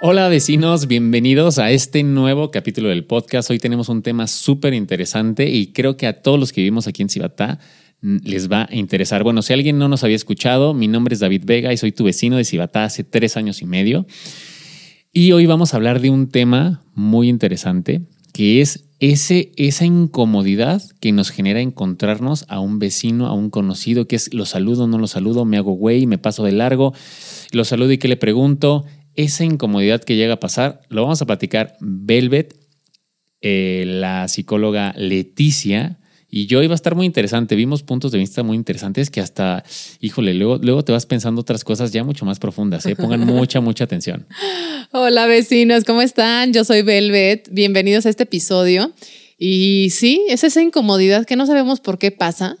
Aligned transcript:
Hola 0.00 0.28
vecinos, 0.28 0.86
bienvenidos 0.86 1.58
a 1.58 1.70
este 1.70 2.02
nuevo 2.02 2.50
capítulo 2.50 2.88
del 2.88 3.04
podcast. 3.04 3.50
Hoy 3.50 3.58
tenemos 3.58 3.88
un 3.88 4.02
tema 4.02 4.26
súper 4.26 4.74
interesante 4.74 5.48
y 5.48 5.72
creo 5.72 5.96
que 5.96 6.06
a 6.06 6.22
todos 6.22 6.38
los 6.38 6.52
que 6.52 6.60
vivimos 6.60 6.86
aquí 6.86 7.02
en 7.02 7.08
Cibatá 7.08 7.58
mm, 8.00 8.18
les 8.24 8.50
va 8.50 8.68
a 8.70 8.74
interesar. 8.74 9.24
Bueno, 9.24 9.42
si 9.42 9.52
alguien 9.52 9.78
no 9.78 9.88
nos 9.88 10.04
había 10.04 10.16
escuchado, 10.16 10.74
mi 10.74 10.88
nombre 10.88 11.14
es 11.14 11.20
David 11.20 11.42
Vega 11.44 11.72
y 11.72 11.76
soy 11.76 11.92
tu 11.92 12.04
vecino 12.04 12.36
de 12.36 12.44
Cibatá 12.44 12.84
hace 12.84 13.04
tres 13.04 13.36
años 13.36 13.62
y 13.62 13.66
medio. 13.66 14.06
Y 15.12 15.32
hoy 15.32 15.46
vamos 15.46 15.74
a 15.74 15.76
hablar 15.76 16.00
de 16.00 16.10
un 16.10 16.28
tema 16.28 16.84
muy 16.94 17.28
interesante 17.28 18.02
que 18.32 18.60
es 18.60 18.84
ese, 19.02 19.50
esa 19.56 19.84
incomodidad 19.84 20.80
que 21.00 21.10
nos 21.10 21.30
genera 21.30 21.60
encontrarnos 21.60 22.44
a 22.48 22.60
un 22.60 22.78
vecino, 22.78 23.26
a 23.26 23.34
un 23.34 23.50
conocido, 23.50 24.06
que 24.06 24.14
es 24.14 24.32
lo 24.32 24.46
saludo, 24.46 24.86
no 24.86 24.96
lo 24.96 25.08
saludo, 25.08 25.44
me 25.44 25.56
hago 25.56 25.72
güey, 25.72 26.06
me 26.06 26.18
paso 26.18 26.44
de 26.44 26.52
largo, 26.52 26.94
lo 27.50 27.64
saludo 27.64 27.90
y 27.90 27.98
qué 27.98 28.06
le 28.06 28.16
pregunto, 28.16 28.84
esa 29.16 29.42
incomodidad 29.42 30.04
que 30.04 30.14
llega 30.14 30.34
a 30.34 30.40
pasar, 30.40 30.82
lo 30.88 31.02
vamos 31.02 31.20
a 31.20 31.26
platicar. 31.26 31.76
Velvet, 31.80 32.56
eh, 33.40 33.82
la 33.88 34.28
psicóloga 34.28 34.94
Leticia, 34.96 35.98
y 36.34 36.46
yo 36.46 36.62
iba 36.62 36.72
a 36.72 36.74
estar 36.74 36.94
muy 36.94 37.04
interesante. 37.04 37.54
Vimos 37.54 37.82
puntos 37.82 38.10
de 38.10 38.18
vista 38.18 38.42
muy 38.42 38.56
interesantes 38.56 39.10
que 39.10 39.20
hasta, 39.20 39.62
híjole, 40.00 40.32
luego, 40.32 40.56
luego 40.62 40.82
te 40.82 40.90
vas 40.90 41.04
pensando 41.04 41.42
otras 41.42 41.62
cosas 41.62 41.92
ya 41.92 42.04
mucho 42.04 42.24
más 42.24 42.38
profundas. 42.38 42.86
¿eh? 42.86 42.96
Pongan 42.96 43.20
mucha, 43.26 43.60
mucha 43.60 43.84
atención. 43.84 44.26
Hola 44.92 45.26
vecinos, 45.26 45.84
¿cómo 45.84 46.00
están? 46.00 46.54
Yo 46.54 46.64
soy 46.64 46.80
Velvet. 46.80 47.50
Bienvenidos 47.52 48.06
a 48.06 48.08
este 48.08 48.22
episodio. 48.22 48.92
Y 49.36 49.90
sí, 49.90 50.24
es 50.30 50.42
esa 50.42 50.62
incomodidad 50.62 51.26
que 51.26 51.36
no 51.36 51.46
sabemos 51.46 51.80
por 51.80 51.98
qué 51.98 52.10
pasa 52.10 52.56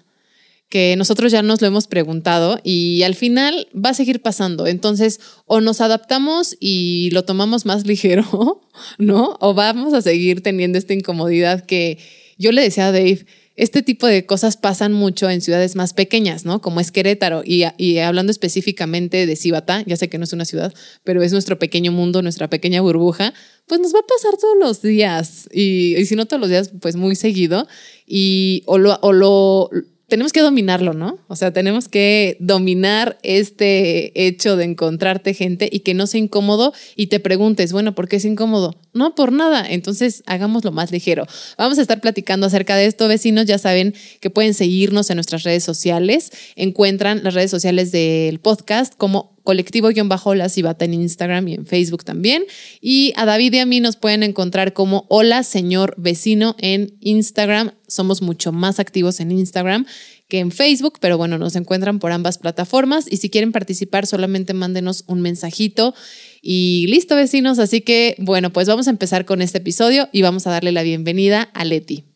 que 0.68 0.94
nosotros 0.96 1.32
ya 1.32 1.40
nos 1.40 1.62
lo 1.62 1.66
hemos 1.66 1.86
preguntado 1.86 2.60
y 2.62 3.04
al 3.04 3.14
final 3.14 3.68
va 3.74 3.90
a 3.90 3.94
seguir 3.94 4.20
pasando. 4.20 4.66
Entonces, 4.66 5.18
o 5.46 5.62
nos 5.62 5.80
adaptamos 5.80 6.58
y 6.60 7.08
lo 7.12 7.24
tomamos 7.24 7.64
más 7.64 7.86
ligero, 7.86 8.60
¿no? 8.98 9.38
O 9.40 9.54
vamos 9.54 9.94
a 9.94 10.02
seguir 10.02 10.42
teniendo 10.42 10.76
esta 10.76 10.92
incomodidad 10.92 11.64
que 11.64 11.96
yo 12.36 12.52
le 12.52 12.62
decía 12.62 12.88
a 12.88 12.92
Dave, 12.92 13.24
este 13.56 13.82
tipo 13.82 14.06
de 14.06 14.24
cosas 14.24 14.56
pasan 14.56 14.92
mucho 14.92 15.28
en 15.28 15.40
ciudades 15.40 15.76
más 15.76 15.92
pequeñas, 15.92 16.44
¿no? 16.44 16.60
Como 16.60 16.80
es 16.80 16.90
Querétaro. 16.90 17.42
Y, 17.44 17.98
hablando 17.98 18.30
específicamente 18.30 19.26
de 19.26 19.36
Cibatá, 19.36 19.82
ya 19.86 19.96
sé 19.96 20.08
que 20.08 20.18
no 20.18 20.24
es 20.24 20.32
una 20.32 20.44
ciudad, 20.44 20.72
pero 21.04 21.22
es 21.22 21.32
nuestro 21.32 21.58
pequeño 21.58 21.92
mundo, 21.92 22.22
nuestra 22.22 22.48
pequeña 22.48 22.80
burbuja, 22.80 23.34
pues 23.66 23.80
nos 23.80 23.94
va 23.94 24.00
a 24.00 24.06
pasar 24.06 24.38
todos 24.38 24.56
los 24.58 24.82
días. 24.82 25.48
Y, 25.52 25.96
y 25.96 26.06
si 26.06 26.16
no 26.16 26.26
todos 26.26 26.40
los 26.40 26.50
días, 26.50 26.72
pues 26.80 26.96
muy 26.96 27.14
seguido. 27.14 27.68
Y 28.06 28.62
o 28.66 28.78
lo, 28.78 28.98
o 29.02 29.12
lo 29.12 29.70
tenemos 30.12 30.34
que 30.34 30.42
dominarlo, 30.42 30.92
¿no? 30.92 31.18
O 31.28 31.36
sea, 31.36 31.54
tenemos 31.54 31.88
que 31.88 32.36
dominar 32.38 33.16
este 33.22 34.12
hecho 34.26 34.58
de 34.58 34.64
encontrarte 34.64 35.32
gente 35.32 35.70
y 35.72 35.80
que 35.80 35.94
no 35.94 36.06
sea 36.06 36.20
incómodo 36.20 36.74
y 36.96 37.06
te 37.06 37.18
preguntes, 37.18 37.72
bueno, 37.72 37.94
¿por 37.94 38.08
qué 38.08 38.16
es 38.16 38.26
incómodo? 38.26 38.76
No, 38.92 39.14
por 39.14 39.32
nada. 39.32 39.66
Entonces, 39.66 40.22
hagámoslo 40.26 40.70
más 40.70 40.92
ligero. 40.92 41.26
Vamos 41.56 41.78
a 41.78 41.80
estar 41.80 42.02
platicando 42.02 42.46
acerca 42.46 42.76
de 42.76 42.84
esto, 42.84 43.08
vecinos. 43.08 43.46
Ya 43.46 43.56
saben 43.56 43.94
que 44.20 44.28
pueden 44.28 44.52
seguirnos 44.52 45.08
en 45.08 45.16
nuestras 45.16 45.44
redes 45.44 45.64
sociales. 45.64 46.30
Encuentran 46.56 47.24
las 47.24 47.32
redes 47.32 47.50
sociales 47.50 47.90
del 47.90 48.38
podcast 48.38 48.92
como 48.94 49.31
colectivo-la 49.42 50.48
Cibata 50.48 50.84
en 50.84 50.94
Instagram 50.94 51.48
y 51.48 51.54
en 51.54 51.66
Facebook 51.66 52.04
también. 52.04 52.44
Y 52.80 53.12
a 53.16 53.24
David 53.24 53.54
y 53.54 53.58
a 53.58 53.66
mí 53.66 53.80
nos 53.80 53.96
pueden 53.96 54.22
encontrar 54.22 54.72
como 54.72 55.06
Hola 55.08 55.42
Señor 55.42 55.94
Vecino 55.96 56.56
en 56.58 56.96
Instagram. 57.00 57.72
Somos 57.86 58.22
mucho 58.22 58.52
más 58.52 58.80
activos 58.80 59.20
en 59.20 59.32
Instagram 59.32 59.86
que 60.28 60.38
en 60.38 60.50
Facebook, 60.50 60.94
pero 60.98 61.18
bueno, 61.18 61.36
nos 61.36 61.56
encuentran 61.56 61.98
por 61.98 62.10
ambas 62.10 62.38
plataformas 62.38 63.10
y 63.10 63.18
si 63.18 63.28
quieren 63.28 63.52
participar 63.52 64.06
solamente 64.06 64.54
mándenos 64.54 65.04
un 65.06 65.20
mensajito 65.20 65.94
y 66.40 66.86
listo 66.88 67.16
vecinos, 67.16 67.58
así 67.58 67.82
que 67.82 68.16
bueno, 68.18 68.50
pues 68.50 68.66
vamos 68.66 68.86
a 68.86 68.90
empezar 68.90 69.26
con 69.26 69.42
este 69.42 69.58
episodio 69.58 70.08
y 70.10 70.22
vamos 70.22 70.46
a 70.46 70.50
darle 70.50 70.72
la 70.72 70.82
bienvenida 70.82 71.42
a 71.42 71.66
Leti. 71.66 72.11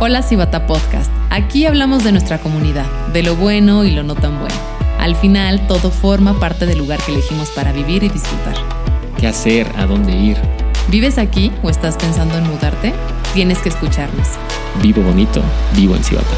Hola 0.00 0.22
Cibata 0.22 0.66
Podcast. 0.66 1.10
Aquí 1.30 1.66
hablamos 1.66 2.02
de 2.02 2.10
nuestra 2.10 2.38
comunidad, 2.38 2.84
de 3.12 3.22
lo 3.22 3.36
bueno 3.36 3.84
y 3.84 3.92
lo 3.92 4.02
no 4.02 4.16
tan 4.16 4.40
bueno. 4.40 4.54
Al 4.98 5.14
final, 5.14 5.68
todo 5.68 5.90
forma 5.90 6.38
parte 6.40 6.66
del 6.66 6.78
lugar 6.78 6.98
que 7.00 7.12
elegimos 7.12 7.50
para 7.50 7.72
vivir 7.72 8.02
y 8.02 8.08
disfrutar. 8.08 8.56
¿Qué 9.18 9.28
hacer? 9.28 9.70
¿A 9.76 9.86
dónde 9.86 10.12
ir? 10.12 10.36
¿Vives 10.88 11.16
aquí 11.16 11.52
o 11.62 11.70
estás 11.70 11.96
pensando 11.96 12.36
en 12.36 12.44
mudarte? 12.44 12.92
Tienes 13.34 13.58
que 13.58 13.68
escucharnos. 13.68 14.30
Vivo 14.82 15.00
bonito, 15.00 15.40
vivo 15.76 15.94
en 15.94 16.02
Cibata. 16.02 16.34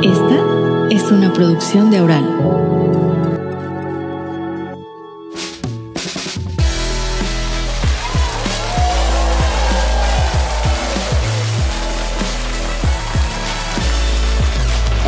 Esta 0.00 0.47
es 0.98 1.12
una 1.12 1.32
producción 1.32 1.92
de 1.92 1.98
Aural. 1.98 2.24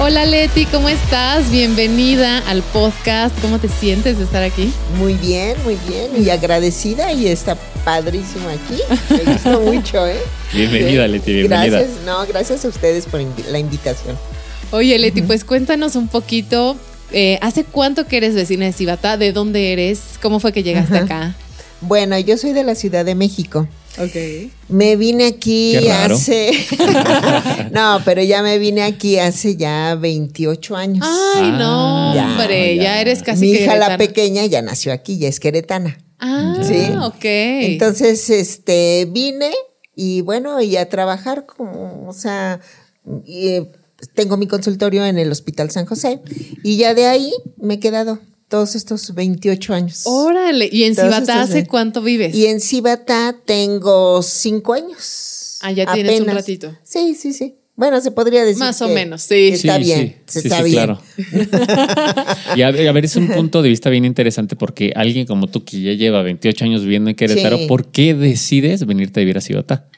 Hola 0.00 0.26
Leti, 0.26 0.66
¿cómo 0.66 0.88
estás? 0.88 1.50
Bienvenida 1.50 2.38
al 2.48 2.62
podcast. 2.62 3.36
¿Cómo 3.40 3.58
te 3.58 3.68
sientes 3.68 4.18
de 4.18 4.24
estar 4.24 4.44
aquí? 4.44 4.72
Muy 4.96 5.14
bien, 5.14 5.56
muy 5.64 5.76
bien. 5.88 6.10
Y 6.24 6.30
agradecida 6.30 7.12
y 7.12 7.26
está 7.26 7.56
padrísimo 7.84 8.48
aquí. 8.48 8.80
Me 9.10 9.32
gustó 9.32 9.60
mucho, 9.72 10.06
¿eh? 10.06 10.20
Bienvenida, 10.52 11.08
Leti, 11.08 11.32
bienvenida. 11.32 11.78
Gracias, 11.78 12.04
no, 12.06 12.24
gracias 12.26 12.64
a 12.64 12.68
ustedes 12.68 13.06
por 13.06 13.20
la 13.50 13.58
invitación. 13.58 14.16
Oye, 14.72 14.98
Leti, 14.98 15.22
pues 15.22 15.44
cuéntanos 15.44 15.96
un 15.96 16.08
poquito. 16.08 16.76
Eh, 17.12 17.38
¿Hace 17.42 17.64
cuánto 17.64 18.06
que 18.06 18.18
eres 18.18 18.34
vecina 18.34 18.66
de 18.66 18.72
Cibatá? 18.72 19.16
¿De 19.16 19.32
dónde 19.32 19.72
eres? 19.72 20.00
¿Cómo 20.22 20.38
fue 20.38 20.52
que 20.52 20.62
llegaste 20.62 20.96
acá? 20.96 21.34
Bueno, 21.80 22.16
yo 22.18 22.36
soy 22.38 22.52
de 22.52 22.62
la 22.62 22.74
Ciudad 22.76 23.04
de 23.04 23.14
México. 23.16 23.66
Ok. 23.98 24.50
Me 24.68 24.94
vine 24.94 25.26
aquí 25.26 25.76
hace. 25.88 26.52
no, 27.72 28.00
pero 28.04 28.22
ya 28.22 28.42
me 28.42 28.58
vine 28.58 28.82
aquí 28.84 29.18
hace 29.18 29.56
ya 29.56 29.96
28 29.96 30.76
años. 30.76 31.04
Ay, 31.34 31.50
no, 31.50 32.14
Ya, 32.14 32.26
hombre, 32.28 32.76
ya. 32.76 32.82
ya. 32.82 33.00
eres 33.00 33.22
casi 33.24 33.40
Mi 33.40 33.50
hija, 33.52 33.74
la 33.76 33.96
pequeña, 33.96 34.46
ya 34.46 34.62
nació 34.62 34.92
aquí, 34.92 35.18
ya 35.18 35.28
es 35.28 35.40
queretana. 35.40 35.98
Ah, 36.20 36.58
Sí. 36.62 36.86
ok. 37.02 37.24
Entonces, 37.24 38.30
este, 38.30 39.08
vine 39.10 39.50
y 39.96 40.20
bueno, 40.20 40.60
y 40.60 40.76
a 40.76 40.88
trabajar 40.88 41.46
como, 41.46 42.06
o 42.08 42.12
sea, 42.12 42.60
y, 43.26 43.48
eh, 43.48 43.66
tengo 44.14 44.36
mi 44.36 44.46
consultorio 44.46 45.04
en 45.06 45.18
el 45.18 45.30
Hospital 45.30 45.70
San 45.70 45.86
José 45.86 46.20
y 46.62 46.76
ya 46.76 46.94
de 46.94 47.06
ahí 47.06 47.32
me 47.56 47.74
he 47.74 47.80
quedado 47.80 48.18
todos 48.48 48.74
estos 48.74 49.14
28 49.14 49.74
años. 49.74 50.02
Órale, 50.06 50.68
¿y 50.72 50.84
en 50.84 50.96
Cibatá 50.96 51.42
hace 51.42 51.66
cuánto 51.66 52.02
vives? 52.02 52.34
Y 52.34 52.46
en 52.46 52.60
Cibatá 52.60 53.36
tengo 53.44 54.22
cinco 54.22 54.72
años. 54.72 55.58
Ah, 55.62 55.70
ya 55.72 55.92
tienes 55.92 56.20
un 56.20 56.26
ratito. 56.26 56.74
Sí, 56.82 57.14
sí, 57.14 57.32
sí. 57.32 57.54
Bueno, 57.76 58.00
se 58.00 58.10
podría 58.10 58.44
decir. 58.44 58.58
Más 58.58 58.82
o 58.82 58.88
que 58.88 58.94
menos, 58.94 59.22
sí. 59.22 59.48
Está 59.52 59.76
Sí, 59.76 59.84
bien, 59.84 60.16
sí, 60.26 60.38
está 60.40 60.58
sí, 60.58 60.64
bien. 60.64 60.74
claro. 60.74 61.00
y 62.56 62.62
a 62.62 62.70
ver, 62.70 62.88
a 62.88 62.92
ver, 62.92 63.04
es 63.04 63.16
un 63.16 63.28
punto 63.34 63.62
de 63.62 63.68
vista 63.68 63.88
bien 63.90 64.04
interesante 64.04 64.56
porque 64.56 64.92
alguien 64.94 65.26
como 65.26 65.46
tú 65.46 65.64
que 65.64 65.80
ya 65.80 65.92
lleva 65.92 66.22
28 66.22 66.64
años 66.64 66.82
viviendo 66.82 67.10
en 67.10 67.16
Querétaro, 67.16 67.56
Sí. 67.58 67.66
¿por 67.66 67.90
qué 67.90 68.14
decides 68.14 68.84
venirte 68.86 69.20
a 69.20 69.22
vivir 69.22 69.38
a 69.38 69.40
Cibatá? 69.40 69.88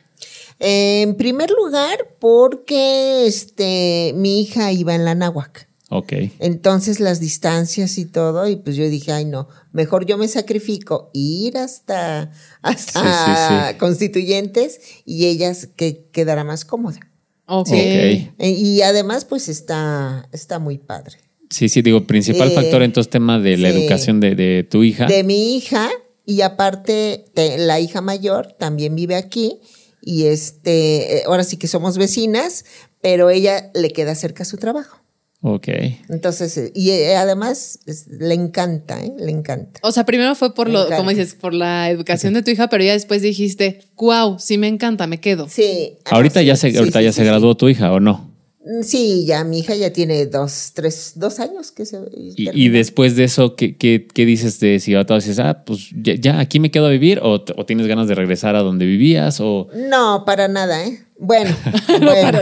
En 0.58 1.16
primer 1.16 1.50
lugar, 1.50 2.16
porque 2.20 3.26
este, 3.26 4.12
mi 4.16 4.40
hija 4.42 4.72
iba 4.72 4.94
en 4.94 5.04
la 5.04 5.14
náhuac. 5.14 5.68
Ok. 5.90 6.12
Entonces 6.38 7.00
las 7.00 7.20
distancias 7.20 7.98
y 7.98 8.06
todo, 8.06 8.48
y 8.48 8.56
pues 8.56 8.76
yo 8.76 8.88
dije, 8.88 9.12
ay 9.12 9.26
no, 9.26 9.48
mejor 9.72 10.06
yo 10.06 10.16
me 10.16 10.26
sacrifico 10.26 11.10
ir 11.12 11.58
hasta, 11.58 12.30
hasta 12.62 13.00
Sí, 13.02 13.08
sí, 13.26 13.72
sí. 13.72 13.78
constituyentes 13.78 14.80
y 15.04 15.26
ellas 15.26 15.68
que 15.76 16.06
quedará 16.10 16.44
más 16.44 16.64
cómoda. 16.64 16.98
Ok. 17.46 17.68
Ok. 17.68 17.72
Eh, 17.74 18.32
Y 18.38 18.80
además, 18.82 19.26
pues 19.26 19.48
está, 19.50 20.28
está 20.32 20.58
muy 20.58 20.78
padre. 20.78 21.18
Sí, 21.50 21.68
sí, 21.68 21.82
digo, 21.82 22.06
principal 22.06 22.50
Eh, 22.50 22.54
factor 22.54 22.82
entonces 22.82 23.10
tema 23.10 23.38
de 23.38 23.58
la 23.58 23.70
sí. 23.70 23.76
educación 23.76 24.20
de, 24.20 24.34
de 24.34 24.64
tu 24.64 24.82
hija. 24.84 25.04
De 25.06 25.22
mi 25.24 25.56
hija, 25.56 25.90
y 26.24 26.40
aparte 26.40 27.26
te- 27.34 27.58
la 27.58 27.78
hija 27.80 28.00
mayor 28.00 28.52
también 28.58 28.94
vive 28.94 29.16
aquí, 29.16 29.60
y 30.02 30.26
este, 30.26 31.18
eh, 31.18 31.22
ahora 31.26 31.44
sí 31.44 31.56
que 31.56 31.68
somos 31.68 31.96
vecinas, 31.96 32.64
pero 33.00 33.30
ella 33.30 33.70
le 33.74 33.90
queda 33.90 34.14
cerca 34.14 34.44
su 34.44 34.56
trabajo. 34.58 34.98
Ok. 35.44 35.68
Entonces, 36.08 36.56
eh, 36.56 36.70
y 36.74 36.90
eh, 36.90 37.16
además 37.16 37.80
es- 37.86 38.06
le 38.08 38.32
encanta, 38.34 39.02
¿eh? 39.02 39.12
Le 39.18 39.30
encanta. 39.32 39.80
O 39.82 39.90
sea, 39.90 40.04
primero 40.04 40.34
fue 40.36 40.54
por 40.54 40.68
Me 40.68 40.74
lo, 40.74 40.78
encanta. 40.80 40.96
como 40.98 41.10
dices, 41.10 41.34
por 41.34 41.52
la 41.52 41.90
educación 41.90 42.34
de 42.34 42.42
tu 42.42 42.50
hija, 42.52 42.68
pero 42.68 42.84
ya 42.84 42.92
después 42.92 43.22
dijiste, 43.22 43.80
wow, 43.96 44.38
sí 44.38 44.56
me 44.58 44.68
encanta, 44.68 45.06
me 45.08 45.18
quedo. 45.18 45.48
Sí. 45.48 45.98
ah, 46.04 46.10
Ahorita 46.16 46.40
sí, 46.40 46.46
ya 46.46 46.54
se, 46.56 46.70
sí, 46.70 46.76
ahorita 46.76 47.00
sí, 47.00 47.04
ya 47.06 47.12
sí, 47.12 47.16
se 47.16 47.22
sí. 47.22 47.26
graduó 47.28 47.56
tu 47.56 47.68
hija, 47.68 47.92
¿o 47.92 47.98
no? 47.98 48.31
Mm, 48.64 48.82
Sí, 48.82 49.24
ya 49.26 49.44
mi 49.44 49.60
hija 49.60 49.74
ya 49.74 49.92
tiene 49.92 50.26
dos, 50.26 50.72
tres, 50.74 51.12
dos 51.16 51.40
años 51.40 51.72
que 51.72 51.84
se. 51.86 51.98
Y, 52.16 52.50
y 52.52 52.68
después 52.68 53.16
de 53.16 53.24
eso, 53.24 53.56
¿qué, 53.56 53.76
qué, 53.76 54.06
qué 54.12 54.24
dices 54.24 54.60
de 54.60 54.78
Cibatá? 54.80 55.16
¿Dices, 55.16 55.38
ah, 55.38 55.64
pues 55.64 55.90
ya, 55.94 56.14
ya 56.14 56.40
aquí 56.40 56.60
me 56.60 56.70
quedo 56.70 56.86
a 56.86 56.90
vivir? 56.90 57.20
¿O, 57.22 57.34
o 57.34 57.66
tienes 57.66 57.86
ganas 57.86 58.08
de 58.08 58.14
regresar 58.14 58.56
a 58.56 58.62
donde 58.62 58.86
vivías? 58.86 59.40
¿O 59.40 59.68
No, 59.74 60.24
para 60.24 60.48
nada, 60.48 60.84
¿eh? 60.86 61.04
Bueno, 61.18 61.56
bueno, 62.00 62.40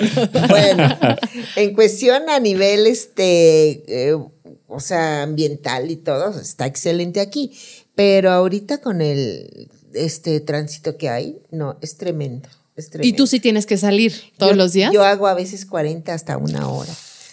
bueno. 0.48 0.96
En 1.56 1.74
cuestión 1.74 2.30
a 2.30 2.40
nivel, 2.40 2.86
este, 2.86 3.82
eh, 3.86 4.16
o 4.68 4.80
sea, 4.80 5.22
ambiental 5.22 5.90
y 5.90 5.96
todo, 5.96 6.40
está 6.40 6.66
excelente 6.66 7.20
aquí. 7.20 7.52
Pero 7.94 8.30
ahorita 8.30 8.78
con 8.78 9.02
el, 9.02 9.68
este 9.92 10.40
tránsito 10.40 10.96
que 10.96 11.08
hay, 11.10 11.38
no, 11.50 11.76
es 11.82 11.96
tremendo. 11.96 12.48
Es 12.80 12.90
Y 13.02 13.12
tú 13.12 13.26
sí 13.26 13.40
tienes 13.40 13.66
que 13.66 13.76
salir 13.76 14.12
todos 14.38 14.52
Yo- 14.52 14.56
los 14.56 14.72
días. 14.72 14.92
Yo 14.92 15.04
hago 15.04 15.26
a 15.26 15.34
veces 15.34 15.66
40 15.66 16.12
hasta 16.14 16.36
una 16.36 16.68
hora. 16.68 16.92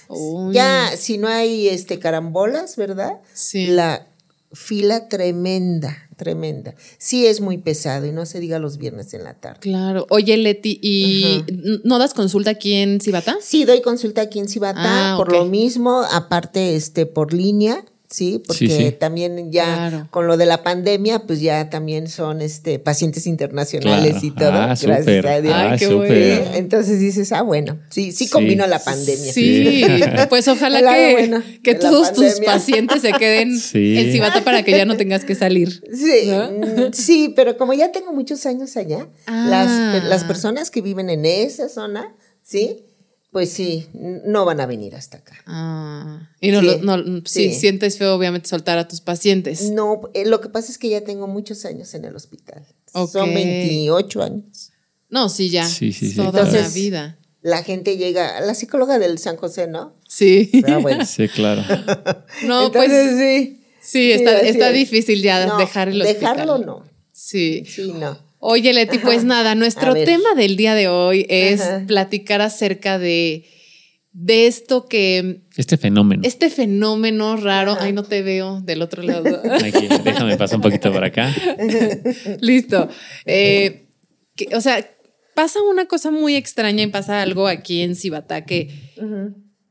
Uy. 0.10 0.54
Ya, 0.54 0.92
si 0.96 1.18
no 1.18 1.28
hay 1.28 1.68
este 1.68 2.00
carambolas, 2.00 2.76
¿verdad? 2.76 3.14
Sí. 3.34 3.68
La 3.68 4.08
fila 4.54 5.10
tremenda, 5.10 5.98
tremenda. 6.16 6.74
Sí 6.98 7.26
es 7.28 7.42
muy 7.42 7.58
pesado 7.58 8.06
y 8.06 8.12
no 8.14 8.26
se 8.26 8.40
diga 8.40 8.60
los 8.60 8.78
viernes 8.78 9.14
en 9.14 9.24
la 9.26 9.34
tarde. 9.34 9.60
Claro. 9.60 10.08
Oye, 10.10 10.38
Leti, 10.38 10.80
¿y 10.82 11.44
no 11.84 12.00
das 12.00 12.14
consulta 12.14 12.52
aquí 12.52 12.74
en 12.76 13.02
Cibata? 13.02 13.38
Sí, 13.42 13.66
doy 13.66 13.82
consulta 13.82 14.22
aquí 14.22 14.40
en 14.40 14.48
Cibatá, 14.48 15.14
Ah, 15.14 15.18
por 15.18 15.32
lo 15.32 15.44
mismo, 15.46 16.02
aparte 16.12 16.76
este 16.76 17.06
por 17.06 17.34
línea, 17.34 17.84
sí, 18.10 18.42
porque 18.46 18.68
Sí, 18.68 18.78
sí. 18.86 18.92
también 18.92 19.52
ya 19.52 19.66
Claro. 19.90 20.08
con 20.12 20.28
lo 20.28 20.38
de 20.38 20.46
la 20.46 20.64
pandemia, 20.64 21.20
pues 21.28 21.42
ya 21.42 21.70
también 21.70 22.08
son 22.08 22.42
este 22.42 22.80
pacientes 22.80 23.28
internacionales 23.28 24.12
Claro. 24.14 24.26
y 24.28 24.32
todo, 24.32 24.52
Ah, 24.54 24.66
gracias 24.82 25.00
súper. 25.00 25.28
a 25.28 25.42
Dios. 25.42 25.54
Ay, 25.56 25.68
Ah, 25.72 25.76
qué 25.78 25.86
súper. 25.88 26.08
bueno. 26.38 26.52
Sí, 26.54 26.58
Entonces 26.58 27.00
dices, 27.00 27.32
ah, 27.34 27.42
bueno, 27.42 27.80
sí, 27.90 28.12
sí 28.12 28.26
Sí. 28.26 28.30
combino 28.30 28.66
la 28.68 28.80
pandemia. 28.80 29.34
Sí, 29.34 29.84
pues 30.30 30.48
ojalá 30.48 30.80
que, 30.94 31.12
bueno 31.14 31.44
que 31.64 31.76
todos 31.76 32.14
tus 32.14 32.40
pacientes 32.46 33.02
se 33.02 33.12
queden 33.14 33.58
Sí. 33.60 33.98
en 33.98 34.12
Cibata 34.12 34.44
para 34.44 34.64
que 34.64 34.72
ya 34.72 34.86
no 34.86 34.96
tengas 34.98 35.26
que 35.26 35.36
salir. 35.36 35.84
Sí, 35.94 36.28
¿No? 36.28 36.52
mm, 36.52 36.94
sí, 36.94 37.34
pero 37.36 37.58
como 37.58 37.74
ya 37.74 37.92
tengo 37.92 38.14
muchos 38.14 38.46
años 38.46 38.78
allá, 38.78 39.08
Ah. 39.26 39.48
las, 39.50 40.04
las 40.06 40.24
personas 40.24 40.72
que 40.72 40.82
viven 40.82 41.10
en 41.10 41.26
esa 41.26 41.70
zona, 41.70 42.16
sí, 42.42 42.86
pues 43.32 43.52
sí, 43.52 43.88
no 43.94 44.46
van 44.46 44.60
a 44.62 44.66
venir 44.66 44.96
hasta 44.96 45.18
acá. 45.18 45.36
Ah, 45.46 46.30
y 46.40 46.52
no, 46.52 46.62
Sí, 46.62 46.66
lo- 46.66 46.78
no 46.80 47.22
sí, 47.26 47.52
sí. 47.52 47.54
sientes 47.54 47.98
feo 47.98 48.16
obviamente 48.16 48.50
soltar 48.50 48.78
a 48.78 48.88
tus 48.88 49.02
pacientes. 49.02 49.72
No, 49.72 50.02
eh, 50.14 50.26
lo 50.26 50.42
que 50.42 50.50
pasa 50.50 50.72
es 50.72 50.78
que 50.78 50.90
ya 50.90 51.02
tengo 51.02 51.28
muchos 51.28 51.66
años 51.66 51.94
en 51.94 52.06
el 52.06 52.16
hospital. 52.16 52.66
Son 53.12 53.34
28 53.34 54.24
años. 54.24 54.72
No, 55.10 55.30
sí, 55.30 55.50
ya. 55.50 55.68
Sí, 55.68 55.94
sí, 55.94 56.10
sí, 56.12 56.16
Toda 56.16 56.44
la 56.52 56.68
vida. 56.70 57.18
La 57.42 57.64
gente 57.64 57.98
llega, 57.98 58.42
la 58.42 58.56
psicóloga 58.56 58.98
del 59.00 59.20
San 59.20 59.38
José, 59.38 59.68
¿no? 59.68 59.94
Sí. 60.08 60.50
Ah, 60.68 60.78
bueno. 60.78 61.06
Sí, 61.06 61.28
claro. 61.30 61.64
No, 62.44 62.66
Entonces, 62.68 62.74
pues 62.74 63.18
sí. 63.20 63.64
sí, 63.80 64.12
está, 64.12 64.40
está 64.40 64.70
es. 64.70 64.74
difícil 64.76 65.22
ya 65.22 65.46
No, 65.46 65.58
dejar 65.58 65.90
el 65.90 66.02
hospital. 66.02 66.20
Dejarlo 66.38 66.58
no. 66.58 66.84
Sí. 67.14 67.64
Sí, 67.66 67.94
no. 67.94 68.18
Oye, 68.40 68.74
Leti, 68.74 69.00
pues 69.00 69.24
nada, 69.24 69.56
nuestro 69.56 69.94
tema 69.94 70.34
del 70.36 70.56
día 70.58 70.76
de 70.76 70.88
hoy 70.88 71.26
es 71.30 71.62
Ajá. 71.62 71.84
platicar 71.88 72.42
acerca 72.42 73.00
de, 73.00 73.46
de 74.12 74.46
esto 74.48 74.86
que, 74.88 75.42
Este 75.58 75.78
fenómeno. 75.78 76.22
este 76.24 76.50
fenómeno 76.50 77.36
raro, 77.38 77.72
Ajá. 77.74 77.86
ay, 77.86 77.94
no 77.94 78.04
te 78.04 78.22
veo 78.22 78.62
del 78.62 78.82
otro 78.84 79.02
lado. 79.02 79.42
Aquí, 79.54 79.88
déjame 80.04 80.38
pasar 80.38 80.58
un 80.58 80.62
poquito 80.62 80.92
por 80.92 81.04
acá. 81.04 81.34
Listo. 82.42 82.90
Eh, 83.26 83.88
que- 84.36 84.56
o 84.56 84.62
sea, 84.62 84.88
pasa 85.34 85.60
una 85.64 85.86
cosa 85.88 86.12
muy 86.12 86.36
extraña 86.36 86.84
y 86.84 86.88
pasa 86.88 87.22
algo 87.22 87.48
aquí 87.48 87.82
en 87.82 87.96
Cibatá 87.96 88.46
que, 88.46 88.70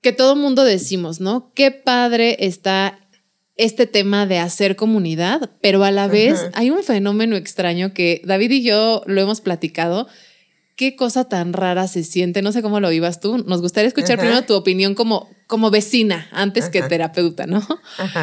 que 0.00 0.12
todo 0.12 0.34
mundo 0.36 0.64
decimos, 0.64 1.20
¿no? 1.20 1.52
Qué 1.54 1.70
padre 1.70 2.36
está 2.40 2.98
este 3.56 3.86
tema 3.86 4.26
de 4.26 4.38
hacer 4.38 4.76
comunidad, 4.76 5.50
pero 5.62 5.82
a 5.84 5.90
la 5.90 6.08
vez 6.08 6.50
hay 6.52 6.70
un 6.70 6.82
fenómeno 6.82 7.36
extraño 7.36 7.94
que 7.94 8.20
David 8.24 8.50
y 8.50 8.62
yo 8.62 9.02
lo 9.06 9.20
hemos 9.20 9.40
platicado. 9.40 10.06
Qué 10.76 10.94
cosa 10.94 11.24
tan 11.24 11.54
rara 11.54 11.88
se 11.88 12.04
siente. 12.04 12.42
No 12.42 12.52
sé 12.52 12.60
cómo 12.60 12.80
lo 12.80 12.90
vivas 12.90 13.18
tú. 13.18 13.38
Nos 13.38 13.62
gustaría 13.62 13.88
escuchar 13.88 14.18
primero 14.18 14.42
tu 14.42 14.54
opinión 14.54 14.94
como, 14.94 15.30
como 15.46 15.70
vecina 15.70 16.28
antes 16.32 16.68
que 16.68 16.82
terapeuta, 16.82 17.46
¿no? 17.46 17.66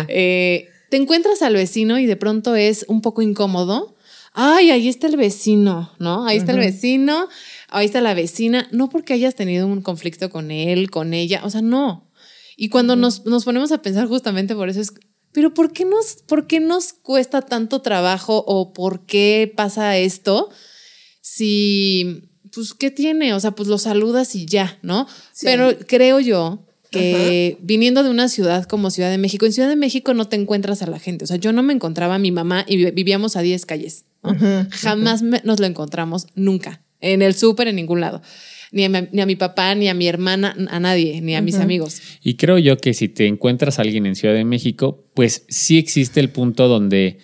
Eh, 0.08 0.70
te 0.92 0.98
encuentras 0.98 1.42
al 1.42 1.56
vecino 1.56 1.98
y 1.98 2.06
de 2.06 2.16
pronto 2.16 2.56
es 2.56 2.86
un 2.88 3.02
poco 3.02 3.24
incómodo. 3.24 3.96
Ay, 4.34 4.70
ahí 4.70 4.88
está 4.88 5.08
el 5.08 5.18
vecino, 5.18 5.92
¿no? 5.98 6.28
Ahí 6.28 6.38
está 6.38 6.52
el 6.52 6.60
vecino, 6.60 7.28
ahí 7.70 7.88
está 7.88 8.02
la 8.02 8.14
vecina. 8.14 8.68
No 8.72 8.90
porque 8.90 9.14
hayas 9.14 9.34
tenido 9.34 9.66
un 9.66 9.82
conflicto 9.82 10.30
con 10.30 10.52
él, 10.52 10.92
con 10.92 11.16
ella, 11.16 11.42
o 11.44 11.50
sea, 11.50 11.64
no. 11.64 12.08
Y 12.56 12.70
cuando 12.70 12.96
nos, 12.96 13.26
nos 13.26 13.46
ponemos 13.46 13.72
a 13.72 13.82
pensar 13.82 14.08
justamente 14.08 14.54
por 14.54 14.70
eso 14.70 14.82
es, 14.82 14.94
pero 15.34 15.54
¿por 15.54 15.74
qué, 15.74 15.84
nos, 15.86 16.16
¿por 16.28 16.48
qué 16.48 16.60
nos 16.60 16.94
cuesta 16.94 17.42
tanto 17.42 17.82
trabajo 17.82 18.44
o 18.48 18.72
por 18.74 19.06
qué 19.06 19.52
pasa 19.56 19.98
esto? 19.98 20.50
Si, 21.22 22.24
pues, 22.54 22.74
¿qué 22.74 22.92
tiene? 22.92 23.34
O 23.34 23.40
sea, 23.40 23.52
pues 23.52 23.68
lo 23.70 23.78
saludas 23.78 24.36
y 24.36 24.46
ya, 24.46 24.78
¿no? 24.82 25.08
Sí. 25.32 25.46
Pero 25.46 25.72
creo 25.88 26.20
yo 26.20 26.60
que 26.92 27.58
viniendo 27.62 28.04
de 28.04 28.10
una 28.12 28.30
ciudad 28.30 28.66
como 28.66 28.92
Ciudad 28.92 29.10
de 29.10 29.18
México, 29.18 29.48
en 29.48 29.54
Ciudad 29.54 29.70
de 29.70 29.76
México 29.76 30.14
no 30.14 30.28
te 30.28 30.36
encuentras 30.36 30.84
a 30.84 30.88
la 30.88 31.00
gente. 31.00 31.24
O 31.24 31.28
sea, 31.28 31.38
yo 31.38 31.52
no 31.52 31.64
me 31.64 31.74
encontraba 31.74 32.16
a 32.16 32.20
mi 32.20 32.32
mamá 32.32 32.66
y 32.68 32.78
vi- 32.78 32.92
vivíamos 32.92 33.36
a 33.36 33.42
10 33.42 33.66
calles. 33.66 34.06
¿no? 34.22 34.36
Jamás 34.70 35.24
me- 35.24 35.42
nos 35.44 35.60
lo 35.60 35.66
encontramos, 35.66 36.28
nunca. 36.36 36.82
En 37.02 37.22
el 37.24 37.34
súper, 37.34 37.68
en 37.68 37.78
ningún 37.78 38.00
lado. 38.00 38.22
Ni 38.74 38.84
a, 38.86 38.90
mi, 38.90 39.08
ni 39.12 39.22
a 39.22 39.26
mi 39.28 39.36
papá, 39.36 39.76
ni 39.76 39.88
a 39.88 39.94
mi 39.94 40.08
hermana, 40.08 40.56
a 40.70 40.80
nadie, 40.80 41.22
ni 41.22 41.36
a 41.36 41.42
mis 41.42 41.56
amigos. 41.60 42.02
Y 42.24 42.36
creo 42.38 42.58
yo 42.58 42.76
que 42.78 42.96
si 42.96 43.08
te 43.08 43.28
encuentras 43.28 43.78
a 43.78 43.84
alguien 43.84 44.08
en 44.08 44.16
Ciudad 44.16 44.34
de 44.34 44.44
México, 44.46 45.06
pues 45.14 45.46
sí 45.48 45.78
existe 45.78 46.20
el 46.20 46.30
punto 46.30 46.68
donde, 46.68 47.20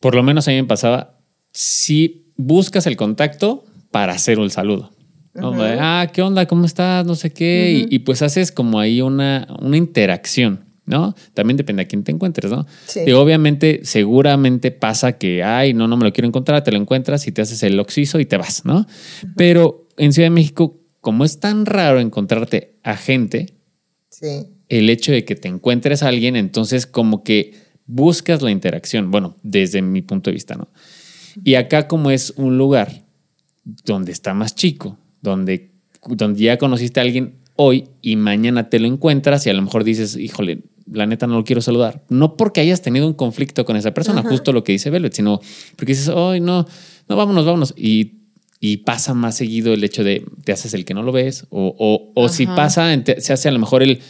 por 0.00 0.14
lo 0.14 0.22
menos 0.22 0.46
a 0.46 0.52
mí 0.52 0.56
me 0.56 0.64
pasaba, 0.68 1.18
si 1.52 2.32
buscas 2.36 2.86
el 2.86 2.96
contacto 2.96 3.64
para 3.90 4.12
hacer 4.12 4.38
un 4.38 4.50
saludo. 4.50 4.92
¿no? 5.34 5.50
De, 5.50 5.76
Ah, 5.80 6.08
¿qué 6.12 6.22
onda? 6.22 6.46
¿Cómo 6.46 6.64
estás? 6.64 7.04
No 7.04 7.14
sé 7.16 7.30
qué. 7.32 7.86
y, 7.90 7.94
y 7.96 7.98
pues 8.00 8.22
haces 8.22 8.52
como 8.52 8.78
ahí 8.78 9.00
una, 9.00 9.48
una 9.60 9.76
interacción, 9.76 10.64
¿no? 10.84 11.14
También 11.34 11.56
depende 11.56 11.82
a 11.82 11.86
quién 11.86 12.04
te 12.04 12.12
encuentres, 12.12 12.50
¿no? 12.52 12.66
Sí. 12.86 13.00
Y 13.06 13.10
obviamente, 13.12 13.80
seguramente 13.82 14.70
pasa 14.70 15.18
que, 15.18 15.42
ay, 15.42 15.74
no, 15.74 15.88
no 15.88 15.96
me 15.96 16.04
lo 16.04 16.12
quiero 16.12 16.28
encontrar, 16.28 16.62
te 16.62 16.70
lo 16.70 16.78
encuentras 16.78 17.26
y 17.26 17.32
te 17.32 17.42
haces 17.42 17.62
el 17.64 17.80
oxiso 17.80 18.20
y 18.20 18.26
te 18.26 18.36
vas, 18.36 18.64
¿no? 18.64 18.86
Pero 19.36 19.85
en 19.96 20.12
Ciudad 20.12 20.26
de 20.26 20.30
México, 20.34 20.78
como 21.00 21.24
es 21.24 21.40
tan 21.40 21.66
raro 21.66 22.00
encontrarte 22.00 22.76
a 22.82 22.96
gente, 22.96 23.54
Sí. 24.10 24.46
el 24.68 24.88
hecho 24.90 25.12
de 25.12 25.24
que 25.24 25.34
te 25.34 25.48
encuentres 25.48 26.02
a 26.02 26.08
alguien, 26.08 26.36
entonces 26.36 26.86
como 26.86 27.22
que 27.22 27.54
buscas 27.86 28.42
la 28.42 28.50
interacción, 28.50 29.10
bueno, 29.10 29.36
desde 29.42 29.82
mi 29.82 30.02
punto 30.02 30.30
de 30.30 30.34
vista, 30.34 30.54
¿no? 30.56 30.68
Y 31.44 31.54
acá 31.54 31.86
como 31.86 32.10
es 32.10 32.32
un 32.36 32.56
lugar 32.56 33.04
donde 33.84 34.12
está 34.12 34.32
más 34.32 34.54
chico, 34.54 34.98
donde, 35.20 35.72
donde 36.08 36.40
ya 36.40 36.56
conociste 36.56 36.98
a 37.00 37.02
alguien 37.02 37.34
hoy 37.56 37.88
y 38.00 38.16
mañana 38.16 38.70
te 38.70 38.78
lo 38.78 38.86
encuentras 38.86 39.46
y 39.46 39.50
a 39.50 39.54
lo 39.54 39.62
mejor 39.62 39.84
dices, 39.84 40.16
híjole, 40.16 40.62
la 40.90 41.06
neta 41.06 41.26
no 41.26 41.34
lo 41.34 41.44
quiero 41.44 41.60
saludar. 41.60 42.04
No 42.08 42.36
porque 42.36 42.60
hayas 42.60 42.80
tenido 42.80 43.06
un 43.06 43.14
conflicto 43.14 43.64
con 43.64 43.76
esa 43.76 43.92
persona, 43.92 44.22
justo 44.22 44.52
lo 44.52 44.62
que 44.64 44.72
dice 44.72 44.90
Velvet, 44.90 45.12
sino 45.12 45.40
porque 45.76 45.92
dices, 45.92 46.08
ay, 46.14 46.40
no, 46.40 46.66
no, 47.08 47.16
vámonos, 47.16 47.44
vámonos. 47.44 47.74
Y, 47.76 48.12
y 48.60 48.78
pasa 48.78 49.12
más 49.14 49.36
seguido 49.36 49.74
el 49.74 49.84
hecho 49.84 50.02
de 50.04 50.24
te 50.44 50.52
haces 50.52 50.72
el 50.74 50.84
que 50.84 50.94
no 50.94 51.02
lo 51.02 51.12
ves 51.12 51.46
o, 51.50 51.74
o, 51.78 52.12
o 52.14 52.28
si 52.28 52.46
pasa, 52.46 52.88
se 53.18 53.32
hace 53.32 53.48
a 53.48 53.52
lo 53.52 53.58
mejor 53.58 53.82
el, 53.82 54.00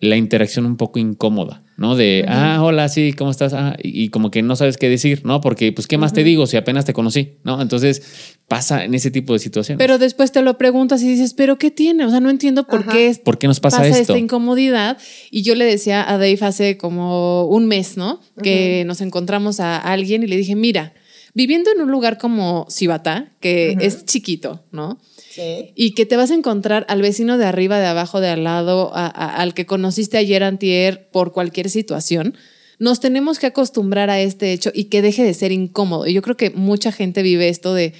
la 0.00 0.16
interacción 0.16 0.66
un 0.66 0.76
poco 0.76 0.98
incómoda, 0.98 1.62
¿no? 1.76 1.94
De, 1.94 2.24
ah, 2.28 2.58
hola, 2.62 2.88
sí, 2.88 3.12
¿cómo 3.12 3.30
estás? 3.30 3.54
Ah, 3.54 3.76
y, 3.80 4.02
y 4.04 4.08
como 4.08 4.30
que 4.32 4.42
no 4.42 4.56
sabes 4.56 4.76
qué 4.76 4.88
decir, 4.88 5.22
¿no? 5.24 5.40
Porque, 5.40 5.72
pues, 5.72 5.86
¿qué 5.86 5.96
más 5.96 6.12
te 6.12 6.24
digo 6.24 6.46
si 6.48 6.56
apenas 6.56 6.84
te 6.84 6.92
conocí, 6.92 7.38
¿no? 7.44 7.62
Entonces 7.62 8.36
pasa 8.48 8.84
en 8.84 8.92
ese 8.94 9.10
tipo 9.12 9.32
de 9.32 9.38
situaciones. 9.38 9.78
Pero 9.78 9.98
después 9.98 10.32
te 10.32 10.42
lo 10.42 10.58
preguntas 10.58 11.00
y 11.02 11.08
dices, 11.08 11.32
¿pero 11.32 11.56
qué 11.56 11.70
tiene? 11.70 12.04
O 12.04 12.10
sea, 12.10 12.20
no 12.20 12.28
entiendo 12.28 12.66
por 12.66 12.80
Ajá. 12.80 12.92
qué 12.92 13.06
es- 13.08 13.20
¿Por 13.20 13.38
qué 13.38 13.46
nos 13.46 13.60
pasa, 13.60 13.86
esto? 13.86 13.98
esta 14.00 14.18
incomodidad. 14.18 14.98
Y 15.30 15.42
yo 15.42 15.54
le 15.54 15.64
decía 15.64 16.02
a 16.06 16.14
Dave 16.18 16.38
hace 16.42 16.76
como 16.76 17.46
un 17.46 17.66
mes, 17.66 17.96
¿no? 17.96 18.20
Que 18.42 18.82
nos 18.86 19.00
encontramos 19.00 19.60
a 19.60 19.78
alguien 19.78 20.22
y 20.24 20.26
le 20.26 20.36
dije, 20.36 20.56
mira, 20.56 20.92
viviendo 21.34 21.70
en 21.72 21.80
un 21.82 21.90
lugar 21.90 22.16
como 22.18 22.66
Cibatá, 22.70 23.32
que 23.40 23.76
es 23.80 24.04
chiquito, 24.06 24.62
¿no? 24.72 24.98
Sí. 25.30 25.72
Y 25.74 25.94
que 25.94 26.06
te 26.06 26.16
vas 26.16 26.30
a 26.30 26.34
encontrar 26.34 26.86
al 26.88 27.02
vecino 27.02 27.36
de 27.38 27.44
arriba, 27.44 27.78
de 27.80 27.86
abajo, 27.86 28.20
de 28.20 28.28
al 28.28 28.44
lado, 28.44 28.94
a- 28.94 29.06
a- 29.06 29.36
al 29.42 29.52
que 29.52 29.66
conociste 29.66 30.16
ayer, 30.16 30.42
antier, 30.44 31.08
por 31.12 31.32
cualquier 31.32 31.70
situación. 31.70 32.36
Nos 32.78 33.00
tenemos 33.00 33.38
que 33.38 33.46
acostumbrar 33.46 34.10
a 34.10 34.20
este 34.20 34.52
hecho 34.52 34.70
y 34.72 34.84
que 34.84 35.02
deje 35.02 35.24
de 35.24 35.34
ser 35.34 35.50
incómodo. 35.52 36.06
Y 36.06 36.12
yo 36.12 36.22
creo 36.22 36.36
que 36.36 36.50
mucha 36.50 36.92
gente 36.92 37.22
vive 37.22 37.48
esto 37.48 37.74
de, 37.74 37.94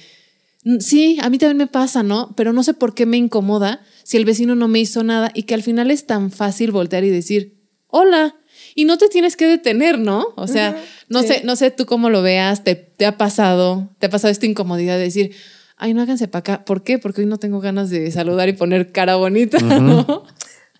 "Mm, 0.63 0.79
sí, 0.79 1.17
a 1.21 1.29
mí 1.29 1.37
también 1.37 1.57
me 1.57 1.67
pasa, 1.67 2.03
¿no? 2.03 2.33
Pero 2.37 2.53
no 2.53 2.63
sé 2.63 2.73
por 2.73 2.93
qué 2.95 3.05
me 3.05 3.17
incomoda 3.17 3.81
si 4.03 4.15
el 4.17 4.23
vecino 4.25 4.55
no 4.55 4.67
me 4.69 4.79
hizo 4.79 5.03
nada 5.03 5.31
y 5.33 5.43
que 5.43 5.53
al 5.55 5.63
final 5.63 5.91
es 5.91 6.05
tan 6.05 6.31
fácil 6.31 6.71
voltear 6.71 7.03
y 7.03 7.09
decir, 7.09 7.55
hola. 7.87 8.35
Y 8.75 8.85
no 8.85 8.97
te 8.97 9.07
tienes 9.07 9.35
que 9.37 9.47
detener, 9.47 9.97
¿no? 9.97 10.27
O 10.35 10.47
sea, 10.47 10.79
no 11.09 11.21
sí. 11.21 11.29
sé, 11.29 11.41
no 11.45 11.55
sé 11.55 11.71
tú 11.71 11.85
cómo 11.85 12.09
lo 12.09 12.21
veas, 12.21 12.63
te, 12.63 12.75
te 12.75 13.05
ha 13.05 13.17
pasado, 13.17 13.89
te 13.99 14.07
ha 14.07 14.09
pasado 14.09 14.31
esta 14.31 14.45
incomodidad 14.45 14.97
de 14.97 15.03
decir, 15.03 15.33
ay, 15.77 15.93
no 15.93 16.01
háganse 16.01 16.27
para 16.27 16.39
acá. 16.41 16.65
¿Por 16.65 16.83
qué? 16.83 16.99
Porque 16.99 17.21
hoy 17.21 17.27
no 17.27 17.37
tengo 17.37 17.61
ganas 17.61 17.89
de 17.89 18.11
saludar 18.11 18.49
y 18.49 18.53
poner 18.53 18.91
cara 18.91 19.15
bonita, 19.15 19.59
¿no? 19.59 20.23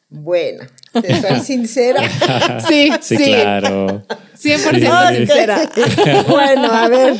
Bueno, 0.10 0.66
te 1.02 1.22
soy 1.22 1.40
sincera. 1.42 2.02
Sí, 2.68 2.90
Sí, 3.02 3.18
sí. 3.18 3.24
claro. 3.26 4.04
100% 4.42 5.10
Sí. 5.10 5.16
sincera. 5.18 5.72
bueno, 6.28 6.72
a 6.72 6.88
ver, 6.90 7.16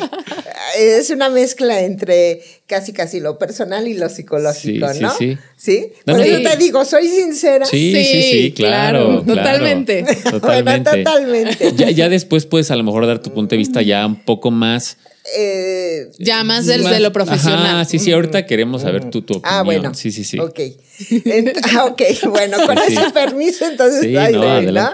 es 0.78 1.10
una 1.10 1.30
mezcla 1.30 1.80
entre 1.82 2.42
casi 2.68 2.92
casi 2.94 3.20
lo 3.20 3.38
personal 3.38 3.88
y 3.88 3.94
lo 3.94 4.10
psicológico, 4.10 4.88
Sí, 4.90 4.96
sí, 4.98 5.02
¿no? 5.02 5.10
sí. 5.18 5.38
¿Sí? 5.58 5.88
No, 6.06 6.14
Por 6.14 6.20
no, 6.20 6.24
eso 6.26 6.38
sí. 6.38 6.44
te 6.44 6.58
digo, 6.58 6.86
soy 6.86 7.08
sincera. 7.08 7.66
Sí, 7.66 7.94
sí, 7.96 8.04
sí, 8.04 8.22
Sí, 8.22 8.52
claro. 8.54 9.06
claro, 9.08 9.24
claro. 9.24 9.42
totalmente. 9.42 10.04
Totalmente. 10.30 10.90
Bueno, 10.92 11.04
totalmente. 11.12 11.74
Ya, 11.76 11.90
ya 11.92 12.10
después 12.10 12.46
puedes 12.46 12.70
a 12.72 12.76
lo 12.76 12.84
mejor 12.84 13.08
dar 13.08 13.20
tu 13.20 13.32
punto 13.34 13.52
de 13.52 13.58
vista 13.58 13.82
ya 13.82 14.06
un 14.06 14.16
poco 14.18 14.52
más. 14.52 14.98
Eh, 15.38 16.12
Ya 16.20 16.44
más 16.44 16.66
desde 16.68 16.84
más- 16.84 17.00
lo 17.02 17.12
profesional. 17.12 17.66
Ajá, 17.66 17.86
sí, 17.86 17.98
sí, 18.00 18.12
ahorita 18.12 18.46
queremos 18.46 18.84
saber 18.84 19.10
tu, 19.10 19.22
tu 19.22 19.36
opinión. 19.36 19.42
Ah, 19.60 19.64
bueno. 19.64 19.94
Sí, 19.94 20.12
sí, 20.12 20.24
sí. 20.24 20.38
Ok. 20.40 20.60
Ent- 20.60 21.60
ah, 21.78 21.86
ok, 21.86 22.02
bueno, 22.30 22.58
con 22.66 22.78
Sí, 22.78 22.84
sí. 22.90 22.98
ese 22.98 23.10
permiso, 23.12 23.66
entonces. 23.66 24.02
Sí, 24.02 24.16
ahí 24.18 24.34
no. 24.34 24.92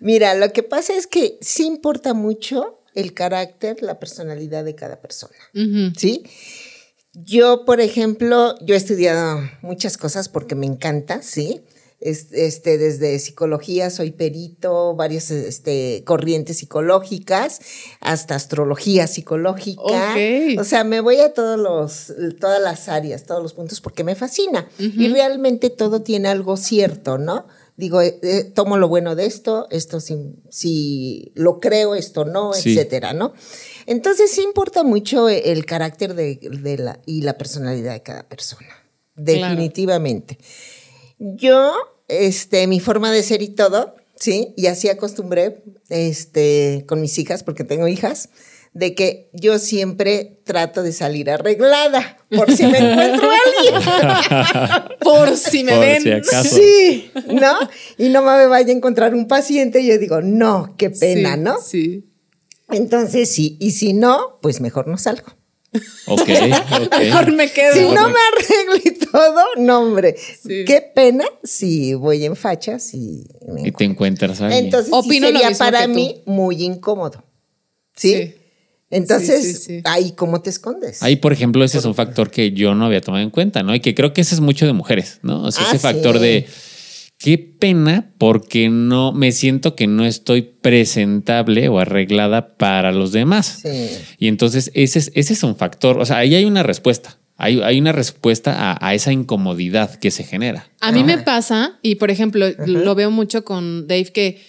Mira, 0.00 0.34
lo 0.34 0.52
que 0.52 0.62
pasa 0.62 0.94
es 0.96 1.06
que 1.06 1.38
sí 1.40 1.64
importa 1.66 2.14
mucho 2.14 2.80
el 2.94 3.14
carácter, 3.14 3.76
la 3.82 3.98
personalidad 4.00 4.64
de 4.64 4.74
cada 4.74 5.00
persona. 5.00 5.34
¿Sí? 5.96 6.22
Yo, 7.14 7.64
por 7.64 7.80
ejemplo, 7.80 8.54
yo 8.60 8.74
he 8.74 8.78
estudiado 8.78 9.40
muchas 9.62 9.96
cosas 9.96 10.28
porque 10.28 10.54
me 10.54 10.66
encanta, 10.66 11.22
¿sí? 11.22 11.62
Es- 12.00 12.28
Este, 12.32 12.78
desde 12.78 13.18
psicología, 13.18 13.90
soy 13.90 14.12
perito, 14.12 14.94
varias 14.94 15.30
este, 15.32 16.02
corrientes 16.04 16.58
psicológicas, 16.58 17.60
hasta 18.00 18.36
astrología 18.36 19.06
psicológica. 19.08 19.82
Ok. 19.82 20.58
O 20.60 20.64
sea, 20.64 20.84
me 20.84 21.00
voy 21.00 21.18
a 21.20 21.34
todos 21.34 21.58
los, 21.58 22.12
todas 22.38 22.62
las 22.62 22.88
áreas, 22.88 23.24
todos 23.24 23.42
los 23.42 23.52
puntos, 23.54 23.80
porque 23.80 24.04
me 24.04 24.14
fascina. 24.14 24.68
Y 24.78 25.08
realmente 25.08 25.70
todo 25.70 26.02
tiene 26.02 26.28
algo 26.28 26.56
cierto, 26.56 27.18
¿no? 27.18 27.46
Digo, 27.76 28.00
eh, 28.02 28.18
eh, 28.22 28.42
tomo 28.44 28.76
lo 28.76 28.88
bueno 28.88 29.14
de 29.14 29.26
esto, 29.26 29.68
esto 29.70 30.00
si, 30.00 30.16
si 30.50 31.30
lo 31.36 31.60
creo, 31.60 31.94
esto 31.94 32.24
no, 32.24 32.52
Sí. 32.52 32.72
etcétera, 32.72 33.12
¿no? 33.12 33.34
Entonces 33.86 34.32
sí 34.32 34.42
importa 34.42 34.82
mucho 34.82 35.28
el 35.28 35.64
carácter 35.64 36.14
de, 36.14 36.40
de 36.60 36.76
la, 36.78 37.00
y 37.06 37.22
la 37.22 37.38
personalidad 37.38 37.92
de 37.92 38.02
cada 38.02 38.28
persona, 38.28 38.68
definitivamente. 39.14 40.38
Yo, 41.18 41.72
este, 42.08 42.66
mi 42.66 42.80
forma 42.80 43.10
de 43.12 43.22
ser 43.22 43.42
y 43.42 43.48
todo, 43.48 43.94
sí, 44.16 44.54
y 44.56 44.66
así 44.66 44.88
acostumbré, 44.88 45.62
este, 45.88 46.84
con 46.86 47.00
mis 47.00 47.18
hijas, 47.18 47.42
porque 47.42 47.64
tengo 47.64 47.88
hijas, 47.88 48.28
de 48.74 48.94
que 48.94 49.28
yo 49.32 49.58
siempre 49.58 50.40
trato 50.44 50.82
de 50.82 50.92
salir 50.92 51.30
arreglada, 51.30 52.18
por 52.30 52.52
si 52.52 52.64
me 52.66 52.78
encuentro 52.78 53.28
a 53.30 53.34
alguien. 53.34 54.88
Por 55.00 55.36
si 55.36 55.64
me 55.64 55.72
Por 55.72 55.80
ven. 55.80 56.02
si 56.02 56.10
acaso. 56.12 56.56
Sí, 56.56 57.10
¿no? 57.28 57.54
Y 57.96 58.10
no 58.10 58.20
me 58.22 58.46
vaya 58.46 58.68
a 58.72 58.76
encontrar 58.76 59.14
un 59.14 59.26
paciente 59.26 59.80
y 59.80 59.88
yo 59.88 59.98
digo, 59.98 60.20
no, 60.20 60.74
qué 60.76 60.90
pena, 60.90 61.34
Sí, 61.34 61.40
¿no? 61.40 61.60
Sí. 61.60 62.04
Entonces 62.70 63.30
sí, 63.30 63.56
y 63.58 63.70
si 63.70 63.94
no, 63.94 64.38
pues 64.42 64.60
mejor 64.60 64.86
no 64.86 64.98
salgo. 64.98 65.37
Ok, 66.06 66.20
ok. 66.82 66.98
Mejor 66.98 67.32
me 67.32 67.50
quedo. 67.50 67.74
Si 67.74 67.80
no 67.80 68.08
me 68.08 68.16
arreglo 68.32 68.76
y 68.84 68.90
todo, 69.06 69.42
no, 69.58 69.80
hombre. 69.80 70.16
Sí. 70.16 70.64
Qué 70.66 70.80
pena 70.94 71.24
si 71.44 71.94
voy 71.94 72.24
en 72.24 72.36
fachas 72.36 72.94
y 72.94 73.26
me 73.52 73.68
Y 73.68 73.72
te 73.72 73.84
encuentras 73.84 74.40
a 74.40 74.46
alguien. 74.46 74.64
Entonces 74.66 74.92
Opino 74.92 75.26
sería 75.28 75.50
para 75.58 75.86
mí 75.86 76.22
muy 76.26 76.62
incómodo. 76.64 77.22
¿Sí? 77.94 78.14
Sí. 78.14 78.34
Entonces, 78.90 79.44
Sí, 79.44 79.52
sí, 79.52 79.58
sí. 79.64 79.80
ahí 79.84 80.12
cómo 80.12 80.40
te 80.40 80.48
escondes. 80.48 81.02
Ahí, 81.02 81.16
por 81.16 81.34
ejemplo, 81.34 81.62
ese 81.62 81.76
es 81.76 81.84
un 81.84 81.94
factor 81.94 82.30
que 82.30 82.52
yo 82.52 82.74
no 82.74 82.86
había 82.86 83.02
tomado 83.02 83.22
en 83.22 83.28
cuenta, 83.28 83.62
¿no? 83.62 83.74
Y 83.74 83.80
que 83.80 83.94
creo 83.94 84.14
que 84.14 84.22
ese 84.22 84.34
es 84.34 84.40
mucho 84.40 84.64
de 84.64 84.72
mujeres, 84.72 85.18
¿no? 85.22 85.42
O 85.44 85.52
sea, 85.52 85.64
Ah, 85.64 85.68
ese 85.68 85.78
factor 85.78 86.16
sí. 86.16 86.22
de 86.22 86.46
qué 87.18 87.36
pena 87.36 88.12
porque 88.16 88.68
no 88.68 89.12
me 89.12 89.32
siento 89.32 89.74
que 89.74 89.86
no 89.86 90.04
estoy 90.04 90.42
presentable 90.42 91.68
o 91.68 91.78
arreglada 91.80 92.56
para 92.56 92.92
los 92.92 93.12
demás. 93.12 93.60
Sí. 93.62 93.90
Y 94.18 94.28
entonces 94.28 94.70
ese 94.74 95.00
es, 95.00 95.10
ese 95.14 95.32
es 95.32 95.42
un 95.42 95.56
factor. 95.56 95.98
O 95.98 96.06
sea, 96.06 96.18
ahí 96.18 96.34
hay 96.34 96.44
una 96.44 96.62
respuesta. 96.62 97.18
Hay, 97.36 97.60
hay 97.60 97.78
una 97.78 97.92
respuesta 97.92 98.72
a, 98.72 98.86
a 98.86 98.94
esa 98.94 99.12
incomodidad 99.12 99.94
que 99.96 100.10
se 100.10 100.24
genera. 100.24 100.68
A 100.80 100.90
mí 100.90 101.04
me 101.04 101.18
pasa, 101.18 101.78
y 101.82 101.96
por 101.96 102.10
ejemplo, 102.10 102.46
lo 102.66 102.94
veo 102.96 103.12
mucho 103.12 103.44
con 103.44 103.86
Dave, 103.86 104.06
que, 104.06 104.42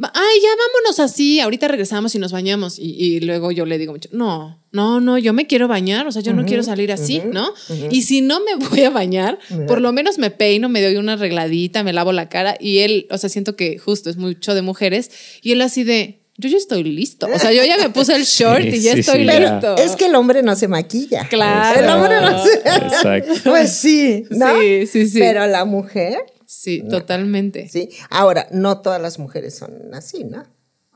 ay, 0.00 0.40
ya 0.40 0.48
vámonos 0.48 1.00
así, 1.00 1.40
ahorita 1.40 1.66
regresamos 1.68 2.14
y 2.14 2.18
nos 2.18 2.32
bañamos. 2.32 2.78
Y, 2.78 2.94
y 2.98 3.20
luego 3.20 3.50
yo 3.50 3.66
le 3.66 3.78
digo 3.78 3.92
mucho, 3.92 4.08
no, 4.12 4.62
no, 4.70 5.00
no, 5.00 5.18
yo 5.18 5.32
me 5.32 5.46
quiero 5.46 5.66
bañar, 5.66 6.06
o 6.06 6.12
sea, 6.12 6.22
yo 6.22 6.32
no 6.34 6.44
quiero 6.44 6.62
salir 6.62 6.92
así, 6.92 7.22
¿no? 7.32 7.52
Y 7.90 8.02
si 8.02 8.20
no 8.20 8.40
me 8.40 8.54
voy 8.54 8.82
a 8.84 8.90
bañar, 8.90 9.38
por 9.66 9.80
lo 9.80 9.92
menos 9.92 10.18
me 10.18 10.30
peino, 10.30 10.68
me 10.68 10.82
doy 10.82 10.96
una 10.96 11.14
arregladita, 11.14 11.82
me 11.82 11.92
lavo 11.92 12.12
la 12.12 12.28
cara. 12.28 12.56
Y 12.60 12.78
él, 12.78 13.06
o 13.10 13.18
sea, 13.18 13.28
siento 13.28 13.56
que 13.56 13.78
justo 13.78 14.10
es 14.10 14.16
mucho 14.16 14.54
de 14.54 14.62
mujeres, 14.62 15.10
y 15.42 15.52
él 15.52 15.62
así 15.62 15.84
de, 15.84 16.20
yo 16.36 16.48
ya 16.48 16.56
estoy 16.56 16.84
listo. 16.84 17.26
O 17.34 17.38
sea, 17.38 17.52
yo 17.52 17.64
ya 17.64 17.76
me 17.78 17.90
puse 17.90 18.14
el 18.14 18.22
short 18.24 18.62
Sí, 18.62 18.68
y 18.68 18.80
ya 18.80 18.92
sí, 18.92 19.00
estoy 19.00 19.20
sí, 19.20 19.24
ya. 19.26 19.40
listo. 19.40 19.76
Es 19.76 19.96
que 19.96 20.06
el 20.06 20.14
hombre 20.14 20.44
no 20.44 20.54
se 20.54 20.68
maquilla. 20.68 21.26
Claro. 21.28 21.80
El 21.80 21.90
hombre 21.90 22.20
no 22.20 22.44
se. 22.44 22.52
Exacto. 22.58 23.32
Pues 23.50 23.72
sí, 23.72 24.24
¿no? 24.30 24.60
Sí, 24.60 24.86
sí, 24.86 25.08
sí. 25.08 25.18
Pero 25.18 25.48
la 25.48 25.64
mujer, 25.64 26.18
Sí, 26.50 26.82
totalmente. 26.88 27.68
sí. 27.68 27.90
Ahora, 28.08 28.48
no 28.50 28.80
todas 28.80 29.02
las 29.02 29.18
mujeres 29.18 29.54
son 29.54 29.92
así, 29.92 30.24
¿no? 30.24 30.46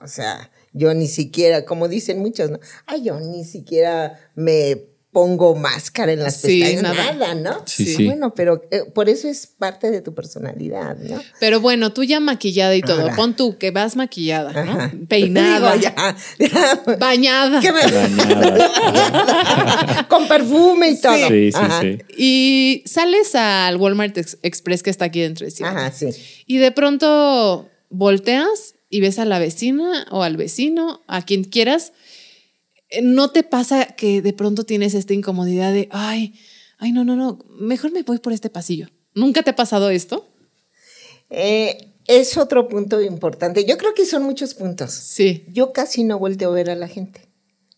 O 0.00 0.08
sea, 0.08 0.50
yo 0.72 0.94
ni 0.94 1.06
siquiera, 1.08 1.66
como 1.66 1.88
dicen 1.88 2.20
muchos, 2.20 2.50
¿no? 2.50 2.58
Ay, 2.86 3.04
yo 3.04 3.20
ni 3.20 3.44
siquiera 3.44 4.18
me 4.34 4.91
pongo 5.12 5.54
máscara 5.54 6.12
en 6.12 6.20
las 6.22 6.40
Sí, 6.40 6.60
pestañas, 6.62 6.82
nada. 6.82 7.12
nada, 7.12 7.34
¿no? 7.34 7.62
Sí, 7.66 7.84
sí. 7.84 8.06
Bueno, 8.06 8.32
pero 8.34 8.62
eh, 8.70 8.84
por 8.94 9.10
eso 9.10 9.28
es 9.28 9.46
parte 9.46 9.90
de 9.90 10.00
tu 10.00 10.14
personalidad, 10.14 10.96
¿no? 10.96 11.20
Pero 11.38 11.60
bueno, 11.60 11.92
tú 11.92 12.02
ya 12.02 12.18
maquillada 12.18 12.74
y 12.74 12.80
todo. 12.80 13.02
Ahora. 13.02 13.14
Pon 13.16 13.36
tú 13.36 13.58
que 13.58 13.70
vas 13.72 13.94
maquillada, 13.94 14.50
Ajá. 14.50 14.90
¿no? 14.94 15.06
Peinada, 15.08 15.74
Digo, 15.74 15.82
ya, 15.94 16.16
ya. 16.38 16.82
bañada. 16.98 17.60
Me- 17.60 17.70
Bañada. 17.70 18.52
con 20.08 20.28
perfume 20.28 20.90
y 20.90 21.00
todo. 21.00 21.14
Sí, 21.28 21.52
sí, 21.52 21.54
Ajá. 21.54 21.80
sí. 21.80 21.98
Y 22.16 22.82
sales 22.86 23.34
al 23.34 23.76
Walmart 23.76 24.16
Ex- 24.18 24.38
Express 24.42 24.82
que 24.82 24.90
está 24.90 25.06
aquí 25.06 25.20
dentro 25.20 25.44
de 25.44 25.50
sí. 25.50 25.64
Ajá, 25.64 25.90
sí. 25.92 26.08
Y 26.46 26.58
de 26.58 26.72
pronto 26.72 27.68
volteas 27.90 28.74
y 28.88 29.00
ves 29.00 29.18
a 29.18 29.24
la 29.24 29.38
vecina 29.38 30.06
o 30.10 30.22
al 30.22 30.36
vecino, 30.36 31.02
a 31.06 31.24
quien 31.24 31.44
quieras. 31.44 31.92
Eh, 32.92 33.02
¿No 33.02 33.30
te 33.30 33.42
pasa 33.42 33.86
que 33.86 34.22
de 34.22 34.32
pronto 34.32 34.64
tienes 34.64 34.94
esta 34.94 35.14
incomodidad 35.14 35.72
de, 35.72 35.88
ay, 35.90 36.34
ay, 36.78 36.92
no, 36.92 37.04
no, 37.04 37.16
no, 37.16 37.38
mejor 37.58 37.90
me 37.92 38.02
voy 38.02 38.18
por 38.18 38.32
este 38.32 38.50
pasillo? 38.50 38.88
¿Nunca 39.14 39.42
te 39.42 39.50
ha 39.50 39.56
pasado 39.56 39.90
esto? 39.90 40.28
Eh, 41.30 41.94
es 42.06 42.36
otro 42.36 42.68
punto 42.68 43.00
importante. 43.00 43.64
Yo 43.64 43.78
creo 43.78 43.94
que 43.94 44.04
son 44.04 44.22
muchos 44.22 44.54
puntos. 44.54 44.92
Sí. 44.92 45.44
Yo 45.48 45.72
casi 45.72 46.04
no 46.04 46.18
volteo 46.18 46.50
a 46.50 46.54
ver 46.54 46.70
a 46.70 46.74
la 46.74 46.88
gente. 46.88 47.28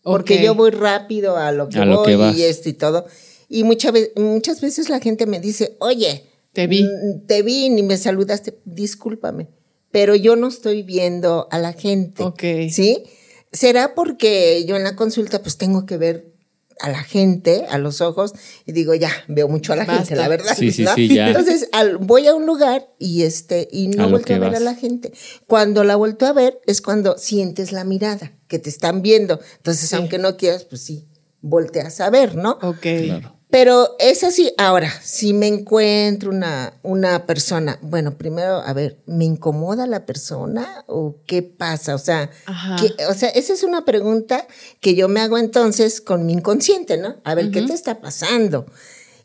Porque 0.03 0.43
yo 0.43 0.53
voy 0.53 0.69
rápido 0.69 1.35
a 1.35 1.51
lo 1.51 1.67
que 1.67 1.79
A 1.79 1.85
lo 1.85 2.03
voy 2.03 2.15
que 2.15 2.37
y 2.37 2.43
esto 2.43 2.69
y 2.69 2.73
todo. 2.73 3.05
Y 3.49 3.63
muchas 3.63 3.91
veces, 3.91 4.11
muchas 4.15 4.61
veces 4.61 4.89
la 4.89 4.99
gente 4.99 5.25
me 5.25 5.39
dice, 5.39 5.77
oye, 5.79 6.25
Te 6.53 6.67
vi. 6.67 6.85
te 7.27 7.41
vi 7.41 7.69
ni 7.69 7.81
me 7.81 7.97
saludaste, 7.97 8.59
discúlpame. 8.65 9.47
Pero 9.91 10.13
yo 10.15 10.35
no 10.35 10.47
estoy 10.47 10.83
viendo 10.83 11.47
a 11.51 11.57
la 11.57 11.73
gente. 11.73 12.23
Ok. 12.23 12.43
¿Sí? 12.69 13.03
¿Será 13.55 13.95
porque 13.95 14.65
yo 14.65 14.75
en 14.75 14.83
la 14.83 14.95
consulta 14.95 15.41
pues 15.41 15.57
tengo 15.57 15.85
que 15.85 15.97
ver 15.97 16.33
a 16.81 16.89
la 16.89 17.01
gente, 17.03 17.65
a 17.69 17.77
los 17.77 18.01
ojos, 18.01 18.33
y 18.65 18.73
digo, 18.73 18.93
ya, 18.95 19.09
veo 19.29 19.47
mucho 19.47 19.71
a 19.71 19.77
la 19.77 19.85
Basta. 19.85 19.99
gente, 20.03 20.15
la 20.17 20.27
verdad. 20.27 20.53
Sí, 20.57 20.71
sí, 20.73 20.83
¿no? 20.83 20.93
sí, 20.93 21.07
ya. 21.07 21.29
Entonces, 21.29 21.69
al- 21.71 21.97
voy 21.99 22.27
a 22.27 22.35
un 22.35 22.45
lugar 22.45 22.89
y 22.99 23.23
este, 23.23 23.69
y 23.71 23.87
A 23.97 24.07
no 24.07 24.19
que 24.19 24.33
a 24.33 24.39
ver 24.39 24.51
vas. 24.51 24.59
a 24.59 24.63
la 24.63 24.75
gente. 24.75 25.13
Cuando 25.47 25.85
la 25.85 25.95
vuelto 25.95 26.25
a 26.25 26.33
ver 26.33 26.59
es 26.65 26.81
cuando 26.81 27.17
sientes 27.17 27.71
la 27.71 27.85
mirada, 27.85 28.33
que 28.49 28.59
te 28.59 28.69
están 28.69 29.01
viendo. 29.01 29.39
Entonces, 29.55 29.93
aunque 29.93 30.17
no 30.17 30.35
quieras, 30.35 30.65
pues 30.65 30.81
sí, 30.81 31.07
volteas 31.41 32.01
a 32.01 32.09
ver, 32.09 32.35
¿no? 32.35 32.59
Ok. 32.61 32.81
Claro. 33.05 33.34
Pero 33.55 33.95
es 33.99 34.25
así. 34.25 34.51
Ahora, 34.57 34.91
si 35.01 35.31
me 35.31 35.47
encuentro 35.47 36.29
una, 36.29 36.73
una 36.83 37.25
persona, 37.25 37.79
bueno, 37.81 38.17
primero, 38.17 38.57
a 38.57 38.73
ver, 38.73 38.97
¿me 39.05 39.23
incomoda 39.23 39.87
la 39.87 40.05
persona 40.05 40.83
o 40.87 41.15
qué 41.25 41.41
pasa? 41.41 41.95
O 41.95 41.97
sea, 41.97 42.29
Ajá. 42.47 42.75
¿qué- 42.81 43.05
o 43.05 43.13
sea, 43.13 43.29
esa 43.29 43.53
es 43.53 43.63
una 43.63 43.85
pregunta 43.85 44.45
que 44.81 44.93
yo 44.93 45.07
me 45.07 45.21
hago 45.21 45.37
entonces 45.37 46.01
con 46.01 46.25
mi 46.25 46.33
inconsciente, 46.33 46.97
¿no? 46.97 47.15
A 47.23 47.33
ver, 47.33 47.49
¿qué 47.49 47.61
te 47.61 47.71
está 47.71 48.01
pasando? 48.01 48.65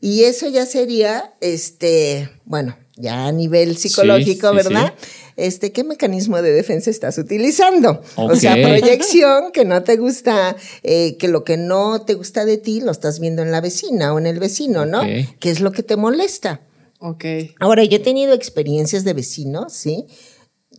Y 0.01 0.23
eso 0.23 0.47
ya 0.47 0.65
sería, 0.65 1.35
este, 1.41 2.31
bueno, 2.45 2.77
ya 3.01 3.27
a 3.27 3.33
nivel 3.33 3.77
psicológico, 3.77 4.51
sí, 4.51 4.57
¿verdad? 4.57 4.95
Este, 5.37 5.73
¿qué 5.73 5.85
mecanismo 5.85 6.43
de 6.43 6.53
defensa 6.53 6.91
estás 6.91 7.17
utilizando? 7.19 8.03
O 8.17 8.37
sea, 8.37 8.55
proyección, 8.55 9.53
que 9.53 9.65
no 9.65 9.83
te 9.83 9.97
gusta, 9.97 10.57
eh, 10.83 11.17
que 11.17 11.29
lo 11.29 11.45
que 11.45 11.57
no 11.57 12.03
te 12.03 12.15
gusta 12.15 12.45
de 12.45 12.59
ti 12.59 12.81
lo 12.81 12.91
estás 12.91 13.21
viendo 13.21 13.43
en 13.43 13.51
la 13.51 13.61
vecina 13.61 14.13
o 14.13 14.19
en 14.19 14.27
el 14.27 14.39
vecino, 14.39 14.87
¿no? 14.87 15.01
Ok. 15.01 15.37
¿Qué 15.39 15.51
es 15.51 15.61
lo 15.61 15.73
que 15.73 15.83
te 15.83 15.97
molesta? 15.97 16.61
Ok. 16.99 17.25
Ahora, 17.59 17.85
yo 17.85 17.97
he 17.97 18.01
tenido 18.01 18.35
experiencias 18.35 19.05
de 19.05 19.15
vecinos, 19.15 19.73
¿sí? 19.73 20.07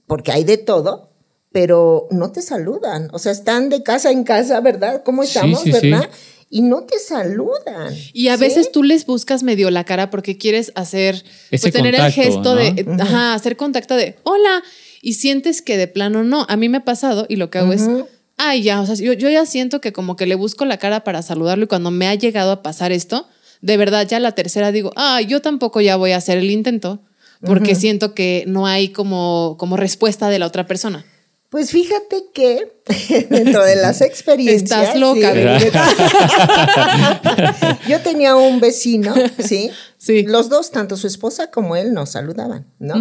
Porque 0.06 0.32
hay 0.32 0.44
de 0.44 0.58
todo, 0.58 1.12
pero 1.52 2.08
no 2.12 2.32
te 2.32 2.42
saludan. 2.42 3.10
O 3.12 3.20
sea, 3.20 3.32
están 3.32 3.70
de 3.70 3.82
casa 3.82 4.12
en 4.12 4.24
casa, 4.24 4.62
¿verdad? 4.62 5.02
¿Cómo 5.04 5.24
estamos, 5.24 5.62
sí, 5.62 5.72
sí. 5.72 5.90
verdad? 5.90 6.10
Y 6.52 6.62
no 6.62 6.84
te 6.84 7.00
saludan. 7.00 7.96
Y 8.14 8.28
a 8.28 8.36
¿sí? 8.36 8.42
veces 8.42 8.72
tú 8.72 8.84
les 8.84 9.06
buscas 9.06 9.42
medio 9.42 9.72
la 9.72 9.86
cara 9.86 10.12
porque 10.12 10.38
quieres 10.38 10.74
hacer, 10.76 11.24
pues 11.50 11.62
tener 11.62 11.96
el 11.96 12.02
contacto, 12.02 12.22
gesto 12.22 12.56
de, 12.56 12.86
ajá, 13.02 13.34
hacer 13.34 13.56
contacto 13.56 13.96
de, 13.96 14.18
hola, 14.24 14.62
y 15.02 15.14
sientes 15.14 15.62
que 15.62 15.78
de 15.78 15.88
plano 15.88 16.24
no. 16.24 16.46
A 16.50 16.58
mí 16.58 16.68
me 16.68 16.80
ha 16.80 16.86
pasado 16.86 17.26
y 17.30 17.38
lo 17.38 17.50
que 17.50 17.60
hago 17.60 17.72
es, 17.72 17.88
ay, 18.38 18.64
ya, 18.64 18.82
o 18.82 18.86
sea, 18.86 18.96
yo, 18.96 19.14
yo 19.14 19.30
ya 19.30 19.46
siento 19.46 19.80
que 19.80 19.94
como 19.94 20.18
que 20.18 20.26
le 20.26 20.36
busco 20.36 20.66
la 20.66 20.78
cara 20.78 21.06
para 21.06 21.22
saludarlo 21.22 21.64
y 21.64 21.68
cuando 21.68 21.90
me 21.90 22.08
ha 22.08 22.16
llegado 22.16 22.52
a 22.52 22.62
pasar 22.62 22.92
esto, 22.92 23.28
de 23.62 23.78
verdad 23.78 24.06
ya 24.08 24.20
la 24.20 24.34
tercera 24.34 24.74
digo, 24.74 24.92
ah, 24.98 25.22
yo 25.22 25.42
tampoco 25.42 25.80
ya 25.80 25.96
voy 25.96 26.12
a 26.12 26.18
hacer 26.18 26.38
el 26.38 26.52
intento 26.52 27.00
porque 27.44 27.74
siento 27.74 28.14
que 28.14 28.44
no 28.46 28.68
hay 28.68 28.90
como, 28.90 29.56
como 29.58 29.78
respuesta 29.78 30.30
de 30.30 30.38
la 30.38 30.46
otra 30.46 30.68
persona. 30.68 31.06
Pues 31.52 31.70
fíjate 31.70 32.28
que 32.34 32.82
dentro 33.30 33.66
de 33.66 33.76
las 33.76 34.00
experiencias. 34.00 34.72
Estás 34.72 34.96
loca, 34.98 35.34
sí. 35.34 35.68
Yo 37.90 38.00
tenía 38.00 38.38
un 38.38 38.62
vecino, 38.62 39.14
¿sí? 39.38 39.70
Sí. 39.98 40.24
Los 40.24 40.48
dos, 40.48 40.72
tanto 40.72 40.96
su 40.96 41.08
esposa 41.08 41.52
como 41.52 41.76
él, 41.76 41.94
nos 41.94 42.12
saludaban, 42.12 42.72
¿no? 42.80 42.96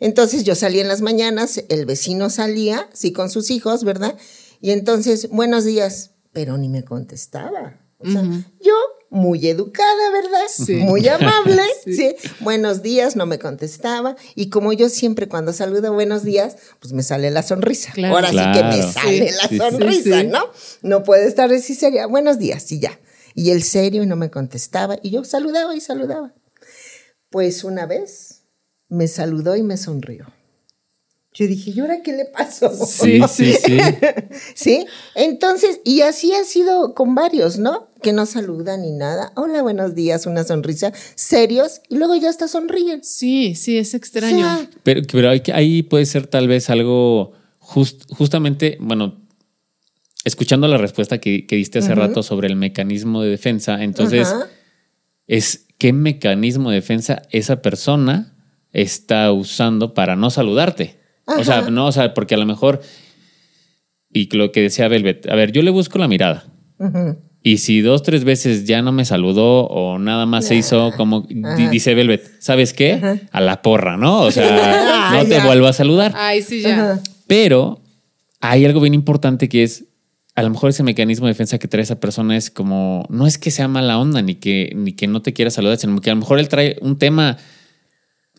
Entonces 0.00 0.42
yo 0.42 0.56
salía 0.56 0.82
en 0.82 0.88
las 0.88 1.00
mañanas, 1.00 1.62
el 1.68 1.86
vecino 1.86 2.28
salía, 2.28 2.88
sí, 2.92 3.12
con 3.12 3.30
sus 3.30 3.50
hijos, 3.52 3.84
¿verdad? 3.84 4.16
Y 4.60 4.72
entonces, 4.72 5.30
buenos 5.30 5.64
días, 5.64 6.10
pero 6.32 6.58
ni 6.58 6.68
me 6.68 6.84
contestaba. 6.84 7.78
O 7.98 8.10
sea, 8.10 8.22
yo 8.60 8.74
muy 9.10 9.46
educada, 9.48 10.10
¿verdad? 10.12 10.46
Sí. 10.48 10.74
Muy 10.76 11.06
amable, 11.08 11.62
Sí. 11.84 11.94
sí. 11.96 12.14
Buenos 12.40 12.82
días, 12.82 13.16
no 13.16 13.26
me 13.26 13.38
contestaba. 13.38 14.16
Y 14.34 14.50
como 14.50 14.72
yo 14.72 14.88
siempre 14.88 15.28
cuando 15.28 15.52
saludo 15.52 15.92
buenos 15.92 16.22
días, 16.24 16.56
pues 16.80 16.92
me 16.92 17.02
sale 17.02 17.30
la 17.30 17.42
sonrisa. 17.42 17.92
Claro. 17.92 18.14
Ahora 18.16 18.30
sí 18.30 18.36
que 18.52 18.64
me 18.64 18.82
sale 18.82 19.28
Sí. 19.32 19.56
la 19.58 19.70
sonrisa. 19.70 20.22
¿no? 20.24 20.44
No 20.82 21.02
puede 21.04 21.26
estar 21.26 21.52
así 21.52 21.74
seria. 21.74 22.06
Buenos 22.06 22.38
días, 22.38 22.70
y 22.72 22.80
ya. 22.80 22.98
Y 23.34 23.50
él 23.50 23.62
serio 23.62 24.02
y 24.02 24.06
no 24.06 24.16
me 24.16 24.30
contestaba. 24.30 24.96
Y 25.02 25.10
yo 25.10 25.24
saludaba 25.24 25.74
y 25.76 25.80
saludaba. 25.80 26.34
Pues 27.30 27.64
una 27.64 27.86
vez 27.86 28.42
me 28.88 29.08
saludó 29.08 29.56
y 29.56 29.62
me 29.62 29.76
sonrió. 29.76 30.26
Yo 31.38 31.46
dije, 31.46 31.70
¿y 31.70 31.80
ahora 31.80 32.00
qué 32.02 32.14
le 32.14 32.24
pasó? 32.24 32.70
Sí, 32.74 33.20
sí, 33.28 33.52
sí. 33.52 33.78
¿Sí? 34.54 34.86
Entonces, 35.14 35.80
y 35.84 36.00
así 36.00 36.32
ha 36.32 36.44
sido 36.44 36.94
con 36.94 37.14
varios, 37.14 37.58
¿no? 37.58 37.88
Que 38.02 38.14
no 38.14 38.24
saludan 38.24 38.80
ni 38.80 38.92
nada. 38.92 39.32
Hola, 39.36 39.60
buenos 39.60 39.94
días, 39.94 40.24
una 40.24 40.44
sonrisa, 40.44 40.92
serios, 41.14 41.82
y 41.90 41.96
luego 41.96 42.16
ya 42.16 42.30
hasta 42.30 42.48
sonríen. 42.48 43.04
Sí, 43.04 43.54
sí, 43.54 43.76
es 43.76 43.92
extraño. 43.92 44.38
O 44.38 44.40
sea, 44.40 44.70
Pero, 44.82 45.02
pero 45.12 45.28
ahí 45.28 45.82
puede 45.82 46.06
ser 46.06 46.26
tal 46.26 46.48
vez 46.48 46.70
algo 46.70 47.32
just- 47.58 48.10
justamente, 48.14 48.78
bueno, 48.80 49.20
escuchando 50.24 50.68
la 50.68 50.78
respuesta 50.78 51.18
que, 51.18 51.46
que 51.46 51.56
diste 51.56 51.80
hace 51.80 51.94
rato 51.94 52.22
sobre 52.22 52.48
el 52.48 52.56
mecanismo 52.56 53.20
de 53.22 53.28
defensa, 53.28 53.82
entonces 53.84 54.28
es 55.26 55.66
qué 55.76 55.92
mecanismo 55.92 56.70
de 56.70 56.76
defensa 56.76 57.20
esa 57.30 57.60
persona 57.60 58.34
está 58.72 59.30
usando 59.32 59.92
para 59.92 60.16
no 60.16 60.30
saludarte. 60.30 60.95
O 61.26 61.44
sea, 61.44 61.62
no, 61.62 61.86
o 61.86 61.92
sea, 61.92 62.14
porque 62.14 62.34
a 62.34 62.38
lo 62.38 62.46
mejor, 62.46 62.80
y 64.12 64.34
lo 64.36 64.52
que 64.52 64.62
decía 64.62 64.88
Velvet, 64.88 65.28
a 65.28 65.34
ver, 65.34 65.52
yo 65.52 65.62
le 65.62 65.70
busco 65.70 65.98
la 65.98 66.08
mirada. 66.08 66.44
Y 67.42 67.58
si 67.58 67.80
dos, 67.80 68.02
tres 68.02 68.24
veces 68.24 68.64
ya 68.64 68.82
no 68.82 68.90
me 68.90 69.04
saludó 69.04 69.66
o 69.66 69.98
nada 69.98 70.26
más 70.26 70.46
se 70.46 70.56
hizo 70.56 70.90
como 70.96 71.28
Ajá. 71.44 71.70
dice 71.70 71.94
Velvet, 71.94 72.40
¿sabes 72.40 72.72
qué? 72.72 73.20
A 73.30 73.40
la 73.40 73.62
porra, 73.62 73.96
¿no? 73.96 74.22
O 74.22 74.30
sea, 74.30 75.10
no 75.12 75.24
te 75.24 75.40
vuelvo 75.40 75.66
a 75.66 75.72
saludar. 75.72 76.12
Ay, 76.16 76.42
sí, 76.42 76.62
ya. 76.62 76.74
Ajá. 76.74 77.00
Pero 77.26 77.82
hay 78.40 78.64
algo 78.64 78.80
bien 78.80 78.94
importante 78.94 79.48
que 79.48 79.62
es, 79.62 79.84
a 80.34 80.42
lo 80.42 80.50
mejor 80.50 80.70
ese 80.70 80.82
mecanismo 80.82 81.26
de 81.26 81.32
defensa 81.32 81.58
que 81.58 81.68
trae 81.68 81.82
esa 81.82 82.00
persona 82.00 82.36
es 82.36 82.50
como, 82.50 83.06
no 83.10 83.26
es 83.26 83.38
que 83.38 83.50
sea 83.50 83.68
mala 83.68 83.98
onda 83.98 84.22
ni 84.22 84.34
que, 84.34 84.72
ni 84.74 84.92
que 84.92 85.06
no 85.06 85.22
te 85.22 85.32
quiera 85.32 85.50
saludar, 85.50 85.78
sino 85.78 86.00
que 86.00 86.10
a 86.10 86.14
lo 86.14 86.20
mejor 86.20 86.38
él 86.38 86.48
trae 86.48 86.78
un 86.80 86.98
tema 86.98 87.36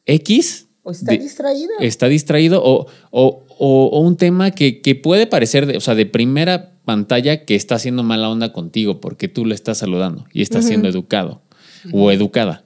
X. 0.06 0.67
O 0.88 0.92
está 0.92 1.12
de- 1.12 1.18
distraído. 1.20 1.72
Está 1.80 2.08
distraído 2.08 2.62
o, 2.64 2.88
o- 3.12 3.44
o- 3.60 3.86
o 3.92 4.00
un 4.00 4.16
tema 4.16 4.52
que, 4.52 4.82
que 4.82 4.96
puede 4.96 5.28
parecer, 5.28 5.66
de, 5.66 5.76
o 5.76 5.82
sea, 5.82 5.96
de 5.96 6.06
primera 6.06 6.72
pantalla 6.86 7.44
que 7.44 7.56
está 7.56 7.76
haciendo 7.76 8.04
mala 8.04 8.30
onda 8.30 8.54
contigo 8.54 9.02
porque 9.02 9.28
tú 9.28 9.46
le 9.46 9.54
estás 9.56 9.80
saludando 9.80 10.26
y 10.32 10.42
estás 10.42 10.66
siendo 10.66 10.88
educado 10.88 11.42
o 11.92 12.12
educada. 12.12 12.64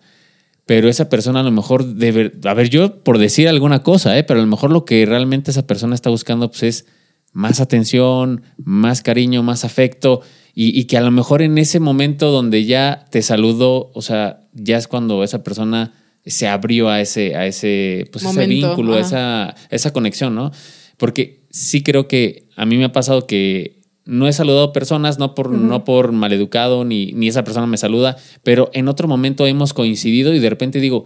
Pero 0.68 0.88
esa 0.90 1.10
persona 1.10 1.40
a 1.40 1.44
lo 1.44 1.52
mejor 1.52 1.96
debe, 1.96 2.32
a 2.46 2.54
ver, 2.54 2.70
yo 2.70 3.04
por 3.04 3.18
decir 3.18 3.48
alguna 3.48 3.82
cosa, 3.82 4.16
¿eh? 4.18 4.24
pero 4.24 4.40
a 4.40 4.44
lo 4.44 4.48
mejor 4.50 4.72
lo 4.72 4.86
que 4.86 5.06
realmente 5.08 5.50
esa 5.52 5.66
persona 5.66 5.96
está 5.96 6.10
buscando 6.12 6.50
pues, 6.52 6.64
es 6.64 6.86
más 7.34 7.60
atención, 7.60 8.44
más 8.58 9.02
cariño, 9.02 9.42
más 9.42 9.66
afecto 9.66 10.22
y, 10.54 10.78
y 10.80 10.86
que 10.86 10.98
a 10.98 11.02
lo 11.02 11.10
mejor 11.12 11.42
en 11.42 11.58
ese 11.58 11.80
momento 11.80 12.30
donde 12.30 12.66
ya 12.66 13.06
te 13.10 13.22
saludó, 13.24 13.90
o 13.96 14.02
sea, 14.04 14.44
ya 14.54 14.78
es 14.78 14.88
cuando 14.88 15.24
esa 15.24 15.42
persona 15.44 15.94
se 16.26 16.48
abrió 16.48 16.90
a 16.90 17.02
ese, 17.02 17.36
a 17.36 17.48
ese, 17.48 18.08
pues 18.12 18.26
ese 18.26 18.48
vínculo, 18.48 18.94
ajá. 18.94 19.02
esa, 19.02 19.56
esa 19.70 19.94
conexión, 19.94 20.36
¿no? 20.36 20.52
Porque 20.98 21.46
sí 21.50 21.84
creo 21.84 22.08
que 22.08 22.48
a 22.56 22.66
mí 22.66 22.78
me 22.78 22.86
ha 22.86 22.92
pasado 22.92 23.26
que 23.26 23.82
no 24.06 24.28
he 24.28 24.34
saludado 24.34 24.74
personas, 24.74 25.20
no 25.20 25.36
por, 25.36 25.52
no 25.52 25.84
por 25.84 26.12
maleducado, 26.12 26.86
ni, 26.86 27.14
ni 27.14 27.28
esa 27.28 27.44
persona 27.44 27.68
me 27.68 27.78
saluda, 27.78 28.18
pero 28.44 28.70
en 28.74 28.88
otro 28.88 29.08
momento 29.08 29.46
hemos 29.48 29.74
coincidido 29.74 30.34
y 30.34 30.40
de 30.40 30.50
repente 30.50 30.80
digo, 30.80 31.06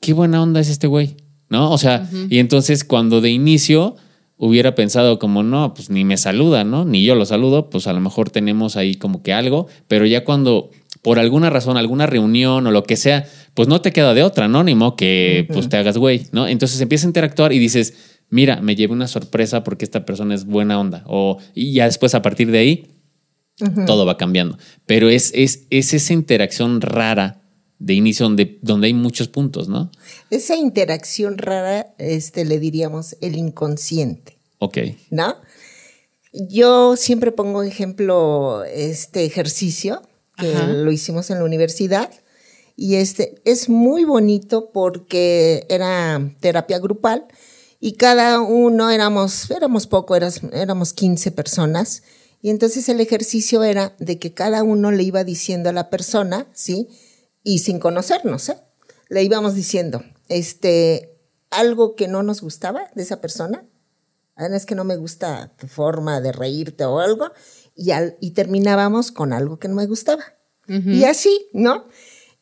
qué 0.00 0.12
buena 0.12 0.42
onda 0.42 0.60
es 0.60 0.68
este 0.68 0.86
güey, 0.86 1.16
¿no? 1.48 1.70
O 1.70 1.78
sea, 1.78 2.08
y 2.28 2.38
entonces 2.38 2.84
cuando 2.84 3.20
de 3.20 3.30
inicio 3.30 3.96
hubiera 4.36 4.74
pensado 4.74 5.18
como, 5.18 5.42
no, 5.42 5.74
pues 5.74 5.90
ni 5.90 6.04
me 6.04 6.16
saluda, 6.16 6.64
¿no? 6.64 6.84
Ni 6.84 7.04
yo 7.04 7.14
lo 7.14 7.24
saludo, 7.24 7.70
pues 7.70 7.86
a 7.86 7.92
lo 7.92 8.00
mejor 8.00 8.30
tenemos 8.30 8.76
ahí 8.76 8.94
como 8.94 9.22
que 9.22 9.32
algo, 9.32 9.68
pero 9.88 10.06
ya 10.06 10.24
cuando 10.24 10.70
por 11.02 11.18
alguna 11.18 11.50
razón, 11.50 11.76
alguna 11.76 12.06
reunión 12.06 12.66
o 12.66 12.70
lo 12.70 12.82
que 12.82 12.96
sea, 12.96 13.26
pues 13.54 13.68
no 13.68 13.80
te 13.80 13.92
queda 13.92 14.14
de 14.14 14.22
otra, 14.22 14.48
¿no? 14.48 14.64
Ni 14.64 14.74
modo 14.74 14.96
que 14.96 15.48
pues 15.52 15.68
te 15.68 15.76
hagas 15.76 15.96
güey, 15.96 16.26
¿no? 16.32 16.46
Entonces 16.48 16.80
empieza 16.80 17.06
a 17.06 17.10
interactuar 17.10 17.52
y 17.52 17.58
dices, 17.58 17.94
mira, 18.28 18.60
me 18.60 18.74
llevé 18.74 18.92
una 18.92 19.08
sorpresa 19.08 19.64
porque 19.64 19.84
esta 19.84 20.04
persona 20.04 20.34
es 20.34 20.44
buena 20.44 20.78
onda. 20.78 21.04
O, 21.06 21.38
y 21.54 21.72
ya 21.72 21.84
después 21.86 22.14
a 22.14 22.22
partir 22.22 22.50
de 22.50 22.58
ahí, 22.58 22.90
todo 23.86 24.04
va 24.04 24.16
cambiando. 24.16 24.58
Pero 24.86 25.08
es, 25.08 25.30
es, 25.34 25.66
es 25.70 25.94
esa 25.94 26.12
interacción 26.12 26.80
rara 26.80 27.42
de 27.78 27.94
inicio 27.94 28.24
donde, 28.26 28.58
donde 28.62 28.88
hay 28.88 28.94
muchos 28.94 29.28
puntos, 29.28 29.68
¿no? 29.68 29.90
Esa 30.30 30.56
interacción 30.56 31.38
rara, 31.38 31.94
este, 31.98 32.44
le 32.44 32.58
diríamos 32.58 33.16
el 33.20 33.36
inconsciente, 33.36 34.38
Ok. 34.58 34.78
¿no? 35.10 35.36
Yo 36.32 36.96
siempre 36.96 37.30
pongo 37.30 37.62
ejemplo 37.62 38.64
este 38.64 39.24
ejercicio 39.24 40.02
que 40.36 40.52
Ajá. 40.52 40.66
lo 40.66 40.90
hicimos 40.90 41.30
en 41.30 41.38
la 41.38 41.44
universidad 41.44 42.10
y 42.76 42.96
este 42.96 43.40
es 43.44 43.68
muy 43.68 44.04
bonito 44.04 44.70
porque 44.72 45.66
era 45.68 46.34
terapia 46.40 46.78
grupal 46.78 47.26
y 47.80 47.92
cada 47.94 48.40
uno 48.40 48.90
éramos 48.90 49.50
éramos 49.50 49.86
poco, 49.86 50.16
eras- 50.16 50.42
éramos 50.52 50.92
15 50.92 51.30
personas 51.30 52.02
y 52.42 52.50
entonces 52.50 52.88
el 52.88 53.00
ejercicio 53.00 53.62
era 53.62 53.94
de 53.98 54.18
que 54.18 54.34
cada 54.34 54.62
uno 54.62 54.90
le 54.90 55.02
iba 55.02 55.24
diciendo 55.24 55.70
a 55.70 55.72
la 55.72 55.88
persona, 55.90 56.46
¿sí? 56.52 56.88
Y 57.42 57.58
sin 57.60 57.78
conocernos, 57.78 58.48
¿eh? 58.50 58.58
Le 59.08 59.22
íbamos 59.22 59.54
diciendo, 59.54 60.02
este, 60.28 61.18
algo 61.50 61.94
que 61.94 62.08
no 62.08 62.22
nos 62.22 62.40
gustaba 62.42 62.90
de 62.94 63.02
esa 63.02 63.20
persona, 63.20 63.64
Ah, 64.36 64.48
es 64.48 64.66
que 64.66 64.74
no 64.74 64.82
me 64.82 64.96
gusta 64.96 65.54
tu 65.56 65.68
forma 65.68 66.20
de 66.20 66.32
reírte 66.32 66.84
o 66.84 66.98
algo, 66.98 67.30
y, 67.76 67.92
al- 67.92 68.16
y 68.20 68.32
terminábamos 68.32 69.12
con 69.12 69.32
algo 69.32 69.60
que 69.60 69.68
no 69.68 69.76
me 69.76 69.86
gustaba. 69.86 70.24
Y 70.92 71.04
así, 71.04 71.46
¿no? 71.52 71.84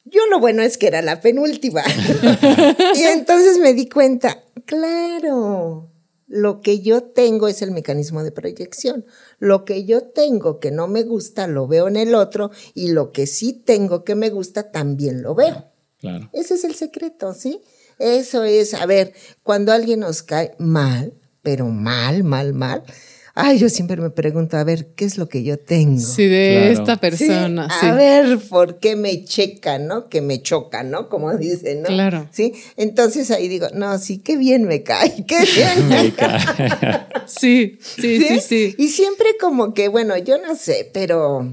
Yo 0.05 0.27
lo 0.31 0.41
bueno 0.41 0.63
es 0.63 0.79
que 0.79 0.89
era 0.89 1.03
la 1.03 1.21
penúltima. 1.21 1.83
y 2.95 3.03
entonces 3.03 3.59
me 3.59 3.75
di 3.75 3.89
cuenta, 3.89 4.43
claro, 4.65 5.91
lo 6.27 6.61
que 6.61 6.81
yo 6.81 7.03
tengo 7.03 7.47
es 7.47 7.63
el 7.63 7.71
mecanismo 7.71 8.25
de 8.25 8.33
proyección. 8.33 9.05
Lo 9.39 9.65
que 9.65 9.85
yo 9.85 10.03
tengo 10.03 10.61
que 10.61 10.71
no 10.71 10.89
me 10.89 11.03
gusta 11.03 11.47
lo 11.47 11.67
veo 11.67 11.89
en 11.89 11.97
el 11.97 12.15
otro 12.15 12.51
y 12.75 12.89
lo 12.89 13.13
que 13.13 13.27
sí 13.27 13.53
tengo 13.53 14.03
que 14.03 14.15
me 14.15 14.31
gusta 14.31 14.73
también 14.73 15.23
lo 15.23 15.35
veo. 15.35 15.67
Claro. 15.99 16.31
Ese 16.33 16.55
es 16.55 16.65
el 16.65 16.75
secreto, 16.75 17.33
¿sí? 17.35 17.61
Eso 17.99 18.43
es, 18.45 18.75
a 18.75 18.87
ver, 18.87 19.13
cuando 19.43 19.73
alguien 19.73 20.01
nos 20.01 20.23
cae 20.23 20.55
mal, 20.59 21.15
pero 21.43 21.67
mal, 21.67 22.25
mal, 22.25 22.55
mal, 22.55 22.83
ay, 23.35 23.59
yo 23.59 23.69
siempre 23.69 23.97
me 23.97 24.11
pregunto, 24.11 24.57
a 24.57 24.65
ver, 24.65 24.89
¿qué 24.95 25.05
es 25.05 25.17
lo 25.19 25.29
que 25.29 25.43
yo 25.43 25.59
tengo? 25.59 25.99
Sí, 26.01 26.27
de 26.27 26.51
Claro. 26.59 26.73
esta 26.73 26.97
persona. 27.01 27.69
Sí. 27.81 27.87
A 27.87 27.95
ver, 27.95 28.39
¿por 28.39 28.79
qué 28.79 28.95
me 28.97 29.25
checa, 29.25 29.79
no? 29.79 30.09
Que 30.09 30.21
me 30.21 30.43
choca, 30.43 30.83
¿no? 30.83 31.09
Como 31.09 31.35
dicen, 31.37 31.83
¿no? 31.83 31.89
Claro. 31.89 32.29
Sí, 32.33 32.53
entonces 32.77 33.31
ahí 33.31 33.49
digo, 33.49 33.69
no, 33.75 33.99
sí, 33.99 34.19
qué 34.19 34.37
bien 34.37 34.65
me 34.65 34.83
cae, 34.83 35.25
qué 35.27 35.39
bien 35.55 35.89
me 35.89 36.13
cae. 36.15 36.41
Sí, 37.27 37.79
sí, 37.81 38.21
sí, 38.21 38.41
sí. 38.41 38.75
Y 38.79 38.89
siempre 38.89 39.29
como 39.41 39.73
que, 39.75 39.89
bueno, 39.89 40.17
yo 40.19 40.37
no 40.39 40.55
sé, 40.57 40.91
pero 40.93 41.49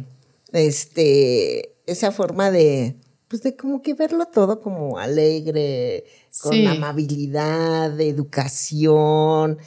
este, 0.51 1.75
esa 1.85 2.11
forma 2.11 2.51
de, 2.51 2.95
pues 3.27 3.41
de 3.43 3.55
como 3.55 3.81
que 3.81 3.93
verlo 3.93 4.25
todo 4.27 4.59
como 4.61 4.97
alegre, 4.97 6.03
con 6.41 6.53
Sí. 6.53 6.65
amabilidad, 6.65 7.99
educación, 7.99 9.57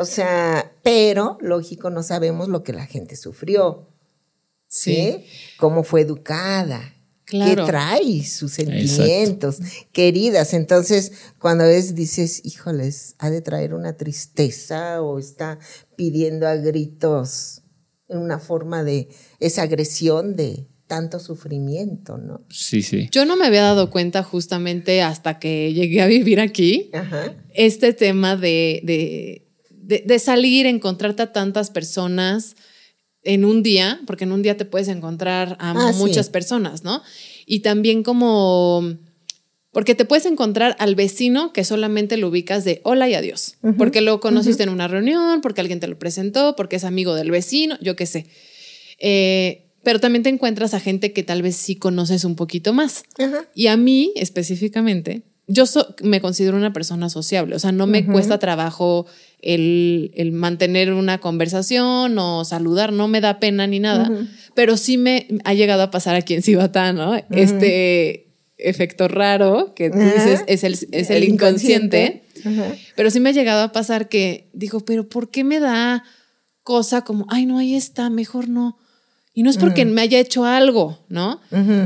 o 0.00 0.04
sea, 0.04 0.72
pero 0.82 1.38
lógico 1.40 1.90
no 1.90 2.02
sabemos 2.02 2.48
lo 2.48 2.62
que 2.62 2.72
la 2.72 2.86
gente 2.86 3.16
sufrió. 3.16 3.90
¿sí? 4.70 5.24
Cómo 5.58 5.82
fue 5.84 6.00
educada. 6.00 6.94
Claro. 7.24 7.64
¿Qué 7.64 7.70
trae? 7.70 8.24
Sus 8.24 8.52
sentimientos, 8.52 9.58
queridas. 9.92 10.54
Entonces, 10.54 11.12
cuando 11.38 11.64
ves, 11.64 11.94
dices, 11.94 12.44
híjoles, 12.44 13.14
ha 13.18 13.30
de 13.30 13.40
traer 13.40 13.74
una 13.74 13.96
tristeza 13.96 15.00
o 15.02 15.18
está 15.18 15.58
pidiendo 15.96 16.48
a 16.48 16.56
gritos 16.56 17.62
una 18.08 18.40
forma 18.40 18.82
de 18.82 19.08
esa 19.38 19.62
agresión 19.62 20.34
de 20.34 20.66
tanto 20.88 21.20
sufrimiento, 21.20 22.18
¿no? 22.18 22.44
Sí, 22.50 22.82
sí. 22.82 23.08
Yo 23.12 23.24
no 23.24 23.36
me 23.36 23.46
había 23.46 23.62
dado 23.62 23.90
cuenta 23.90 24.24
justamente 24.24 25.02
hasta 25.02 25.38
que 25.38 25.72
llegué 25.72 26.02
a 26.02 26.06
vivir 26.06 26.40
aquí, 26.40 26.90
Ajá. 26.92 27.36
este 27.54 27.92
tema 27.92 28.34
de, 28.34 28.80
de, 28.82 29.46
de, 29.90 30.02
de 30.06 30.18
salir, 30.18 30.64
encontrarte 30.66 31.22
a 31.22 31.32
tantas 31.32 31.70
personas 31.70 32.56
en 33.22 33.44
un 33.44 33.62
día, 33.62 34.00
porque 34.06 34.24
en 34.24 34.32
un 34.32 34.40
día 34.42 34.56
te 34.56 34.64
puedes 34.64 34.88
encontrar 34.88 35.56
a 35.60 35.72
Ah, 35.72 35.92
sí. 35.92 35.98
muchas 35.98 36.30
personas, 36.30 36.84
¿no? 36.84 37.02
Y 37.44 37.60
también 37.60 38.02
como... 38.02 38.96
Porque 39.72 39.94
te 39.94 40.04
puedes 40.04 40.26
encontrar 40.26 40.74
al 40.80 40.94
vecino 40.96 41.52
que 41.52 41.62
solamente 41.64 42.16
lo 42.16 42.28
ubicas 42.28 42.64
de 42.64 42.80
hola 42.82 43.08
y 43.08 43.14
adiós. 43.14 43.56
Porque 43.78 44.00
lo 44.00 44.18
conociste 44.18 44.62
en 44.64 44.68
una 44.68 44.88
reunión, 44.88 45.40
porque 45.42 45.60
alguien 45.60 45.78
te 45.78 45.86
lo 45.86 45.96
presentó, 45.98 46.56
porque 46.56 46.76
es 46.76 46.84
amigo 46.84 47.14
del 47.14 47.30
vecino, 47.30 47.78
yo 47.80 47.94
qué 47.94 48.06
sé. 48.06 48.26
Eh, 48.98 49.68
pero 49.84 50.00
también 50.00 50.22
te 50.24 50.28
encuentras 50.28 50.74
a 50.74 50.80
gente 50.80 51.12
que 51.12 51.22
tal 51.22 51.42
vez 51.42 51.54
sí 51.56 51.76
conoces 51.76 52.24
un 52.24 52.34
poquito 52.36 52.72
más. 52.72 53.04
Y 53.54 53.68
a 53.68 53.76
mí 53.76 54.12
específicamente, 54.16 55.22
yo 55.52 55.66
so- 55.66 55.94
me 56.02 56.20
considero 56.20 56.56
una 56.56 56.72
persona 56.72 57.08
sociable, 57.10 57.56
o 57.56 57.58
sea, 57.58 57.72
no 57.72 57.86
me 57.86 58.04
cuesta 58.06 58.38
trabajo 58.38 59.06
el, 59.42 60.10
el 60.14 60.32
mantener 60.32 60.92
una 60.92 61.18
conversación 61.18 62.16
o 62.18 62.44
saludar, 62.44 62.92
no 62.92 63.08
me 63.08 63.20
da 63.20 63.38
pena 63.40 63.66
ni 63.66 63.80
nada, 63.80 64.10
pero 64.54 64.76
sí 64.76 64.96
me 64.96 65.26
ha 65.44 65.54
llegado 65.54 65.82
a 65.82 65.90
pasar 65.90 66.14
aquí 66.16 66.34
en 66.34 66.42
Cibatá, 66.42 66.92
¿no? 66.92 67.14
Este 67.30 68.26
efecto 68.58 69.08
raro 69.08 69.72
que 69.74 69.90
tú 69.90 69.98
dices 69.98 70.44
es 70.46 70.64
el, 70.64 70.74
es 70.92 71.10
el, 71.10 71.16
El 71.22 71.24
inconsciente, 71.24 72.22
inconsciente. 72.36 72.78
Pero 72.96 73.10
sí 73.10 73.18
me 73.20 73.30
ha 73.30 73.32
llegado 73.32 73.62
a 73.62 73.72
pasar 73.72 74.08
que 74.08 74.48
digo, 74.52 74.80
pero 74.80 75.08
¿por 75.08 75.30
qué 75.30 75.44
me 75.44 75.58
da 75.60 76.04
cosa 76.62 77.02
como, 77.02 77.24
ay, 77.30 77.46
no, 77.46 77.58
ahí 77.58 77.74
está, 77.74 78.10
mejor 78.10 78.48
no? 78.48 78.78
Y 79.40 79.42
no 79.42 79.48
es 79.48 79.56
porque 79.56 79.84
me 79.86 80.02
haya 80.02 80.18
hecho 80.18 80.44
algo, 80.44 80.98
¿no? 81.08 81.40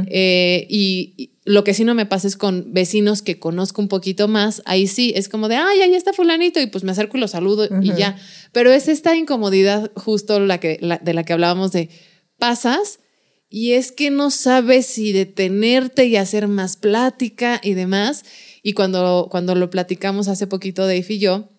Eh, 0.09 0.67
y, 0.69 1.14
y 1.17 1.31
lo 1.45 1.62
que 1.62 1.73
sí 1.73 1.85
no 1.85 1.95
me 1.95 2.05
pasa 2.05 2.27
es 2.27 2.37
con 2.37 2.73
vecinos 2.73 3.23
que 3.23 3.38
conozco 3.38 3.81
un 3.81 3.87
poquito 3.87 4.27
más, 4.27 4.61
ahí 4.64 4.88
sí, 4.88 5.12
es 5.14 5.29
como 5.29 5.47
de, 5.49 5.55
ay, 5.57 5.83
ahí 5.83 5.95
está 5.95 6.12
fulanito, 6.12 6.59
y 6.61 6.67
pues 6.67 6.83
me 6.83 6.90
acerco 6.90 7.17
y 7.17 7.21
lo 7.21 7.29
saludo 7.29 7.64
y 7.81 7.90
ya. 7.97 8.17
Pero 8.53 8.73
es 8.73 8.88
esta 8.88 9.14
incomodidad 9.14 9.93
justo 9.95 10.40
la 10.40 10.59
que, 10.59 10.79
la- 10.81 10.99
de 10.99 11.14
la 11.14 11.23
que 11.25 11.33
hablábamos 11.33 11.71
de 11.71 11.90
pasas 12.38 12.99
y 13.49 13.73
es 13.75 13.93
que 13.93 14.11
no 14.11 14.31
sabes 14.33 14.87
si 14.87 15.12
detenerte 15.12 16.07
y 16.07 16.17
hacer 16.17 16.49
más 16.49 16.77
plática 16.77 17.61
y 17.62 17.75
demás. 17.75 18.25
Y 18.64 18.73
cuando, 18.73 19.29
cuando 19.31 19.55
lo 19.55 19.71
platicamos 19.71 20.27
hace 20.27 20.47
poquito 20.49 20.83
Dave 20.83 21.07
y 21.09 21.19
yo, 21.21 21.51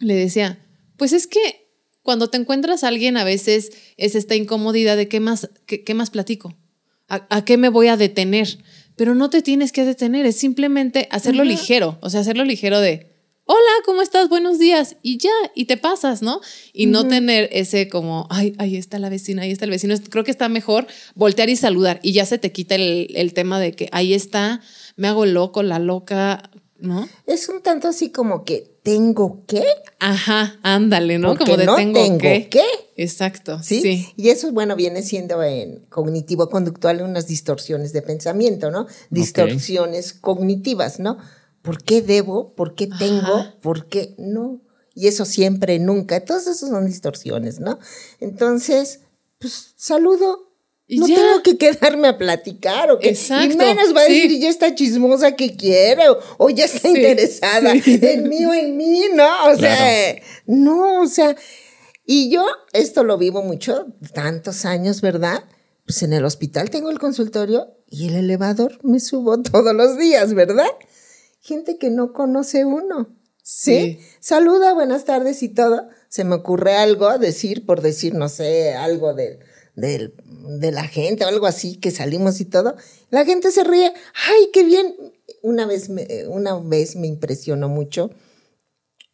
le 0.00 0.14
decía, 0.14 0.58
pues 0.96 1.12
es 1.12 1.26
que 1.28 1.67
cuando 2.02 2.28
te 2.28 2.38
encuentras 2.38 2.84
a 2.84 2.88
alguien 2.88 3.16
a 3.16 3.24
veces 3.24 3.72
es 3.96 4.14
esta 4.14 4.34
incomodidad 4.34 4.96
de 4.96 5.08
qué 5.08 5.20
más, 5.20 5.50
qué, 5.66 5.84
qué 5.84 5.94
más 5.94 6.10
platico, 6.10 6.56
¿A, 7.08 7.26
a 7.30 7.44
qué 7.44 7.56
me 7.56 7.70
voy 7.70 7.88
a 7.88 7.96
detener, 7.96 8.58
pero 8.96 9.14
no 9.14 9.30
te 9.30 9.42
tienes 9.42 9.72
que 9.72 9.84
detener, 9.84 10.26
es 10.26 10.36
simplemente 10.36 11.08
hacerlo 11.10 11.44
ligero, 11.44 11.98
o 12.02 12.10
sea, 12.10 12.20
hacerlo 12.20 12.44
ligero 12.44 12.80
de, 12.80 13.08
hola, 13.44 13.70
¿cómo 13.86 14.02
estás? 14.02 14.28
Buenos 14.28 14.58
días, 14.58 14.96
y 15.02 15.16
ya, 15.16 15.30
y 15.54 15.64
te 15.64 15.78
pasas, 15.78 16.20
¿no? 16.20 16.42
Y 16.74 16.84
no 16.84 17.08
tener 17.08 17.48
ese 17.50 17.88
como, 17.88 18.26
ay, 18.28 18.54
ahí 18.58 18.76
está 18.76 18.98
la 18.98 19.08
vecina, 19.08 19.42
ahí 19.42 19.50
está 19.50 19.64
el 19.64 19.70
vecino, 19.70 19.94
creo 20.10 20.22
que 20.22 20.30
está 20.30 20.50
mejor 20.50 20.86
voltear 21.14 21.48
y 21.48 21.56
saludar, 21.56 21.98
y 22.02 22.12
ya 22.12 22.26
se 22.26 22.36
te 22.36 22.52
quita 22.52 22.74
el, 22.74 23.08
el 23.14 23.32
tema 23.32 23.58
de 23.58 23.72
que 23.72 23.88
ahí 23.92 24.12
está, 24.12 24.60
me 24.96 25.08
hago 25.08 25.24
loco, 25.24 25.62
la 25.62 25.78
loca, 25.78 26.50
¿no? 26.78 27.08
Es 27.26 27.48
un 27.48 27.62
tanto 27.62 27.88
así 27.88 28.10
como 28.10 28.44
que 28.44 28.77
tengo 28.88 29.44
que, 29.46 29.62
Ajá, 29.98 30.58
ándale, 30.62 31.18
¿no? 31.18 31.28
Porque 31.28 31.44
Como 31.44 31.56
de 31.58 31.66
no 31.66 31.76
tengo, 31.76 32.00
tengo 32.00 32.18
que. 32.18 32.48
que. 32.48 32.64
Exacto, 32.96 33.60
¿sí? 33.62 33.82
sí. 33.82 34.08
Y 34.16 34.30
eso, 34.30 34.50
bueno, 34.52 34.76
viene 34.76 35.02
siendo 35.02 35.42
en 35.42 35.84
cognitivo-conductual 35.90 37.02
unas 37.02 37.26
distorsiones 37.26 37.92
de 37.92 38.00
pensamiento, 38.00 38.70
¿no? 38.70 38.86
Distorsiones 39.10 40.14
cognitivas, 40.14 41.00
¿no? 41.00 41.18
¿Por 41.60 41.82
qué 41.82 42.00
debo? 42.00 42.54
¿Por 42.54 42.74
qué 42.74 42.86
tengo? 42.86 43.34
Ajá. 43.34 43.56
¿Por 43.60 43.88
qué 43.88 44.14
no? 44.16 44.62
Y 44.94 45.08
eso 45.08 45.26
siempre, 45.26 45.78
nunca. 45.78 46.24
Todas 46.24 46.46
esas 46.46 46.70
son 46.70 46.86
distorsiones, 46.86 47.60
¿no? 47.60 47.78
Entonces, 48.20 49.00
pues 49.38 49.74
saludo. 49.76 50.47
Y 50.90 50.98
no 51.00 51.06
ya. 51.06 51.16
tengo 51.16 51.42
que 51.42 51.58
quedarme 51.58 52.08
a 52.08 52.16
platicar 52.16 52.90
o 52.90 52.98
que 52.98 53.10
Exacto, 53.10 53.52
y 53.52 53.56
menos 53.58 53.94
va 53.94 54.00
a 54.00 54.06
sí. 54.06 54.14
decir 54.14 54.30
"Y 54.32 54.40
ya 54.40 54.48
está 54.48 54.74
chismosa 54.74 55.36
que 55.36 55.54
quiere 55.54 56.08
o, 56.08 56.18
o 56.38 56.48
ya 56.48 56.64
está 56.64 56.88
Sí, 56.88 56.96
interesada 56.96 57.74
sí. 57.82 57.98
en 58.02 58.28
mí 58.28 58.44
o 58.46 58.54
en 58.54 58.74
mí, 58.76 59.02
¿no? 59.14 59.28
O 59.52 59.56
sea, 59.56 60.16
no, 60.46 61.02
o 61.02 61.06
sea, 61.06 61.36
y 62.06 62.30
yo 62.30 62.46
esto 62.72 63.04
lo 63.04 63.18
vivo 63.18 63.42
mucho, 63.42 63.86
tantos 64.14 64.64
años, 64.64 65.02
¿verdad? 65.02 65.44
Pues 65.84 66.02
en 66.02 66.14
el 66.14 66.24
hospital 66.24 66.70
tengo 66.70 66.88
el 66.90 66.98
consultorio 66.98 67.74
y 67.86 68.08
el 68.08 68.14
elevador 68.16 68.78
me 68.82 68.98
subo 68.98 69.40
todos 69.42 69.74
los 69.74 69.98
días, 69.98 70.32
¿verdad? 70.32 70.66
Gente 71.40 71.76
que 71.76 71.90
no 71.90 72.14
conoce 72.14 72.64
uno. 72.64 73.14
¿Sí? 73.42 73.98
Sí. 73.98 74.00
Saluda, 74.20 74.74
buenas 74.74 75.04
tardes 75.04 75.42
y 75.42 75.48
todo. 75.50 75.88
Se 76.08 76.24
me 76.24 76.34
ocurre 76.34 76.74
algo 76.76 77.18
decir, 77.18 77.64
por 77.66 77.80
decir, 77.82 78.14
no 78.14 78.28
sé, 78.28 78.74
algo 78.74 79.14
del, 79.14 79.38
del, 79.78 80.14
de 80.60 80.72
la 80.72 80.84
gente 80.84 81.24
o 81.24 81.28
algo 81.28 81.46
así, 81.46 81.76
que 81.76 81.90
salimos 81.90 82.40
y 82.40 82.44
todo. 82.44 82.76
La 83.10 83.24
gente 83.24 83.50
se 83.50 83.64
ríe. 83.64 83.92
¡Ay, 84.28 84.50
qué 84.52 84.64
bien! 84.64 84.94
Una 85.42 85.66
vez 85.66 85.88
me, 85.88 86.06
una 86.28 86.58
vez 86.58 86.96
me 86.96 87.06
impresionó 87.06 87.68
mucho 87.68 88.10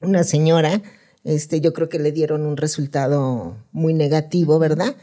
una 0.01 0.25
señora, 0.25 0.83
este, 1.25 1.61
yo 1.61 1.73
creo 1.73 1.89
que 1.89 1.99
le 1.99 2.13
dieron 2.13 2.45
un 2.45 2.57
resultado 2.57 3.57
muy 3.73 3.95
negativo, 3.95 4.59
¿verdad? 4.59 4.97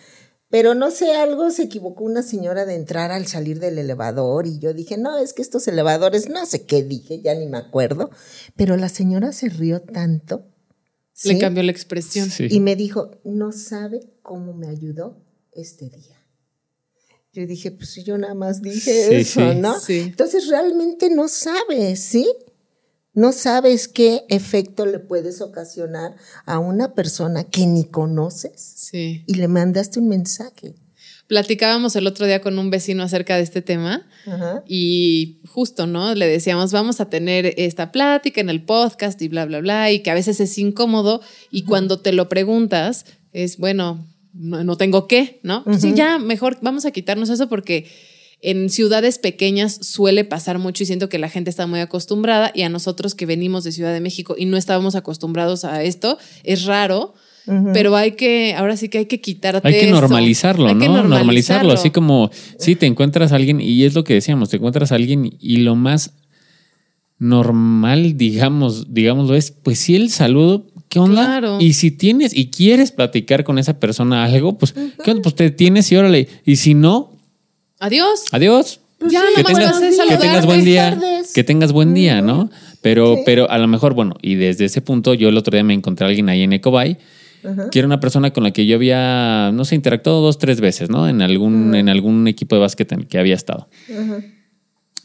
Pero 0.49 0.75
no 0.75 0.91
sé, 0.91 1.15
algo 1.15 1.49
se 1.49 1.63
equivocó 1.63 2.03
una 2.03 2.23
señora 2.23 2.65
de 2.65 2.75
entrar 2.75 3.11
al 3.11 3.25
salir 3.25 3.59
del 3.59 3.79
elevador 3.79 4.45
y 4.47 4.59
yo 4.59 4.73
dije, 4.73 4.97
no, 4.97 5.17
es 5.17 5.33
que 5.33 5.41
estos 5.41 5.67
elevadores, 5.67 6.29
no 6.29 6.45
sé 6.45 6.65
qué 6.65 6.83
dije, 6.83 7.21
ya 7.21 7.33
ni 7.33 7.47
me 7.47 7.57
acuerdo, 7.57 8.11
pero 8.55 8.77
la 8.77 8.89
señora 8.89 9.31
se 9.31 9.49
rió 9.49 9.81
tanto. 9.81 10.45
Le 11.23 11.37
cambió 11.37 11.63
la 11.63 11.71
expresión. 11.71 12.29
Sí. 12.29 12.47
Y 12.49 12.59
me 12.59 12.75
dijo, 12.75 13.11
no 13.23 13.51
sabe 13.51 14.01
cómo 14.21 14.53
me 14.53 14.67
ayudó 14.67 15.23
este 15.51 15.89
día. 15.89 16.17
Yo 17.33 17.45
dije, 17.47 17.71
pues 17.71 17.95
yo 18.03 18.17
nada 18.17 18.33
más 18.33 18.61
dije 18.61 19.07
Sí, 19.07 19.13
eso, 19.15 19.51
sí. 19.51 19.57
¿no? 19.59 19.79
Sí. 19.79 19.99
Entonces 19.99 20.47
realmente 20.49 21.09
no 21.09 21.27
sabes, 21.29 21.99
¿sí? 22.01 22.27
No 23.13 23.31
sabes 23.33 23.87
qué 23.87 24.23
efecto 24.29 24.85
le 24.85 24.99
puedes 24.99 25.41
ocasionar 25.41 26.15
a 26.45 26.59
una 26.59 26.93
persona 26.93 27.43
que 27.45 27.65
ni 27.67 27.85
conoces 27.85 28.59
Sí. 28.77 29.23
y 29.27 29.35
le 29.35 29.47
mandaste 29.47 29.99
un 29.99 30.07
mensaje. 30.09 30.75
Platicábamos 31.27 31.95
el 31.95 32.07
otro 32.07 32.25
día 32.25 32.41
con 32.41 32.59
un 32.59 32.69
vecino 32.69 33.03
acerca 33.03 33.37
de 33.37 33.43
este 33.43 33.61
tema 33.61 34.05
Ajá. 34.25 34.63
y 34.67 35.39
justo, 35.47 35.87
¿no? 35.87 36.13
Le 36.13 36.27
decíamos, 36.27 36.73
vamos 36.73 36.99
a 36.99 37.09
tener 37.09 37.53
esta 37.57 37.93
plática 37.93 38.41
en 38.41 38.49
el 38.49 38.65
podcast 38.65 39.21
y 39.21 39.29
bla, 39.29 39.45
bla, 39.45 39.59
bla, 39.61 39.89
y 39.91 40.03
que 40.03 40.11
a 40.11 40.15
veces 40.15 40.41
es 40.41 40.57
incómodo 40.57 41.21
y 41.49 41.63
cuando 41.63 42.01
te 42.01 42.11
lo 42.11 42.27
preguntas 42.27 43.05
es, 43.31 43.57
bueno, 43.57 44.05
no, 44.33 44.63
no 44.63 44.77
tengo 44.77 45.07
qué, 45.07 45.39
¿no? 45.43 45.63
Pues 45.63 45.81
Sí, 45.81 45.93
ya, 45.95 46.19
mejor 46.19 46.57
vamos 46.61 46.85
a 46.85 46.91
quitarnos 46.91 47.29
eso 47.29 47.49
porque 47.49 47.87
en 48.41 48.69
ciudades 48.69 49.19
pequeñas 49.19 49.77
suele 49.81 50.23
pasar 50.25 50.57
mucho 50.57 50.83
y 50.83 50.85
siento 50.87 51.09
que 51.09 51.19
la 51.19 51.29
gente 51.29 51.49
está 51.49 51.67
muy 51.67 51.79
acostumbrada 51.79 52.51
y 52.53 52.63
a 52.63 52.69
nosotros 52.69 53.13
que 53.15 53.25
venimos 53.25 53.63
de 53.63 53.71
Ciudad 53.71 53.93
de 53.93 54.01
México 54.01 54.35
y 54.37 54.45
no 54.45 54.57
estábamos 54.57 54.95
acostumbrados 54.95 55.63
a 55.63 55.83
esto, 55.83 56.17
es 56.43 56.65
raro. 56.65 57.13
Pero 57.73 57.95
hay 57.95 58.11
que, 58.11 58.53
ahora 58.53 58.77
sí 58.77 58.87
que 58.87 58.99
hay 58.99 59.07
que 59.07 59.19
quitarte. 59.19 59.67
Hay 59.67 59.73
que 59.73 59.89
eso. 59.89 59.99
normalizarlo, 59.99 60.67
Hay 60.67 60.75
¿no? 60.75 60.79
que 60.79 60.87
normalizarlo. 60.87 61.73
Así 61.73 61.89
como, 61.89 62.29
si 62.59 62.75
te 62.75 62.85
encuentras 62.85 63.31
a 63.31 63.35
alguien, 63.35 63.59
y 63.59 63.83
es 63.83 63.95
lo 63.95 64.03
que 64.03 64.13
decíamos, 64.13 64.49
te 64.49 64.57
encuentras 64.57 64.91
a 64.91 64.95
alguien 64.95 65.35
y 65.39 65.57
lo 65.57 65.75
más 65.75 66.13
normal, 67.17 68.15
digamos, 68.15 68.93
digámoslo, 68.93 69.35
es, 69.35 69.51
pues 69.51 69.79
sí, 69.79 69.95
el 69.95 70.11
saludo, 70.11 70.70
¿qué 70.91 70.99
onda? 70.99 71.25
Claro. 71.25 71.57
Y 71.59 71.73
si 71.73 71.89
tienes 71.89 72.35
y 72.35 72.51
quieres 72.51 72.91
platicar 72.91 73.43
con 73.45 73.57
esa 73.57 73.79
persona 73.79 74.25
algo, 74.25 74.57
pues, 74.57 74.73
¿qué 74.73 75.09
onda? 75.11 75.23
Pues 75.23 75.33
te 75.35 75.49
tienes 75.49 75.89
y 75.91 75.95
órale. 75.95 76.27
Y 76.45 76.57
si 76.57 76.73
no, 76.75 77.13
Adiós. 77.79 78.25
adiós. 78.31 78.81
Ya, 79.09 79.21
que 79.35 79.41
nomás 79.41 79.57
tengas, 79.57 79.79
que 79.79 79.91
saludar. 79.93 80.19
tengas 80.19 80.45
buen 80.45 80.63
día, 80.63 80.89
tardes. 80.91 81.33
que 81.33 81.43
tengas 81.43 81.71
buen 81.71 81.93
día, 81.95 82.21
¿no? 82.21 82.51
Pero, 82.83 83.15
Sí. 83.15 83.21
pero 83.25 83.49
a 83.49 83.57
lo 83.57 83.67
mejor, 83.67 83.95
bueno, 83.95 84.15
y 84.21 84.35
desde 84.35 84.65
ese 84.65 84.81
punto, 84.81 85.15
yo 85.15 85.29
el 85.29 85.37
otro 85.37 85.55
día 85.55 85.63
me 85.63 85.73
encontré 85.73 86.05
a 86.05 86.09
alguien 86.09 86.29
ahí 86.29 86.43
en 86.43 86.53
Ecobay, 86.53 86.97
que 87.71 87.79
era 87.79 87.87
una 87.87 87.99
persona 87.99 88.31
con 88.31 88.43
la 88.43 88.51
que 88.51 88.67
yo 88.67 88.75
había, 88.75 89.49
no 89.55 89.65
sé, 89.65 89.73
interactuado 89.73 90.21
dos, 90.21 90.37
tres 90.37 90.61
veces, 90.61 90.91
¿no? 90.91 91.07
En 91.09 91.23
algún, 91.23 91.73
en 91.73 91.89
algún 91.89 92.27
equipo 92.27 92.53
de 92.55 92.61
básquet 92.61 92.91
en 92.91 92.99
el 92.99 93.07
que 93.07 93.17
había 93.17 93.33
estado. 93.33 93.67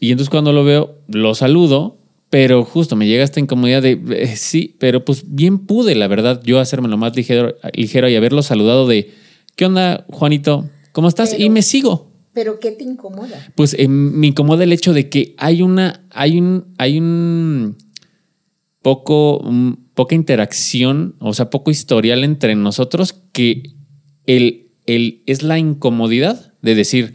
Y 0.00 0.10
entonces 0.10 0.28
cuando 0.28 0.52
lo 0.52 0.62
veo, 0.62 0.98
lo 1.08 1.34
saludo, 1.34 1.96
pero 2.30 2.64
justo 2.64 2.96
me 2.96 3.06
llega 3.06 3.24
esta 3.24 3.40
incomodidad 3.40 3.82
de, 3.82 4.00
eh, 4.10 4.36
sí, 4.36 4.76
pero 4.78 5.04
pues 5.04 5.24
bien 5.34 5.58
pude, 5.60 5.94
la 5.94 6.08
verdad, 6.08 6.42
yo 6.44 6.58
hacerme 6.60 6.88
lo 6.88 6.96
más 6.96 7.14
ligero, 7.16 7.54
ligero 7.74 8.08
y 8.08 8.16
haberlo 8.16 8.42
saludado 8.42 8.86
de, 8.88 9.10
¿qué 9.54 9.64
onda, 9.66 10.04
Juanito? 10.10 10.68
¿cómo 10.92 11.08
estás? 11.08 11.38
y 11.38 11.50
me 11.50 11.62
sigo. 11.62 12.10
Pero 12.32 12.58
¿qué 12.60 12.70
te 12.72 12.84
incomoda? 12.84 13.46
Pues 13.54 13.74
eh, 13.78 13.88
me 13.88 14.26
incomoda 14.26 14.64
el 14.64 14.72
hecho 14.72 14.92
de 14.92 15.08
que 15.08 15.34
hay 15.38 15.62
una, 15.62 16.04
hay 16.10 16.38
un, 16.38 16.74
hay 16.78 16.98
un 16.98 17.76
poco, 18.82 19.38
un- 19.38 19.86
poca 19.94 20.14
interacción, 20.14 21.16
o 21.18 21.32
sea, 21.32 21.48
poco 21.50 21.70
historial 21.70 22.24
entre 22.24 22.54
nosotros 22.54 23.14
que 23.32 23.62
el, 24.26 24.68
el, 24.86 25.22
es 25.26 25.42
la 25.42 25.58
incomodidad 25.58 26.52
de 26.60 26.74
decir, 26.74 27.14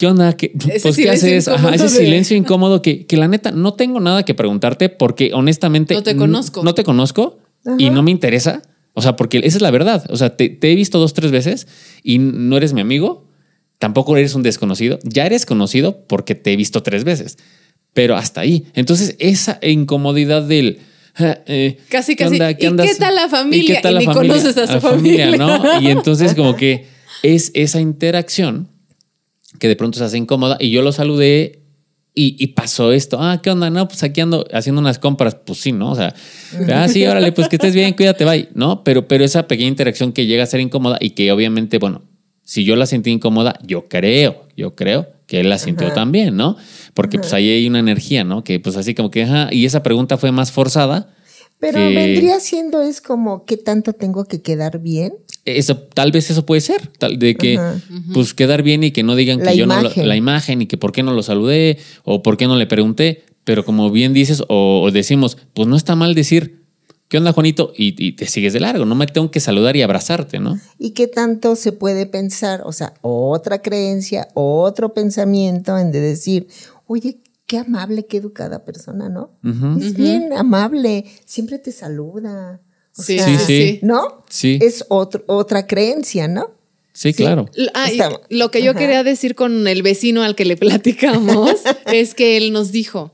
¿qué 0.00 0.06
onda? 0.06 0.32
¿Qué, 0.32 0.50
Ese 0.54 0.80
pues, 0.80 0.96
¿qué 0.96 1.10
haces? 1.10 1.46
Ajá, 1.46 1.74
ese 1.74 1.90
silencio 1.90 2.34
incómodo 2.34 2.80
que, 2.80 3.04
que 3.04 3.18
la 3.18 3.28
neta 3.28 3.50
no 3.50 3.74
tengo 3.74 4.00
nada 4.00 4.24
que 4.24 4.32
preguntarte 4.34 4.88
porque 4.88 5.32
honestamente 5.34 5.92
No 5.92 6.02
te 6.02 6.16
conozco. 6.16 6.64
No 6.64 6.74
te 6.74 6.84
conozco 6.84 7.38
y 7.78 7.90
no 7.90 8.02
me 8.02 8.10
interesa. 8.10 8.62
O 8.94 9.02
sea, 9.02 9.14
porque 9.16 9.42
esa 9.44 9.58
es 9.58 9.62
la 9.62 9.70
verdad. 9.70 10.06
O 10.08 10.16
sea, 10.16 10.38
te, 10.38 10.48
te 10.48 10.72
he 10.72 10.74
visto 10.74 10.98
dos, 10.98 11.12
tres 11.12 11.30
veces 11.30 11.68
y 12.02 12.18
no 12.18 12.56
eres 12.56 12.72
mi 12.72 12.80
amigo. 12.80 13.28
Tampoco 13.78 14.16
eres 14.16 14.34
un 14.34 14.42
desconocido. 14.42 14.98
Ya 15.02 15.26
eres 15.26 15.44
conocido 15.44 16.06
porque 16.06 16.34
te 16.34 16.54
he 16.54 16.56
visto 16.56 16.82
tres 16.82 17.04
veces. 17.04 17.36
Pero 17.92 18.16
hasta 18.16 18.40
ahí. 18.40 18.64
Entonces, 18.72 19.16
esa 19.18 19.58
incomodidad 19.60 20.42
del. 20.42 20.78
ah, 21.16 21.40
eh, 21.46 21.76
Casi, 21.90 22.16
¿qué 22.16 22.24
casi, 22.24 22.36
onda? 22.36 22.52
¿y 22.52 22.54
qué 22.86 22.94
tal 22.98 23.14
la 23.14 23.28
familia? 23.28 23.82
Y 23.84 23.94
ni 23.98 24.06
conoces 24.06 24.56
a 24.56 24.66
su 24.66 24.72
la 24.72 24.80
familia. 24.80 25.36
¿no? 25.36 25.78
Y 25.82 25.88
entonces, 25.88 26.34
como 26.34 26.56
que 26.56 26.86
es 27.22 27.50
esa 27.52 27.82
interacción 27.82 28.79
que 29.60 29.68
de 29.68 29.76
pronto 29.76 29.98
se 29.98 30.04
hace 30.04 30.18
incómoda 30.18 30.56
y 30.58 30.70
yo 30.70 30.82
lo 30.82 30.90
saludé 30.90 31.60
y, 32.14 32.34
y 32.42 32.48
pasó 32.48 32.90
esto. 32.92 33.18
Ah, 33.20 33.40
¿qué 33.40 33.50
onda? 33.50 33.70
No, 33.70 33.86
pues 33.86 34.02
aquí 34.02 34.20
ando 34.20 34.44
haciendo 34.52 34.80
unas 34.80 34.98
compras. 34.98 35.36
Pues 35.36 35.60
sí, 35.60 35.70
¿no? 35.70 35.92
O 35.92 35.94
sea, 35.94 36.12
ah, 36.74 36.88
sí, 36.88 37.06
órale, 37.06 37.30
pues 37.30 37.48
que 37.48 37.56
estés 37.56 37.74
bien, 37.74 37.92
cuídate, 37.96 38.24
bye. 38.24 38.48
¿No? 38.54 38.82
Pero, 38.82 39.06
pero 39.06 39.24
esa 39.24 39.46
pequeña 39.46 39.68
interacción 39.68 40.12
que 40.12 40.26
llega 40.26 40.42
a 40.42 40.46
ser 40.46 40.60
incómoda 40.60 40.98
y 41.00 41.10
que 41.10 41.30
obviamente, 41.30 41.78
bueno, 41.78 42.02
si 42.42 42.64
yo 42.64 42.74
la 42.74 42.86
sentí 42.86 43.10
incómoda, 43.10 43.56
yo 43.62 43.86
creo, 43.88 44.48
yo 44.56 44.74
creo 44.74 45.06
que 45.26 45.38
él 45.38 45.48
la 45.48 45.58
sintió 45.58 45.92
también, 45.92 46.36
¿no? 46.36 46.56
Porque 46.94 47.18
pues 47.18 47.32
ahí 47.32 47.48
hay 47.48 47.68
una 47.68 47.78
energía, 47.78 48.24
¿no? 48.24 48.42
Que 48.42 48.58
pues 48.58 48.76
así 48.76 48.94
como 48.94 49.12
que, 49.12 49.22
ajá, 49.22 49.48
y 49.52 49.64
esa 49.64 49.84
pregunta 49.84 50.16
fue 50.16 50.32
más 50.32 50.50
forzada. 50.50 51.14
Pero 51.60 51.78
que- 51.78 51.94
vendría 51.94 52.40
siendo 52.40 52.80
es 52.82 53.00
como 53.00 53.44
qué 53.44 53.56
tanto 53.56 53.92
tengo 53.92 54.24
que 54.24 54.40
quedar 54.42 54.80
bien. 54.80 55.14
Eso, 55.44 55.76
tal 55.78 56.12
vez 56.12 56.30
eso 56.30 56.44
puede 56.46 56.60
ser, 56.60 56.86
tal, 56.98 57.18
de 57.18 57.34
que 57.34 57.56
Ajá. 57.56 57.80
pues 58.12 58.34
quedar 58.34 58.62
bien 58.62 58.84
y 58.84 58.90
que 58.90 59.02
no 59.02 59.14
digan 59.16 59.38
La 59.44 59.52
que 59.52 59.56
yo 59.58 59.66
no 59.66 59.80
lo- 59.82 59.90
la 59.94 60.16
imagen 60.16 60.62
y 60.62 60.66
que 60.66 60.76
por 60.76 60.92
qué 60.92 61.02
no 61.02 61.12
lo 61.12 61.22
saludé 61.22 61.78
o 62.04 62.22
por 62.22 62.36
qué 62.36 62.46
no 62.46 62.56
le 62.56 62.66
pregunté, 62.66 63.24
pero 63.44 63.64
como 63.64 63.90
bien 63.90 64.12
dices 64.12 64.42
o, 64.48 64.82
o 64.82 64.90
decimos, 64.90 65.38
pues 65.54 65.66
no 65.66 65.76
está 65.76 65.96
mal 65.96 66.14
decir, 66.14 66.62
¿qué 67.08 67.16
onda 67.18 67.32
Juanito? 67.32 67.72
Y, 67.76 67.94
y 68.06 68.12
te 68.12 68.26
sigues 68.26 68.52
de 68.52 68.60
largo, 68.60 68.84
no 68.84 68.94
me 68.94 69.06
tengo 69.06 69.30
que 69.30 69.40
saludar 69.40 69.76
y 69.76 69.82
abrazarte, 69.82 70.38
¿no? 70.38 70.60
¿Y 70.78 70.90
qué 70.90 71.08
tanto 71.08 71.56
se 71.56 71.72
puede 71.72 72.06
pensar? 72.06 72.62
O 72.64 72.72
sea, 72.72 72.92
otra 73.00 73.60
creencia, 73.62 74.28
otro 74.34 74.92
pensamiento 74.94 75.76
en 75.78 75.90
de 75.90 76.00
decir, 76.00 76.48
oye, 76.86 77.18
qué 77.50 77.58
amable, 77.58 78.06
qué 78.06 78.18
educada 78.18 78.64
persona, 78.64 79.08
¿no? 79.08 79.32
Es 79.80 79.94
bien 79.94 80.32
amable, 80.32 81.04
siempre 81.24 81.58
te 81.58 81.72
saluda. 81.72 82.60
O 82.96 83.02
Sí, 83.02 83.18
sea, 83.18 83.26
sí, 83.26 83.44
sí. 83.44 83.80
¿No? 83.82 84.22
Sí. 84.28 84.60
Es 84.62 84.84
otro, 84.88 85.24
otra 85.26 85.66
creencia, 85.66 86.28
¿no? 86.28 86.52
Sí, 86.92 87.12
claro. 87.12 87.46
Ah, 87.74 87.88
lo 88.28 88.52
que 88.52 88.62
yo 88.62 88.70
Ajá. 88.70 88.78
quería 88.78 89.02
decir 89.02 89.34
con 89.34 89.66
el 89.66 89.82
vecino 89.82 90.22
al 90.22 90.36
que 90.36 90.44
le 90.44 90.56
platicamos 90.64 91.56
es 91.92 92.14
que 92.14 92.36
él 92.36 92.52
nos 92.52 92.70
dijo, 92.70 93.10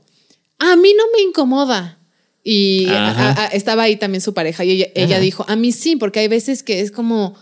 a 0.59 0.75
mí 0.75 0.93
no 0.95 1.03
me 1.15 1.23
incomoda. 1.27 1.97
Y 2.43 2.85
a- 2.89 3.31
a- 3.45 3.47
estaba 3.47 3.83
ahí 3.83 3.95
también 3.95 4.21
su 4.21 4.35
pareja 4.35 4.63
y 4.65 4.85
ella, 4.93 5.19
dijo, 5.19 5.45
a 5.47 5.55
mí 5.55 5.71
sí, 5.71 5.95
porque 5.95 6.19
hay 6.19 6.27
veces 6.27 6.61
que 6.61 6.81
es 6.81 6.91
como, 6.91 7.33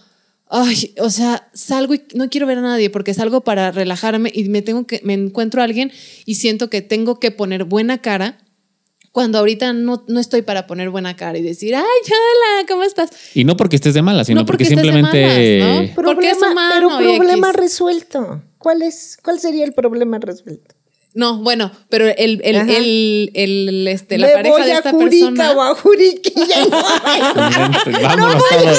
ay, 0.49 0.93
o 0.99 1.09
sea, 1.09 1.49
salgo 1.53 1.95
y 1.95 2.01
no 2.13 2.29
quiero 2.29 2.47
ver 2.47 2.59
a 2.59 2.61
nadie 2.61 2.89
porque 2.89 3.13
salgo 3.13 3.41
para 3.41 3.71
relajarme 3.71 4.31
y 4.33 4.47
me 4.49 4.61
tengo 4.61 4.85
que, 4.85 5.01
me 5.03 5.13
encuentro 5.13 5.61
a 5.61 5.65
alguien 5.65 5.91
y 6.25 6.35
siento 6.35 6.69
que 6.69 6.81
tengo 6.81 7.19
que 7.19 7.31
poner 7.31 7.63
buena 7.63 8.01
cara 8.01 8.37
cuando 9.11 9.37
ahorita 9.37 9.71
no, 9.71 10.03
no 10.09 10.19
estoy 10.19 10.41
para 10.41 10.67
poner 10.67 10.89
buena 10.89 11.15
cara 11.15 11.37
y 11.37 11.41
decir, 11.41 11.73
ay, 11.73 11.83
hola, 11.83 12.67
¿cómo 12.67 12.83
estás? 12.83 13.09
Y 13.33 13.45
no 13.45 13.55
porque 13.55 13.77
estés 13.77 13.93
de 13.93 14.01
mala, 14.01 14.25
sino 14.25 14.41
No 14.41 14.45
porque, 14.45 14.65
porque 14.65 14.73
estés 14.75 14.83
de 14.83 14.91
simplemente... 14.91 15.59
malas, 15.61 15.95
¿no? 15.95 16.03
Porque 16.03 16.31
es 16.31 16.37
humano 16.37 16.97
pero 16.97 17.13
y 17.13 17.17
problema 17.17 17.49
X. 17.51 17.59
resuelto. 17.61 18.43
¿Cuál 18.57 18.81
es? 18.81 19.17
¿Cuál 19.23 19.39
sería 19.39 19.63
el 19.63 19.73
problema 19.73 20.19
resuelto? 20.19 20.74
No, 21.15 21.37
bueno, 21.37 21.71
pero 21.89 22.07
el, 22.09 22.41
el, 22.43 22.55
Ajá. 22.57 22.71
el, 22.73 23.31
el, 23.33 23.87
este, 23.87 24.17
la 24.17 24.27
Me 24.27 24.33
pareja 24.33 24.55
voy 24.57 24.65
de 24.65 24.71
a 24.73 24.77
esta 24.79 24.91
Jurica 24.91 25.25
persona. 25.27 25.51
o 25.53 25.61
a 25.61 25.75
Juriquilla. 25.75 26.55
Vámonos 28.01 28.43
todos. 28.49 28.77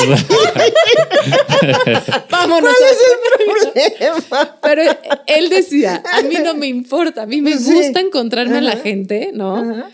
Vámonos. 2.30 2.74
¿Cuál 2.76 2.90
es 2.90 3.00
el 3.00 4.22
problema? 4.22 4.58
Pero 4.62 4.82
él 5.26 5.48
decía, 5.48 6.02
a 6.12 6.22
mí 6.22 6.36
no 6.44 6.54
me 6.54 6.66
importa, 6.66 7.22
a 7.22 7.26
mí 7.26 7.40
me 7.40 7.56
Sí. 7.56 7.72
gusta 7.72 8.00
encontrarme 8.00 8.58
a 8.58 8.60
la 8.60 8.72
Ajá. 8.72 8.82
gente, 8.82 9.30
¿no? 9.32 9.56
Ajá. 9.56 9.90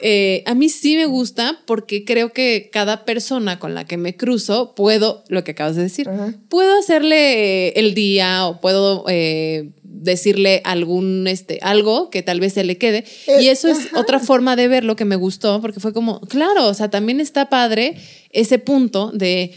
Eh, 0.00 0.42
a 0.46 0.54
mí 0.54 0.68
sí 0.68 0.96
me 0.96 1.06
gusta 1.06 1.60
porque 1.66 2.04
creo 2.04 2.32
que 2.32 2.68
cada 2.72 3.04
persona 3.04 3.58
con 3.58 3.74
la 3.74 3.84
que 3.86 3.96
me 3.96 4.16
cruzo 4.16 4.74
puedo, 4.74 5.22
lo 5.28 5.44
que 5.44 5.52
acabas 5.52 5.76
de 5.76 5.82
decir, 5.84 6.08
puedo 6.48 6.78
hacerle 6.78 7.68
el 7.70 7.94
día 7.94 8.46
o 8.46 8.60
puedo 8.60 9.04
eh, 9.08 9.70
decirle 9.84 10.60
algún, 10.64 11.26
este, 11.28 11.58
algo 11.62 12.10
que 12.10 12.22
tal 12.22 12.40
vez 12.40 12.52
se 12.54 12.64
le 12.64 12.76
quede. 12.76 13.04
Eh, 13.26 13.42
y 13.42 13.48
eso 13.48 13.68
es 13.68 13.94
otra 13.94 14.18
forma 14.20 14.56
de 14.56 14.68
verlo 14.68 14.96
que 14.96 15.04
me 15.04 15.16
gustó 15.16 15.60
porque 15.60 15.80
fue 15.80 15.92
como, 15.92 16.20
claro, 16.22 16.66
o 16.66 16.74
sea, 16.74 16.90
también 16.90 17.20
está 17.20 17.48
padre 17.48 17.94
ese 18.30 18.58
punto 18.58 19.12
de, 19.14 19.52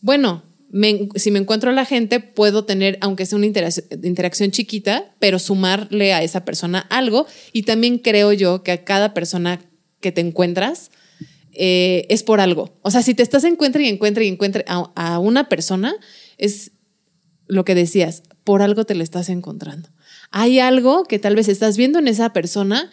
bueno, 0.00 0.42
me- 0.70 1.08
si 1.16 1.30
me 1.30 1.38
encuentro 1.38 1.68
a 1.70 1.74
la 1.74 1.84
gente, 1.84 2.18
puedo 2.18 2.64
tener, 2.64 2.96
aunque 3.02 3.26
sea 3.26 3.36
una 3.36 3.46
interac- 3.46 3.84
interacción 4.04 4.50
chiquita, 4.50 5.12
pero 5.18 5.38
sumarle 5.38 6.14
a 6.14 6.22
esa 6.22 6.44
persona 6.46 6.78
algo. 6.88 7.26
Y 7.52 7.64
también 7.64 7.98
creo 7.98 8.32
yo 8.32 8.62
que 8.62 8.72
a 8.72 8.82
cada 8.84 9.12
persona 9.12 9.60
que 10.02 10.12
te 10.12 10.20
encuentras 10.20 10.90
eh, 11.52 12.06
es 12.10 12.22
por 12.22 12.40
algo. 12.40 12.78
O 12.82 12.90
sea, 12.90 13.02
si 13.02 13.14
te 13.14 13.22
estás 13.22 13.44
encuentre 13.44 13.84
y 13.84 13.88
encuentre 13.88 14.26
y 14.26 14.28
encuentre 14.28 14.66
a, 14.68 14.90
a 14.94 15.18
una 15.18 15.48
persona, 15.48 15.94
es 16.36 16.72
lo 17.46 17.64
que 17.64 17.74
decías, 17.74 18.22
por 18.44 18.60
algo 18.60 18.84
te 18.84 18.94
lo 18.94 19.02
estás 19.02 19.30
encontrando. 19.30 19.88
Hay 20.30 20.58
algo 20.58 21.04
que 21.04 21.18
tal 21.18 21.36
vez 21.36 21.48
estás 21.48 21.76
viendo 21.76 21.98
en 21.98 22.08
esa 22.08 22.32
persona 22.32 22.90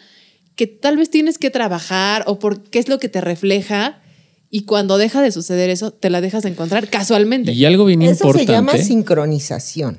que 0.56 0.66
tal 0.66 0.96
vez 0.96 1.08
tienes 1.10 1.38
que 1.38 1.50
trabajar 1.50 2.24
o 2.26 2.38
por 2.38 2.62
qué 2.64 2.78
es 2.78 2.88
lo 2.88 2.98
que 2.98 3.08
te 3.08 3.20
refleja 3.20 4.02
y 4.50 4.64
cuando 4.64 4.98
deja 4.98 5.22
de 5.22 5.32
suceder 5.32 5.70
eso, 5.70 5.92
te 5.92 6.10
la 6.10 6.20
dejas 6.20 6.42
de 6.42 6.50
encontrar 6.50 6.88
casualmente. 6.88 7.52
Y 7.52 7.64
algo 7.64 7.84
bien 7.86 8.02
Eso 8.02 8.24
importante. 8.26 8.46
se 8.46 8.52
llama 8.52 8.76
sincronización. 8.76 9.98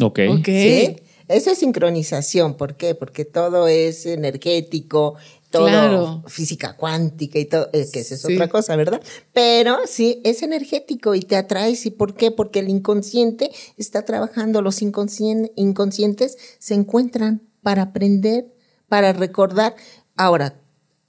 Ok. 0.00 0.20
Ok. 0.28 0.44
¿sí? 0.46 0.96
Eso 1.28 1.50
es 1.50 1.58
sincronización. 1.58 2.56
¿Por 2.56 2.76
qué? 2.76 2.94
Porque 2.94 3.24
todo 3.24 3.68
es 3.68 4.06
energético, 4.06 5.14
todo 5.50 5.66
Claro. 5.66 6.22
física 6.26 6.76
cuántica 6.76 7.38
y 7.38 7.44
todo, 7.44 7.68
eh, 7.72 7.86
que 7.92 8.00
esa 8.00 8.14
es 8.14 8.22
Sí. 8.22 8.34
otra 8.34 8.48
cosa, 8.48 8.76
¿verdad? 8.76 9.00
Pero 9.32 9.78
sí, 9.86 10.20
es 10.24 10.42
energético 10.42 11.14
y 11.14 11.20
te 11.20 11.36
atraes. 11.36 11.86
¿Y 11.86 11.90
por 11.90 12.14
qué? 12.14 12.30
Porque 12.30 12.58
el 12.60 12.68
inconsciente 12.68 13.50
está 13.76 14.04
trabajando. 14.04 14.62
Los 14.62 14.82
inconscien- 14.82 15.52
inconscientes 15.56 16.36
se 16.58 16.74
encuentran 16.74 17.42
para 17.62 17.82
aprender, 17.82 18.46
para 18.88 19.12
recordar. 19.12 19.74
Ahora, 20.16 20.60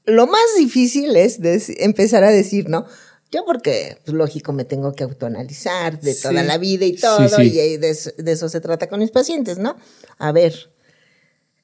lo 0.06 0.28
más 0.28 0.42
difícil 0.58 1.16
es 1.16 1.40
empezar 1.80 2.24
a 2.24 2.30
decir, 2.32 2.70
¿no? 2.70 2.86
Yo 3.32 3.46
porque, 3.46 3.98
pues, 4.06 4.16
lógico, 4.16 4.54
me 4.54 4.66
tengo 4.66 4.94
que 4.94 5.04
autoanalizar 5.04 6.00
de 6.02 6.16
toda 6.16 6.42
la 6.44 6.58
vida 6.58 6.86
y 6.86 6.96
todo, 6.96 7.30
sí. 7.38 7.44
y 7.44 7.78
de, 7.78 7.90
eso- 7.90 8.12
de 8.18 8.32
eso 8.32 8.50
se 8.50 8.60
trata 8.60 8.88
con 8.88 9.00
mis 9.00 9.12
pacientes, 9.12 9.58
¿no? 9.60 9.76
A 10.18 10.32
ver, 10.32 10.72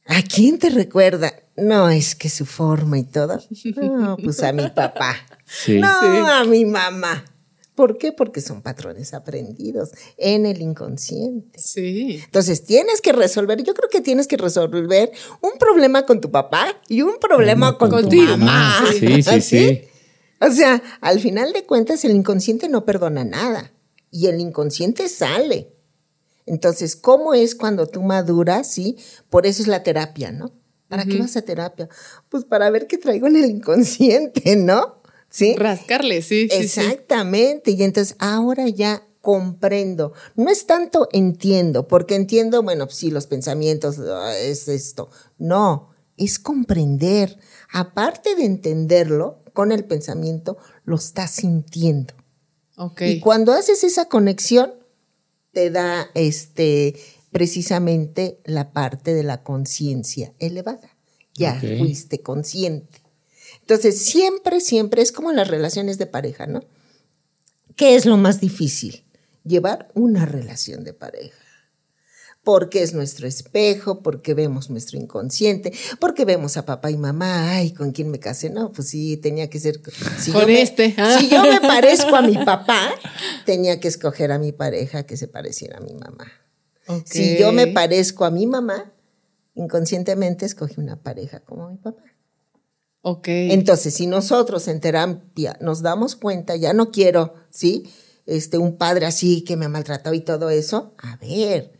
¿a 0.06 0.22
quién 0.22 0.60
te 0.60 0.70
recuerda? 0.70 1.34
No, 1.58 1.90
es 1.90 2.16
que 2.16 2.30
su 2.30 2.46
forma 2.46 3.00
y 3.00 3.04
todo. 3.04 3.40
No, 3.78 4.18
pues 4.18 4.42
a 4.44 4.52
mi 4.52 4.68
papá. 4.70 5.16
Sí. 5.48 5.78
No, 5.78 6.28
a 6.28 6.44
mi 6.44 6.66
mamá. 6.66 7.24
¿Por 7.76 8.00
qué? 8.00 8.12
Porque 8.12 8.42
son 8.42 8.64
patrones 8.64 9.14
aprendidos 9.14 9.92
en 10.18 10.48
el 10.48 10.60
inconsciente. 10.60 11.60
Sí. 11.60 12.20
Entonces 12.26 12.64
tienes 12.64 13.00
que 13.00 13.12
resolver, 13.14 13.62
yo 13.62 13.76
creo 13.76 13.88
que 13.90 14.02
tienes 14.02 14.26
que 14.26 14.38
resolver 14.38 15.12
un 15.42 15.52
problema 15.60 16.04
con 16.04 16.20
tu 16.20 16.32
papá 16.32 16.66
y 16.90 17.04
un 17.04 17.20
problema 17.20 17.78
con, 17.78 18.10
tu 18.10 18.16
mamá. 18.16 18.86
Sí, 19.00 19.22
sí, 19.22 19.42
sí. 19.42 19.82
O 20.42 20.52
sea, 20.52 20.82
al 21.02 21.20
final 21.20 21.54
de 21.54 21.66
cuentas 21.66 22.04
el 22.06 22.12
inconsciente 22.12 22.70
no 22.70 22.86
perdona 22.86 23.24
nada 23.24 23.72
y 24.12 24.28
el 24.28 24.40
inconsciente 24.40 25.08
sale. 25.10 25.74
Entonces, 26.46 26.96
¿cómo 26.96 27.34
es 27.34 27.56
cuando 27.56 27.88
tú 27.88 28.02
maduras? 28.04 28.70
Sí, 28.72 28.98
por 29.30 29.48
eso 29.48 29.62
es 29.62 29.68
la 29.68 29.84
terapia, 29.84 30.32
¿no? 30.32 30.52
¿Para 30.88 31.06
qué 31.06 31.18
vas 31.18 31.36
a 31.36 31.42
terapia? 31.42 31.90
Pues 32.30 32.46
para 32.46 32.70
ver 32.70 32.86
qué 32.88 32.98
traigo 32.98 33.28
en 33.28 33.38
el 33.38 33.50
inconsciente, 33.50 34.56
¿no? 34.56 35.02
Sí. 35.30 35.56
Rascarle, 35.58 36.22
sí, 36.22 36.48
sí, 36.50 36.68
sí. 36.68 36.80
Exactamente. 36.80 37.72
Y 37.72 37.84
entonces 37.84 38.16
ahora 38.20 38.70
ya 38.70 39.04
comprendo. 39.22 40.14
No 40.36 40.52
es 40.52 40.68
tanto 40.68 41.10
entiendo, 41.12 41.88
porque 41.88 42.16
entiendo, 42.16 42.62
bueno, 42.62 42.88
sí, 42.90 43.10
los 43.10 43.26
pensamientos 43.26 43.98
es 44.40 44.68
esto. 44.68 45.10
No, 45.40 45.90
es 46.16 46.38
comprender. 46.38 47.40
Aparte 47.74 48.36
de 48.36 48.46
entenderlo 48.46 49.44
con 49.56 49.72
el 49.72 49.86
pensamiento, 49.86 50.60
lo 50.84 50.98
estás 50.98 51.32
sintiendo. 51.32 52.14
Ok. 52.78 53.02
Y 53.02 53.20
cuando 53.20 53.54
haces 53.54 53.84
esa 53.84 54.06
conexión, 54.06 54.76
te 55.52 55.72
da 55.72 56.12
este 56.14 56.96
precisamente 57.32 58.40
la 58.46 58.72
parte 58.72 59.16
de 59.16 59.24
la 59.24 59.42
conciencia 59.42 60.32
elevada. 60.38 60.96
Ya 61.34 61.60
Ok. 61.62 61.80
fuiste 61.80 62.22
consciente. 62.22 63.02
Entonces, 63.62 64.00
siempre, 64.06 64.62
siempre 64.62 65.02
es 65.02 65.12
como 65.12 65.32
las 65.32 65.48
relaciones 65.48 65.98
de 65.98 66.06
pareja, 66.06 66.46
¿no? 66.46 66.64
¿Qué 67.76 67.96
es 67.96 68.06
lo 68.06 68.18
más 68.18 68.40
difícil? 68.40 69.04
Llevar 69.44 69.90
una 69.96 70.26
relación 70.26 70.84
de 70.84 70.94
pareja. 70.94 71.38
Porque 72.46 72.82
es 72.84 72.94
nuestro 72.94 73.28
espejo, 73.28 74.02
porque 74.02 74.34
vemos 74.34 74.70
nuestro 74.70 74.98
inconsciente, 74.98 75.74
porque 76.00 76.24
vemos 76.24 76.56
a 76.56 76.66
papá 76.66 76.92
y 76.92 76.96
mamá, 76.98 77.50
ay, 77.52 77.74
¿con 77.74 77.92
quién 77.92 78.10
me 78.12 78.20
casé? 78.20 78.50
No, 78.52 78.72
pues 78.72 78.88
sí, 78.88 79.18
tenía 79.18 79.50
que 79.50 79.60
ser... 79.60 79.82
Si 80.20 80.32
Con 80.32 80.42
yo 80.42 80.48
me- 80.48 80.62
este. 80.62 80.96
Si 81.20 81.28
yo 81.28 81.42
me 81.44 81.60
parezco 81.60 82.16
a 82.16 82.22
mi 82.22 82.38
papá, 82.46 82.92
tenía 83.46 83.80
que 83.82 83.88
escoger 83.90 84.32
a 84.32 84.40
mi 84.40 84.52
pareja 84.54 85.08
que 85.08 85.18
se 85.18 85.28
pareciera 85.28 85.80
a 85.80 85.82
mi 85.82 85.96
mamá. 85.96 86.32
Si 87.04 87.38
yo 87.40 87.52
me 87.52 87.66
parezco 87.68 88.26
a 88.26 88.32
mi 88.32 88.46
mamá, 88.46 88.94
inconscientemente 89.56 90.46
escogí 90.46 90.80
una 90.80 91.02
pareja 91.02 91.40
como 91.40 91.70
mi 91.70 91.78
papá. 91.78 92.04
Ok. 93.02 93.28
Entonces, 93.28 93.94
si 93.96 94.08
nosotros 94.08 94.68
en 94.68 94.80
terapia 94.82 95.58
nos 95.62 95.82
damos 95.82 96.16
cuenta, 96.16 96.56
ya 96.56 96.74
no 96.74 96.92
quiero, 96.92 97.34
¿sí? 97.50 97.90
Este, 98.28 98.58
un 98.60 98.78
padre 98.78 99.06
así 99.08 99.44
que 99.44 99.56
me 99.58 99.66
ha 99.66 99.70
maltratado 99.70 100.16
y 100.16 100.22
todo 100.22 100.50
eso, 100.50 100.94
a 100.98 101.16
ver, 101.18 101.75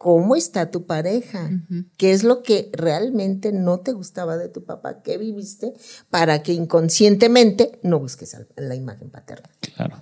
¿cómo 0.00 0.34
está 0.34 0.70
tu 0.70 0.86
pareja? 0.86 1.50
¿Qué 1.98 2.12
es 2.12 2.24
lo 2.24 2.42
que 2.42 2.70
realmente 2.72 3.52
no 3.52 3.80
te 3.80 3.92
gustaba 3.92 4.38
de 4.38 4.48
tu 4.48 4.64
papá? 4.64 5.02
¿Qué 5.02 5.18
viviste? 5.18 5.74
Para 6.08 6.42
que 6.42 6.54
inconscientemente 6.54 7.78
no 7.82 7.98
busques 8.00 8.34
la 8.56 8.74
imagen 8.74 9.10
paterna. 9.10 9.50
Claro. 9.76 9.96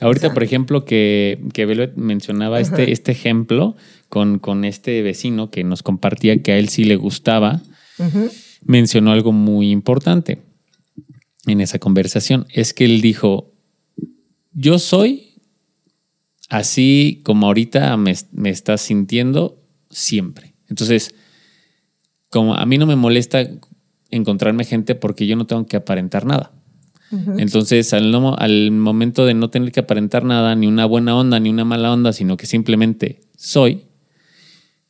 Ahorita, 0.00 0.32
por 0.32 0.42
ejemplo, 0.42 0.86
que, 0.86 1.38
que 1.52 1.66
Velvet 1.66 1.96
mencionaba 1.96 2.60
este, 2.60 2.92
este 2.92 3.12
ejemplo 3.12 3.76
con, 4.08 4.38
con 4.38 4.64
este 4.64 5.02
vecino 5.02 5.50
que 5.50 5.64
nos 5.64 5.82
compartía 5.82 6.42
que 6.42 6.52
a 6.52 6.58
él 6.58 6.70
sí 6.70 6.84
le 6.84 6.96
gustaba, 6.96 7.60
mencionó 8.62 9.12
algo 9.12 9.32
muy 9.32 9.70
importante 9.70 10.40
en 11.44 11.60
esa 11.60 11.78
conversación. 11.78 12.46
Es 12.54 12.72
que 12.72 12.86
él 12.86 13.02
dijo, 13.02 13.52
yo 14.54 14.78
soy 14.78 15.31
así 16.52 17.22
como 17.24 17.46
ahorita 17.46 17.96
me, 17.96 18.14
me 18.32 18.50
estás 18.50 18.82
sintiendo 18.82 19.58
siempre. 19.90 20.54
Entonces, 20.68 21.14
como 22.30 22.54
a 22.54 22.66
mí 22.66 22.76
no 22.76 22.86
me 22.86 22.94
molesta 22.94 23.48
encontrarme 24.10 24.64
gente 24.64 24.94
porque 24.94 25.26
yo 25.26 25.34
no 25.34 25.46
tengo 25.46 25.66
que 25.66 25.76
aparentar 25.78 26.26
nada. 26.26 26.52
Entonces, 27.38 27.92
al, 27.92 28.10
no- 28.10 28.34
al 28.36 28.70
momento 28.70 29.24
de 29.26 29.34
no 29.34 29.48
tener 29.50 29.70
que 29.72 29.80
aparentar 29.80 30.24
nada, 30.24 30.54
ni 30.54 30.66
una 30.66 30.86
buena 30.86 31.14
onda, 31.16 31.38
ni 31.40 31.50
una 31.50 31.64
mala 31.64 31.92
onda, 31.92 32.12
sino 32.12 32.36
que 32.38 32.46
simplemente 32.46 33.20
soy, 33.36 33.84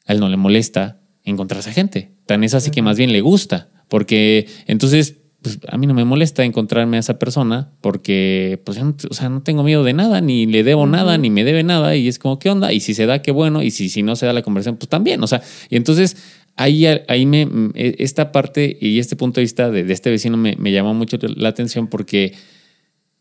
a 0.07 0.13
él 0.13 0.21
no 0.21 0.29
le 0.29 0.37
molesta 0.37 1.01
encontrarse 1.25 1.73
gente. 1.73 2.13
Tan 2.27 2.43
es 2.45 2.55
así 2.55 2.71
que 2.71 2.83
más 2.83 2.97
bien 2.97 3.13
le 3.13 3.21
gusta, 3.23 3.71
porque 3.89 4.49
entonces 4.67 5.19
pues, 5.43 5.59
a 5.69 5.77
mí 5.77 5.87
no 5.87 5.95
me 5.95 6.05
molesta 6.05 6.45
encontrarme 6.45 6.97
a 6.97 7.01
esa 7.01 7.19
persona 7.19 7.71
porque 7.81 8.61
pues 8.65 8.79
yo 8.79 8.85
no, 8.85 8.97
o 9.11 9.15
sea, 9.15 9.29
no 9.29 9.43
tengo 9.43 9.63
miedo 9.63 9.85
de 9.85 9.93
nada, 9.93 10.21
ni 10.21 10.47
le 10.47 10.63
debo 10.63 10.87
nada, 10.87 11.19
ni 11.19 11.31
me 11.31 11.45
debe 11.45 11.63
nada, 11.63 11.97
y 11.97 12.09
es 12.09 12.19
como, 12.19 12.39
¿qué 12.39 12.51
onda? 12.51 12.73
Y 12.73 12.81
si 12.81 12.95
se 12.95 13.07
da, 13.07 13.23
qué 13.23 13.33
bueno, 13.33 13.63
y 13.63 13.71
si, 13.71 13.89
si 13.89 14.03
no 14.03 14.17
se 14.17 14.27
da 14.27 14.33
la 14.33 14.43
conversación, 14.43 14.77
pues 14.77 14.89
también, 14.89 15.23
o 15.23 15.27
sea, 15.27 15.43
y 15.69 15.77
entonces 15.77 16.17
ahí, 16.57 16.87
ahí 16.87 17.27
me, 17.27 17.49
esta 17.75 18.33
parte 18.33 18.79
y 18.81 18.99
este 18.99 19.17
punto 19.17 19.41
de 19.41 19.43
vista 19.43 19.71
de, 19.71 19.85
de 19.85 19.93
este 19.93 20.11
vecino 20.11 20.37
me, 20.37 20.57
me 20.57 20.73
llamó 20.73 20.95
mucho 20.95 21.19
la 21.21 21.49
atención 21.49 21.89
porque 21.89 22.35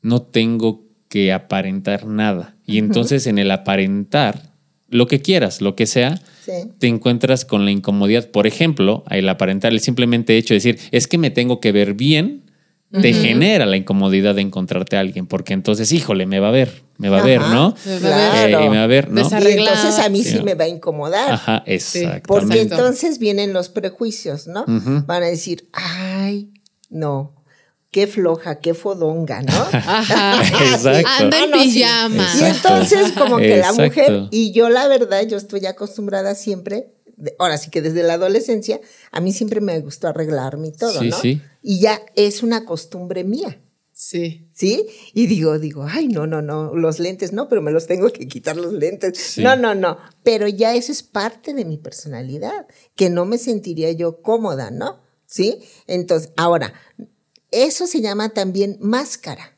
no 0.01 0.21
tengo 0.21 0.85
que 1.09 1.33
aparentar 1.33 2.05
nada. 2.05 2.55
Y 2.65 2.77
entonces 2.77 3.27
en 3.27 3.37
el 3.37 3.51
aparentar, 3.51 4.50
lo 4.91 5.07
que 5.07 5.21
quieras, 5.21 5.61
lo 5.61 5.75
que 5.75 5.87
sea, 5.87 6.21
Sí. 6.45 6.51
te 6.79 6.87
encuentras 6.87 7.43
con 7.45 7.65
la 7.65 7.71
incomodidad. 7.71 8.27
Por 8.29 8.45
ejemplo, 8.45 9.03
el 9.09 9.27
aparentar, 9.29 9.71
el 9.71 9.79
simplemente 9.79 10.37
hecho 10.37 10.53
de 10.53 10.57
decir, 10.59 10.79
es 10.91 11.07
que 11.07 11.17
me 11.17 11.31
tengo 11.31 11.59
que 11.59 11.71
ver 11.71 11.93
bien, 11.95 12.43
te 12.91 13.13
genera 13.13 13.65
la 13.65 13.77
incomodidad 13.77 14.35
de 14.35 14.41
encontrarte 14.41 14.97
a 14.97 14.99
alguien, 14.99 15.25
porque 15.25 15.53
entonces, 15.53 15.93
híjole, 15.93 16.25
me 16.25 16.41
va 16.41 16.49
a 16.49 16.51
ver, 16.51 16.81
me 16.97 17.07
va 17.07 17.19
a 17.19 17.23
ver, 17.23 17.39
¿no? 17.39 17.73
Me 17.85 17.99
va 18.09 18.33
a 18.33 18.43
Eh, 18.49 18.53
ver. 18.53 18.65
y 18.65 18.69
me 18.69 18.77
va 18.77 18.83
a 18.83 18.87
ver, 18.87 19.09
¿no? 19.09 19.21
Y 19.21 19.23
entonces 19.23 19.97
a 19.99 20.09
mí 20.09 20.23
sí, 20.25 20.37
Sí. 20.39 20.43
me 20.43 20.55
va 20.55 20.65
a 20.65 20.67
incomodar. 20.67 21.31
Ajá, 21.31 21.59
Porque 21.59 21.75
exactamente. 21.75 22.55
Exacto. 22.63 22.75
entonces 22.75 23.17
vienen 23.19 23.53
los 23.53 23.69
prejuicios, 23.69 24.47
¿no? 24.47 24.65
Van 24.67 25.23
a 25.23 25.27
decir, 25.27 25.69
ay, 25.71 26.49
no, 26.89 27.33
qué 27.91 28.07
floja, 28.07 28.59
qué 28.59 28.73
fodonga, 28.73 29.41
¿no? 29.41 29.51
Ajá. 29.73 30.41
Exacto. 30.41 31.07
Anda 31.19 31.43
en 31.43 31.53
Ah, 31.53 31.57
pijama. 31.61 32.27
Y 32.39 32.43
entonces 32.45 33.11
como 33.11 33.37
que 33.37 33.57
la 33.57 33.73
mujer, 33.73 34.27
y 34.31 34.51
yo 34.53 34.69
la 34.69 34.87
verdad, 34.87 35.23
yo 35.27 35.37
estoy 35.37 35.65
acostumbrada 35.65 36.33
siempre, 36.35 36.93
ahora 37.37 37.57
sí 37.57 37.69
que 37.69 37.81
desde 37.81 38.03
la 38.03 38.13
adolescencia, 38.13 38.79
a 39.11 39.19
mí 39.21 39.31
siempre 39.33 39.61
me 39.61 39.79
gustó 39.79 40.07
arreglarme 40.07 40.69
y 40.69 40.71
todo, 40.71 40.99
Sí, 40.99 41.09
¿no? 41.09 41.17
sí. 41.19 41.41
Y 41.61 41.79
ya 41.81 42.01
es 42.15 42.41
una 42.43 42.65
costumbre 42.65 43.23
mía. 43.23 43.61
Sí. 43.93 44.49
¿Sí? 44.51 44.87
Y 45.13 45.27
digo, 45.27 45.59
digo, 45.59 45.85
ay, 45.87 46.07
no, 46.07 46.25
no, 46.25 46.41
no, 46.41 46.73
los 46.73 46.97
lentes 46.97 47.33
no, 47.33 47.47
pero 47.47 47.61
me 47.61 47.69
los 47.71 47.85
tengo 47.85 48.09
que 48.09 48.27
quitar 48.27 48.55
los 48.57 48.73
lentes. 48.73 49.15
Sí. 49.15 49.43
No, 49.43 49.55
no, 49.55 49.75
no. 49.75 49.97
Pero 50.23 50.47
ya 50.47 50.73
eso 50.73 50.91
es 50.91 51.03
parte 51.03 51.53
de 51.53 51.65
mi 51.65 51.77
personalidad, 51.77 52.65
que 52.95 53.11
no 53.11 53.25
me 53.25 53.37
sentiría 53.37 53.91
yo 53.91 54.23
cómoda, 54.23 54.71
¿no? 54.71 55.01
¿Sí? 55.27 55.59
Entonces, 55.85 56.31
ahora, 56.35 56.73
eso 57.51 57.87
se 57.87 58.01
llama 58.01 58.29
también 58.29 58.77
máscara. 58.81 59.57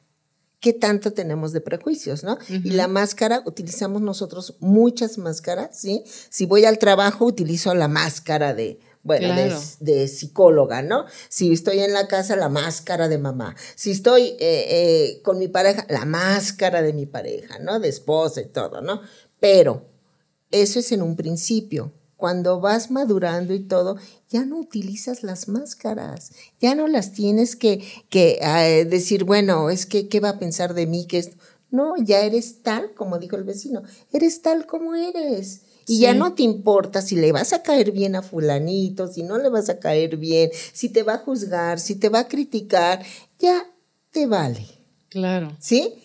¿Qué 0.59 0.71
tanto 0.71 1.11
tenemos 1.11 1.51
de 1.51 1.59
prejuicios, 1.59 2.23
no? 2.23 2.37
Y 2.47 2.69
la 2.71 2.87
máscara, 2.87 3.43
utilizamos 3.45 4.01
nosotros 4.01 4.55
muchas 4.59 5.17
máscaras, 5.17 5.77
¿sí? 5.77 6.03
Si 6.29 6.45
voy 6.45 6.63
al 6.63 6.77
trabajo, 6.79 7.25
utilizo 7.25 7.73
la 7.75 7.89
máscara 7.89 8.53
de, 8.53 8.79
bueno, 9.03 9.27
de- 9.81 10.07
psicóloga, 10.07 10.81
¿no? 10.81 11.03
Si 11.27 11.51
estoy 11.51 11.79
en 11.79 11.91
la 11.91 12.07
casa, 12.07 12.37
la 12.37 12.47
máscara 12.47 13.09
de 13.09 13.17
mamá. 13.17 13.57
Si 13.75 13.91
estoy 13.91 14.37
eh, 14.39 14.65
eh, 14.69 15.21
con 15.21 15.37
mi 15.37 15.49
pareja, 15.49 15.85
la 15.89 16.05
máscara 16.05 16.81
de 16.81 16.93
mi 16.93 17.05
pareja, 17.07 17.59
¿no? 17.59 17.81
De 17.81 17.89
esposa 17.89 18.39
y 18.39 18.45
todo, 18.47 18.79
¿no? 18.81 19.01
Pero 19.41 19.85
eso 20.49 20.79
es 20.79 20.93
en 20.93 21.01
un 21.01 21.17
principio. 21.17 21.91
Cuando 22.17 22.59
vas 22.59 22.91
madurando 22.91 23.53
y 23.53 23.59
todo, 23.59 23.97
ya 24.29 24.45
no 24.45 24.57
utilizas 24.57 25.23
las 25.23 25.47
máscaras, 25.47 26.31
ya 26.61 26.75
no 26.75 26.87
las 26.87 27.11
tienes 27.11 27.55
que, 27.55 27.83
que 28.09 28.39
eh, 28.41 28.85
decir, 28.85 29.23
bueno, 29.23 29.69
es 29.69 29.85
que, 29.85 30.07
¿qué 30.07 30.19
va 30.19 30.29
a 30.29 30.39
pensar 30.39 30.73
de 30.73 30.87
mí? 30.87 31.05
Que 31.05 31.19
es... 31.19 31.31
No, 31.69 31.95
ya 31.97 32.21
eres 32.21 32.61
tal, 32.61 32.93
como 32.93 33.17
dijo 33.17 33.35
el 33.35 33.43
vecino, 33.43 33.81
eres 34.11 34.43
tal 34.43 34.67
como 34.67 34.93
eres. 34.93 35.61
Y 35.87 35.99
ya 35.99 36.13
no 36.13 36.33
te 36.33 36.43
importa 36.43 37.01
si 37.01 37.15
le 37.15 37.31
vas 37.31 37.51
a 37.51 37.61
caer 37.61 37.91
bien 37.91 38.15
a 38.15 38.21
fulanito, 38.21 39.07
si 39.07 39.23
no 39.23 39.37
le 39.37 39.49
vas 39.49 39.69
a 39.69 39.79
caer 39.79 40.17
bien, 40.17 40.49
si 40.71 40.89
te 40.89 41.03
va 41.03 41.15
a 41.15 41.17
juzgar, 41.17 41.79
si 41.79 41.95
te 41.95 42.09
va 42.09 42.19
a 42.19 42.27
criticar, 42.27 43.03
ya 43.39 43.69
te 44.11 44.27
vale. 44.27 44.65
Claro. 45.09 45.55
¿sí? 45.59 45.95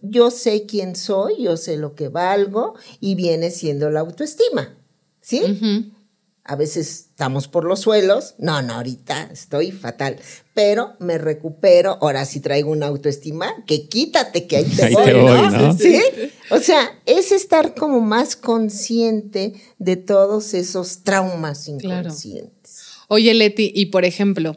Yo 0.00 0.30
sé 0.30 0.66
quién 0.66 0.96
soy, 0.96 1.42
yo 1.42 1.56
sé 1.56 1.76
lo 1.76 1.94
que 1.94 2.08
valgo 2.08 2.74
y 3.00 3.14
viene 3.14 3.50
siendo 3.50 3.90
la 3.90 4.00
autoestima, 4.00 4.78
¿sí? 5.26 5.92
A 6.48 6.54
veces 6.54 7.06
estamos 7.10 7.48
por 7.48 7.64
los 7.64 7.80
suelos, 7.80 8.36
no, 8.38 8.62
no, 8.62 8.74
ahorita 8.74 9.30
estoy 9.32 9.72
fatal, 9.72 10.16
pero 10.54 10.92
me 11.00 11.18
recupero, 11.18 11.98
ahora 12.00 12.24
sí 12.24 12.38
traigo 12.38 12.70
una 12.70 12.86
autoestima, 12.86 13.52
que 13.66 13.88
quítate, 13.88 14.46
que 14.46 14.58
ahí 14.58 14.64
te 14.64 14.84
Ahí 14.84 14.94
voy, 14.94 15.04
te 15.04 15.14
voy, 15.14 15.40
¿no? 15.40 15.50
¿no? 15.50 15.72
¿Sí? 15.76 16.00
O 16.50 16.60
sea, 16.60 17.00
es 17.04 17.32
estar 17.32 17.74
como 17.74 18.00
más 18.00 18.36
consciente 18.36 19.54
de 19.80 19.96
todos 19.96 20.54
esos 20.54 21.02
traumas 21.02 21.68
Claro. 21.80 22.02
inconscientes. 22.06 22.84
Oye, 23.08 23.34
Leti, 23.34 23.72
y 23.74 23.86
por 23.86 24.04
ejemplo, 24.04 24.56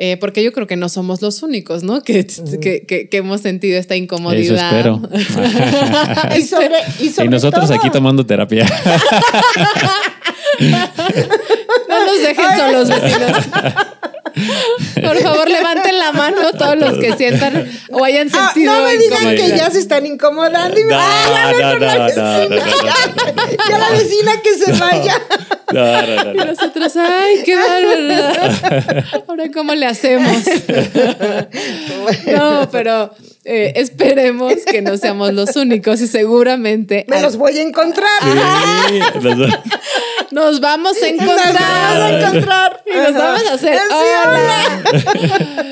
eh, 0.00 0.16
porque 0.16 0.44
yo 0.44 0.52
creo 0.52 0.66
que 0.68 0.76
no 0.76 0.88
somos 0.88 1.20
los 1.22 1.42
únicos, 1.42 1.82
¿no? 1.82 2.02
Que, 2.04 2.24
que, 2.60 2.86
que- 2.86 3.08
que 3.08 3.16
hemos 3.16 3.40
sentido 3.40 3.78
esta 3.78 3.94
Eso 3.94 4.02
incomodidad. 4.04 4.68
espero. 4.78 5.02
Y 6.36 6.42
sobre, 6.42 6.76
y 7.00 7.08
sobre 7.10 7.26
y 7.26 7.28
nosotros 7.30 7.66
todo- 7.66 7.74
aquí 7.78 7.90
tomando 7.90 8.24
terapia. 8.24 8.64
No 11.88 12.06
nos 12.06 12.22
dejen 12.22 12.56
solos, 12.56 12.88
vecinos. 12.88 13.36
Por 15.02 15.16
favor, 15.20 15.48
levanten 15.50 15.98
la 15.98 16.12
mano 16.12 16.52
todos 16.56 16.76
los 16.78 16.98
que 16.98 17.12
sientan 17.16 17.68
o 17.90 18.04
hayan 18.04 18.28
Ah, 18.32 18.52
sentido 18.52 18.72
no 18.74 18.84
me 18.86 18.96
digan 18.96 19.34
que 19.34 19.48
ya 19.56 19.70
se 19.70 19.80
están 19.80 20.06
incomodando 20.06 20.78
y 20.78 20.84
me 20.84 20.90
No, 20.90 20.98
¡Ah, 21.00 21.52
ya 21.58 21.72
no, 21.72 21.78
la 21.78 21.94
no, 21.94 21.98
no, 21.98 22.04
vecina! 22.04 22.38
no, 22.38 22.48
no, 22.48 22.56
Ya, 22.56 22.94
ya 23.70 23.78
la 23.78 23.90
vecina 23.90 24.32
que 24.42 24.54
se 24.54 24.72
vaya. 24.72 25.20
No, 25.72 26.02
no, 26.02 26.24
no, 26.24 26.34
Y 26.34 26.36
no. 26.38 26.44
nosotros, 26.46 26.96
ay, 26.96 27.42
qué 27.44 27.54
bárbaro. 27.54 29.04
Ahora, 29.28 29.50
¿cómo 29.52 29.74
le 29.74 29.86
hacemos? 29.86 30.36
No, 32.26 32.68
pero 32.70 33.10
Eh, 33.50 33.72
esperemos 33.76 34.54
que 34.70 34.82
no 34.82 34.98
seamos 34.98 35.32
los 35.32 35.56
únicos 35.56 36.00
y 36.02 36.06
seguramente 36.06 37.06
Me 37.08 37.22
los 37.22 37.36
voy 37.36 37.56
a 37.56 37.62
encontrar. 37.62 38.08
Sí, 38.88 38.98
los 39.22 39.38
dos. 39.38 39.50
nos 40.32 40.60
vamos 40.60 40.96
a 41.02 41.10
Nos 41.12 41.16
vamos 41.26 41.40
encontrar. 41.46 42.02
a 42.02 42.20
encontrar. 42.20 42.82
Y 42.86 42.94
nos 42.94 43.14
vamos 43.14 43.46
a 43.48 43.54
hacer. 43.54 43.78
Hola. 43.90 44.82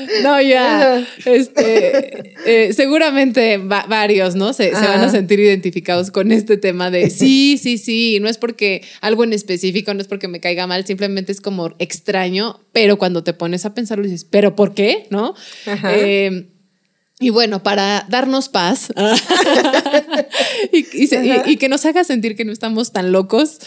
No, 0.23 0.41
ya. 0.41 1.05
Este, 1.25 2.33
eh, 2.45 2.73
seguramente 2.73 3.57
va- 3.57 3.85
varios, 3.87 4.35
¿no? 4.35 4.53
Se, 4.53 4.69
se 4.69 4.87
van 4.87 5.01
a 5.01 5.09
sentir 5.09 5.39
identificados 5.39 6.09
con 6.11 6.31
este 6.31 6.57
tema 6.57 6.89
de 6.89 7.09
sí, 7.11 7.59
sí, 7.61 7.77
sí. 7.77 8.19
No 8.19 8.27
es 8.29 8.37
porque 8.37 8.83
algo 9.01 9.23
en 9.25 9.33
específico, 9.33 9.93
no 9.93 10.01
es 10.01 10.07
porque 10.07 10.27
me 10.27 10.39
caiga 10.39 10.65
mal, 10.65 10.85
simplemente 10.87 11.31
es 11.31 11.41
como 11.41 11.73
extraño. 11.77 12.59
Pero 12.71 12.97
cuando 12.97 13.23
te 13.23 13.33
pones 13.33 13.65
a 13.65 13.73
pensarlo, 13.75 14.05
dices, 14.05 14.23
¿pero 14.23 14.55
por 14.55 14.73
qué? 14.73 15.05
¿No? 15.11 15.35
Ajá. 15.67 15.91
Eh, 15.95 16.47
y 17.19 17.29
bueno, 17.31 17.63
para 17.63 18.05
darnos 18.09 18.47
paz 18.49 18.93
y, 20.71 20.79
y 21.03 21.07
se- 21.07 21.25
y- 21.25 21.51
y 21.53 21.57
que 21.57 21.69
nos 21.69 21.85
haga 21.85 22.03
sentir 22.03 22.35
que 22.35 22.45
no 22.45 22.51
estamos 22.51 22.91
tan 22.91 23.11
locos, 23.11 23.59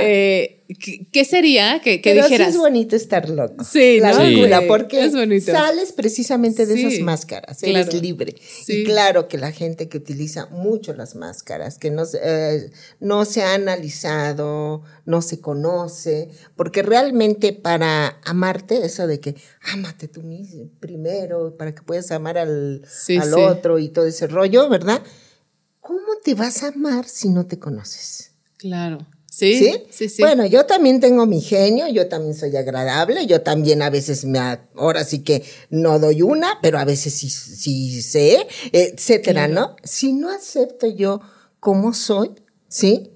eh, 0.00 0.61
¿qué, 0.74 1.06
qué 1.12 1.24
sería 1.24 1.80
que, 1.82 2.00
que 2.00 2.10
Pero 2.12 2.24
sí 2.26 2.32
dijeras? 2.32 2.54
es 2.54 2.58
bonito 2.60 2.96
estar 2.96 3.28
loco. 3.28 3.64
Sí, 3.64 4.00
la 4.00 4.12
¿no? 4.12 4.24
locura, 4.24 4.60
Sí. 4.60 4.64
porque 4.68 5.04
Es 5.04 5.12
bonito. 5.12 5.50
sales 5.52 5.92
precisamente 5.92 6.66
de 6.66 6.74
Sí, 6.76 6.86
esas 6.86 7.00
máscaras, 7.00 7.62
eres 7.62 7.86
claro. 7.88 8.00
libre. 8.00 8.34
Sí. 8.64 8.80
Y 8.80 8.84
claro 8.84 9.28
que 9.28 9.38
la 9.38 9.52
gente 9.52 9.88
que 9.88 9.98
utiliza 9.98 10.46
mucho 10.46 10.92
las 10.94 11.14
máscaras, 11.14 11.78
que 11.78 11.90
no, 11.90 12.04
se- 12.04 12.20
eh, 12.22 12.70
no 13.00 13.24
se 13.24 13.42
ha 13.42 13.54
analizado, 13.54 14.82
no 15.04 15.22
se 15.22 15.40
conoce, 15.40 16.28
porque 16.56 16.82
realmente 16.82 17.52
para 17.52 18.18
amarte, 18.24 18.84
eso 18.84 19.06
de 19.06 19.20
que 19.20 19.34
ámate 19.72 20.08
tú 20.08 20.22
mismo 20.22 20.68
primero, 20.80 21.56
para 21.56 21.74
que 21.74 21.82
puedas 21.82 22.10
amar 22.12 22.38
al, 22.38 22.82
Sí, 22.88 23.16
al 23.16 23.28
sí. 23.34 23.40
otro 23.40 23.78
y 23.78 23.88
todo 23.88 24.06
ese 24.06 24.26
rollo, 24.26 24.68
¿verdad? 24.68 25.02
¿Cómo 25.80 26.16
te 26.22 26.34
vas 26.34 26.62
a 26.62 26.68
amar 26.68 27.06
si 27.08 27.28
no 27.28 27.46
te 27.46 27.58
conoces? 27.58 28.30
Claro. 28.56 29.06
Sí, 29.34 29.58
¿Sí? 29.58 29.82
sí, 29.88 30.08
sí. 30.10 30.20
Bueno, 30.20 30.44
yo 30.44 30.66
también 30.66 31.00
tengo 31.00 31.24
mi 31.24 31.40
genio, 31.40 31.88
yo 31.88 32.06
también 32.06 32.34
soy 32.34 32.54
agradable, 32.54 33.26
yo 33.26 33.40
también 33.40 33.80
a 33.80 33.88
veces 33.88 34.26
me, 34.26 34.38
ahora 34.76 35.04
sí 35.04 35.20
que 35.20 35.42
no 35.70 35.98
doy 35.98 36.20
una, 36.20 36.58
pero 36.60 36.78
a 36.78 36.84
veces 36.84 37.14
sí, 37.14 37.30
sí 37.30 38.02
sé, 38.02 38.46
etcétera, 38.72 39.48
¿no? 39.48 39.76
Si 39.84 40.12
no 40.12 40.28
acepto 40.28 40.86
yo 40.86 41.22
como 41.60 41.94
soy, 41.94 42.32
¿sí? 42.68 43.10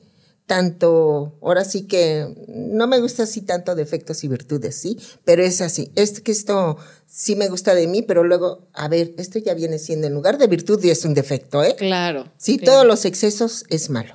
Tanto, 0.47 1.37
ahora 1.43 1.67
sí 1.67 1.83
que 1.83 2.35
no 2.49 2.87
me 2.87 2.99
gusta 2.99 3.25
así 3.25 3.43
tanto 3.43 3.75
defectos 3.75 4.25
y 4.25 4.29
virtudes, 4.29 4.75
¿sí? 4.75 4.97
Pero 5.27 5.43
es 5.43 5.61
así, 5.61 5.93
es 5.97 6.23
que 6.23 6.33
esto 6.33 6.79
sí 7.07 7.37
me 7.37 7.51
gusta 7.51 7.75
de 7.75 7.89
mí, 7.89 8.01
pero 8.01 8.25
luego, 8.25 8.71
a 8.73 8.89
ver, 8.89 9.13
esto 9.19 9.39
ya 9.39 9.53
viene 9.53 9.79
siendo 9.79 10.07
en 10.07 10.15
lugar 10.15 10.39
de 10.39 10.47
virtud 10.47 10.83
y 10.83 10.89
es 10.89 11.05
un 11.05 11.13
defecto, 11.13 11.63
¿eh? 11.63 11.77
claro. 11.77 12.33
Sí, 12.39 12.57
claro. 12.57 12.73
todos 12.73 12.87
los 12.87 13.05
excesos 13.05 13.67
es 13.69 13.91
malo. 13.91 14.15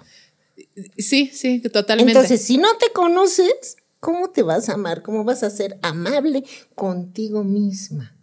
Sí, 0.97 1.29
sí, 1.33 1.59
totalmente. 1.59 2.11
Entonces, 2.13 2.41
si 2.41 2.57
no 2.57 2.69
te 2.77 2.91
conoces, 2.93 3.77
¿cómo 3.99 4.29
te 4.29 4.41
vas 4.43 4.69
a 4.69 4.73
amar? 4.73 5.01
¿Cómo 5.01 5.23
vas 5.23 5.43
a 5.43 5.49
ser 5.49 5.77
amable 5.81 6.43
contigo 6.75 7.43
misma? 7.43 8.15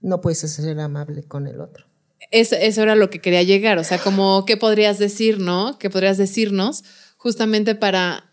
No 0.00 0.20
puedes 0.20 0.38
ser 0.38 0.78
amable 0.78 1.22
con 1.24 1.46
el 1.46 1.60
otro. 1.60 1.86
Es- 2.30 2.52
eso 2.52 2.82
era 2.82 2.94
lo 2.96 3.10
que 3.10 3.20
quería 3.20 3.42
llegar. 3.42 3.78
O 3.78 3.84
sea, 3.84 3.98
como, 3.98 4.44
¿qué 4.46 4.56
podrías 4.56 4.98
decir, 4.98 5.38
no? 5.40 5.78
¿Qué 5.78 5.90
podrías 5.90 6.18
decirnos 6.18 6.84
justamente 7.16 7.74
para, 7.74 8.30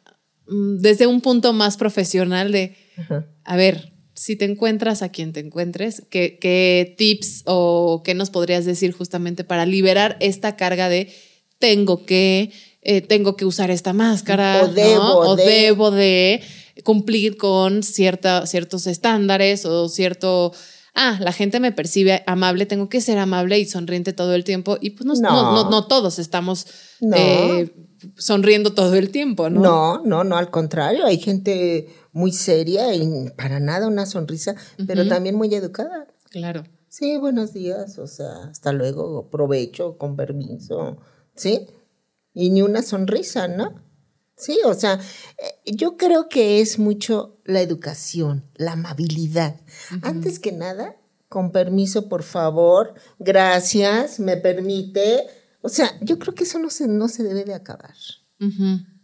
mm, 0.48 0.78
desde 0.80 1.08
un 1.08 1.22
punto 1.22 1.54
más 1.54 1.78
profesional 1.78 2.52
de, 2.52 2.76
a 3.44 3.56
ver, 3.56 3.94
si 4.14 4.36
te 4.36 4.46
encuentras 4.46 5.02
a 5.02 5.10
quien 5.10 5.34
te 5.34 5.40
encuentres, 5.40 6.04
¿qué, 6.12 6.38
qué 6.40 6.94
tips 6.98 7.44
o 7.46 8.04
qué 8.06 8.14
nos 8.14 8.30
podrías 8.30 8.66
decir 8.66 8.92
justamente 8.92 9.44
para 9.44 9.66
liberar 9.66 10.18
esta 10.20 10.56
carga 10.56 10.90
de 10.90 11.12
tengo 11.58 12.06
que, 12.06 12.52
eh, 12.86 13.02
tengo 13.02 13.36
que 13.36 13.46
usar 13.46 13.72
esta 13.72 13.94
máscara, 13.94 14.64
O 14.64 14.68
debo 14.68 15.04
¿no? 15.04 15.18
o 15.20 15.36
de. 15.36 15.46
debo 15.46 15.92
de 15.92 16.42
cumplir 16.84 17.38
con 17.38 17.84
cierta, 17.84 18.46
ciertos 18.48 18.88
estándares 18.88 19.66
o 19.66 19.88
cierto... 19.90 20.54
Ah, 20.96 21.18
la 21.20 21.32
gente 21.32 21.60
me 21.60 21.72
percibe 21.72 22.24
amable, 22.28 22.68
tengo 22.68 22.88
que 22.88 23.02
ser 23.02 23.18
amable 23.18 23.58
y 23.58 23.66
sonriente 23.66 24.14
todo 24.14 24.36
el 24.36 24.44
tiempo. 24.44 24.78
Y 24.80 24.92
pues 24.92 25.06
no, 25.08 25.14
No. 25.16 25.30
no, 25.32 25.64
no, 25.64 25.70
no 25.72 25.88
todos 25.88 26.20
estamos 26.20 26.68
eh, 27.16 27.74
sonriendo 28.16 28.74
todo 28.74 28.94
el 28.96 29.10
tiempo, 29.10 29.50
¿no? 29.50 29.60
No, 29.60 30.04
no, 30.04 30.24
no, 30.24 30.38
al 30.38 30.52
contrario, 30.52 31.06
hay 31.06 31.18
gente 31.18 31.88
muy 32.12 32.32
seria 32.32 32.94
y 32.94 33.08
para 33.36 33.60
nada 33.60 33.88
una 33.88 34.06
sonrisa, 34.06 34.56
pero 34.86 35.08
también 35.08 35.36
muy 35.36 35.54
educada. 35.56 36.08
Claro. 36.30 36.64
Sí, 36.90 37.18
buenos 37.18 37.54
días, 37.54 37.98
o 37.98 38.06
sea, 38.06 38.44
hasta 38.52 38.72
luego, 38.72 39.30
provecho, 39.32 39.98
con 39.98 40.16
permiso, 40.16 40.98
¿sí? 41.36 41.66
Y 42.34 42.50
ni 42.50 42.62
una 42.62 42.82
sonrisa, 42.82 43.48
¿no? 43.48 43.84
Sí, 44.36 44.60
o 44.66 44.74
sea, 44.74 45.00
eh, 45.38 45.72
yo 45.72 45.96
creo 45.96 46.28
que 46.28 46.60
es 46.60 46.80
mucho 46.80 47.40
la 47.46 47.62
educación, 47.62 48.50
la 48.56 48.74
amabilidad. 48.74 49.62
Antes 50.02 50.40
que 50.40 50.52
nada, 50.52 50.98
con 51.30 51.52
permiso, 51.52 52.10
por 52.10 52.24
favor, 52.24 52.96
gracias, 53.20 54.20
me 54.20 54.38
permite. 54.38 55.28
O 55.62 55.70
sea, 55.70 55.98
yo 56.02 56.20
creo 56.20 56.36
que 56.36 56.44
eso 56.44 56.60
no 56.60 56.70
se, 56.70 56.88
no 56.88 57.08
se 57.08 57.24
debe 57.24 57.46
de 57.46 57.54
acabar. 57.54 57.96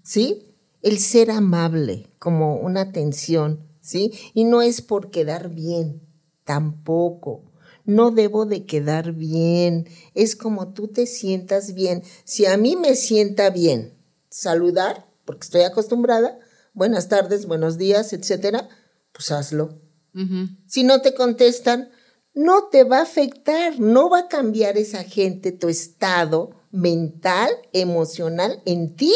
¿sí? 0.03 0.55
El 0.81 0.99
ser 0.99 1.31
amable, 1.31 2.07
como 2.19 2.57
una 2.57 2.81
atención, 2.81 3.67
¿sí? 3.81 4.11
Y 4.33 4.43
no 4.43 4.61
es 4.61 4.81
por 4.81 5.11
quedar 5.11 5.49
bien, 5.49 6.01
tampoco. 6.43 7.48
No 7.89 8.11
debo 8.11 8.45
de 8.45 8.67
quedar 8.67 9.13
bien, 9.13 9.87
es 10.13 10.35
como 10.35 10.73
tú 10.73 10.89
te 10.89 11.07
sientas 11.07 11.73
bien. 11.73 12.03
Si 12.23 12.45
a 12.45 12.55
mí 12.55 12.75
me 12.75 12.95
sienta 12.95 13.49
bien 13.49 13.97
saludar, 14.29 15.07
porque 15.25 15.45
estoy 15.45 15.61
acostumbrada, 15.61 16.37
buenas 16.75 17.09
tardes, 17.09 17.47
buenos 17.47 17.79
días, 17.79 18.13
etcétera, 18.13 18.69
pues 19.11 19.31
hazlo. 19.31 19.81
Si 20.67 20.83
no 20.83 21.01
te 21.01 21.15
contestan, 21.15 21.89
no 22.35 22.65
te 22.71 22.83
va 22.83 22.99
a 22.99 23.03
afectar, 23.03 23.79
no 23.79 24.07
va 24.07 24.19
a 24.19 24.27
cambiar 24.27 24.77
esa 24.77 25.03
gente 25.03 25.51
tu 25.51 25.67
estado 25.67 26.51
mental, 26.69 27.49
emocional 27.73 28.61
en 28.65 28.95
ti. 28.95 29.15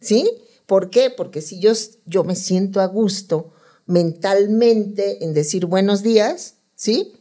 ¿Sí? 0.00 0.30
¿Por 0.66 0.90
qué? 0.90 1.10
Porque 1.10 1.40
si 1.42 1.58
yo, 1.58 1.72
yo 2.06 2.22
me 2.22 2.36
siento 2.36 2.80
a 2.80 2.86
gusto 2.86 3.52
mentalmente 3.86 5.24
en 5.24 5.34
decir 5.34 5.66
buenos 5.66 6.04
días, 6.04 6.58
¿sí? 6.76 7.13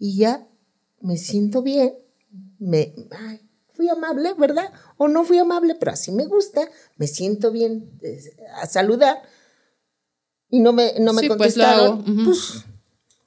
Y 0.00 0.16
ya 0.16 0.48
me 1.00 1.16
siento 1.18 1.62
bien, 1.62 1.94
me, 2.58 2.94
ay, 3.10 3.40
fui 3.74 3.88
amable, 3.88 4.34
¿verdad? 4.36 4.72
O 4.96 5.08
no 5.08 5.24
fui 5.24 5.38
amable, 5.38 5.74
pero 5.76 5.92
así 5.92 6.10
me 6.10 6.24
gusta, 6.24 6.62
me 6.96 7.06
siento 7.06 7.52
bien 7.52 7.90
eh, 8.02 8.18
a 8.60 8.66
saludar 8.66 9.22
y 10.48 10.60
no 10.60 10.72
me, 10.72 10.94
no 10.98 11.12
me 11.12 11.20
Sí, 11.22 11.28
pues, 11.28 11.38
contestaron, 11.38 12.00
hago, 12.00 12.12
ujú. 12.12 12.24
pues 12.24 12.64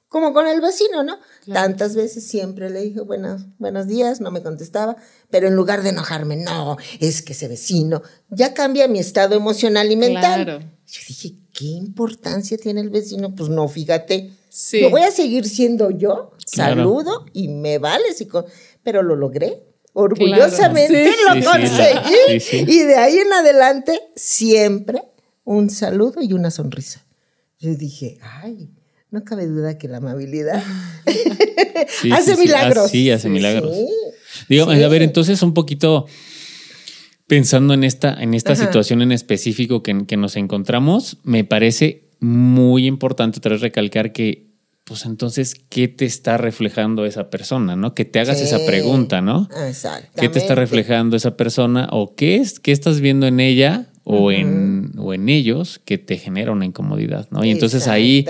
como 0.08 0.32
con 0.32 0.46
el 0.46 0.60
vecino, 0.60 1.02
¿no? 1.02 1.18
Tantas 1.52 1.94
veces 1.96 2.24
siempre 2.26 2.70
le 2.70 2.82
dije 2.82 3.00
buenos, 3.00 3.46
buenos 3.58 3.86
días, 3.86 4.20
no 4.20 4.30
me 4.30 4.42
contestaba, 4.42 4.96
pero 5.30 5.48
en 5.48 5.56
lugar 5.56 5.82
de 5.82 5.88
enojarme, 5.90 6.36
no, 6.36 6.76
es 7.00 7.22
que 7.22 7.32
ese 7.32 7.48
vecino 7.48 8.02
ya 8.30 8.52
cambia 8.54 8.86
mi 8.88 8.98
estado 8.98 9.34
emocional 9.34 9.90
y 9.90 9.96
mental. 9.96 10.44
Claro. 10.44 10.60
Yo 10.86 11.00
dije, 11.08 11.34
¿qué 11.52 11.64
importancia 11.64 12.58
tiene 12.58 12.80
el 12.80 12.90
vecino? 12.90 13.34
Pues 13.34 13.48
no, 13.48 13.66
fíjate. 13.68 14.32
Sí. 14.56 14.80
Yo 14.82 14.90
voy 14.90 15.00
a 15.02 15.10
seguir 15.10 15.46
siendo 15.46 15.90
yo, 15.90 16.30
Claro. 16.52 16.76
saludo 16.76 17.26
y 17.32 17.48
me 17.48 17.78
vale, 17.78 18.04
pero 18.84 19.02
lo 19.02 19.16
logré. 19.16 19.64
Orgullosamente 19.94 21.08
Sí. 21.08 21.14
lo 21.28 21.44
conseguí. 21.44 22.38
sí. 22.40 22.64
Y 22.68 22.78
de 22.84 22.94
ahí 22.94 23.18
en 23.18 23.32
adelante, 23.32 23.98
siempre 24.14 25.02
un 25.42 25.70
saludo 25.70 26.22
y 26.22 26.34
una 26.34 26.52
sonrisa. 26.52 27.04
Yo 27.58 27.74
dije, 27.74 28.18
ay, 28.22 28.70
no 29.10 29.24
cabe 29.24 29.46
duda 29.48 29.76
que 29.76 29.88
la 29.88 29.96
amabilidad 29.96 30.62
hace 32.12 32.36
milagros. 32.36 32.92
Sí, 32.92 33.10
hace 33.10 33.28
milagros. 33.28 33.76
Sí. 34.48 34.58
a 34.60 34.88
ver, 34.88 35.02
entonces 35.02 35.42
un 35.42 35.52
poquito 35.52 36.06
pensando 37.26 37.74
en 37.74 37.82
esta, 37.82 38.14
en 38.22 38.34
esta 38.34 38.52
Ajá. 38.52 38.66
situación 38.66 39.02
en 39.02 39.10
específico 39.10 39.82
que, 39.82 40.06
que 40.06 40.16
nos 40.16 40.36
encontramos, 40.36 41.18
me 41.24 41.42
parece 41.42 42.04
muy 42.20 42.86
importante 42.86 43.38
otra 43.38 43.52
vez 43.52 43.60
recalcar 43.60 44.12
que, 44.12 44.43
pues 44.84 45.06
entonces, 45.06 45.54
¿qué 45.70 45.88
te 45.88 46.04
está 46.04 46.36
reflejando 46.36 47.06
esa 47.06 47.30
persona? 47.30 47.74
¿No? 47.74 47.94
Que 47.94 48.04
te 48.04 48.20
hagas 48.20 48.38
Sí. 48.38 48.44
esa 48.44 48.64
pregunta, 48.66 49.20
¿no? 49.22 49.48
Exactamente. 49.66 50.20
¿Qué 50.20 50.28
te 50.28 50.38
está 50.38 50.54
reflejando 50.54 51.16
esa 51.16 51.36
persona? 51.36 51.88
¿O 51.90 52.14
qué 52.14 52.36
es, 52.36 52.60
qué 52.60 52.70
estás 52.72 53.00
viendo 53.00 53.26
en 53.26 53.40
ella 53.40 53.86
o, 54.06 54.30
en, 54.30 54.92
o 54.98 55.14
en 55.14 55.30
ellos 55.30 55.80
que 55.82 55.96
te 55.96 56.18
genera 56.18 56.52
una 56.52 56.66
incomodidad, 56.66 57.26
¿no? 57.30 57.42
Y 57.42 57.50
entonces 57.50 57.88
ahí, 57.88 58.26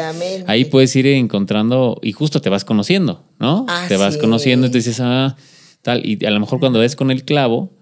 ahí 0.46 0.64
puedes 0.66 0.94
ir 0.94 1.08
encontrando 1.08 1.98
y 2.00 2.12
justo 2.12 2.40
te 2.40 2.48
vas 2.50 2.64
conociendo, 2.64 3.24
¿no? 3.40 3.66
te 3.88 3.96
vas 3.96 4.16
conociendo 4.16 4.68
y 4.68 4.70
te 4.70 4.78
es. 4.78 4.84
dices, 4.84 5.00
ah, 5.04 5.34
tal. 5.82 6.06
Y 6.06 6.24
a 6.24 6.30
lo 6.30 6.38
mejor 6.38 6.60
cuando 6.60 6.78
ves 6.78 6.94
con 6.94 7.10
el 7.10 7.24
clavo, 7.24 7.72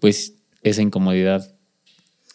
pues 0.00 0.36
esa 0.62 0.80
incomodidad 0.80 1.54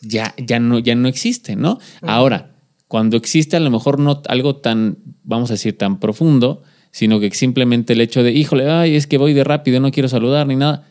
ya, 0.02 0.36
ya, 0.38 0.60
no, 0.60 0.78
ya 0.78 0.94
no 0.94 1.08
existe, 1.08 1.56
¿no? 1.56 1.80
Ahora, 2.04 2.56
cuando 2.88 3.18
existe 3.18 3.58
a 3.58 3.60
lo 3.60 3.72
mejor 3.72 3.98
no 4.00 4.22
algo 4.28 4.58
tan, 4.58 5.00
vamos 5.30 5.50
a 5.52 5.54
decir, 5.54 5.78
tan 5.78 6.00
profundo, 6.00 6.64
sino 6.92 7.20
que 7.20 7.30
simplemente 7.32 7.94
el 7.94 8.02
hecho 8.02 8.24
de, 8.24 8.32
híjole, 8.32 8.70
ay, 8.70 8.96
es 8.96 9.08
que 9.08 9.18
voy 9.18 9.34
de 9.34 9.44
rápido, 9.44 9.80
no 9.80 9.92
quiero 9.92 10.10
saludar 10.10 10.48
ni 10.48 10.56
nada. 10.56 10.88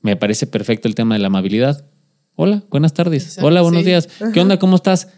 Me 0.00 0.16
parece 0.16 0.46
perfecto 0.46 0.88
el 0.88 0.94
tema 0.94 1.14
de 1.14 1.20
la 1.20 1.28
amabilidad. 1.28 1.84
Hola, 2.34 2.62
buenas 2.70 2.94
tardes. 2.94 3.24
Exacto, 3.24 3.46
Hola, 3.46 3.62
buenos 3.62 3.82
sí. 3.82 3.86
días. 3.86 4.08
¿Qué 4.32 4.40
onda? 4.40 4.58
¿Cómo 4.58 4.76
estás? 4.76 5.08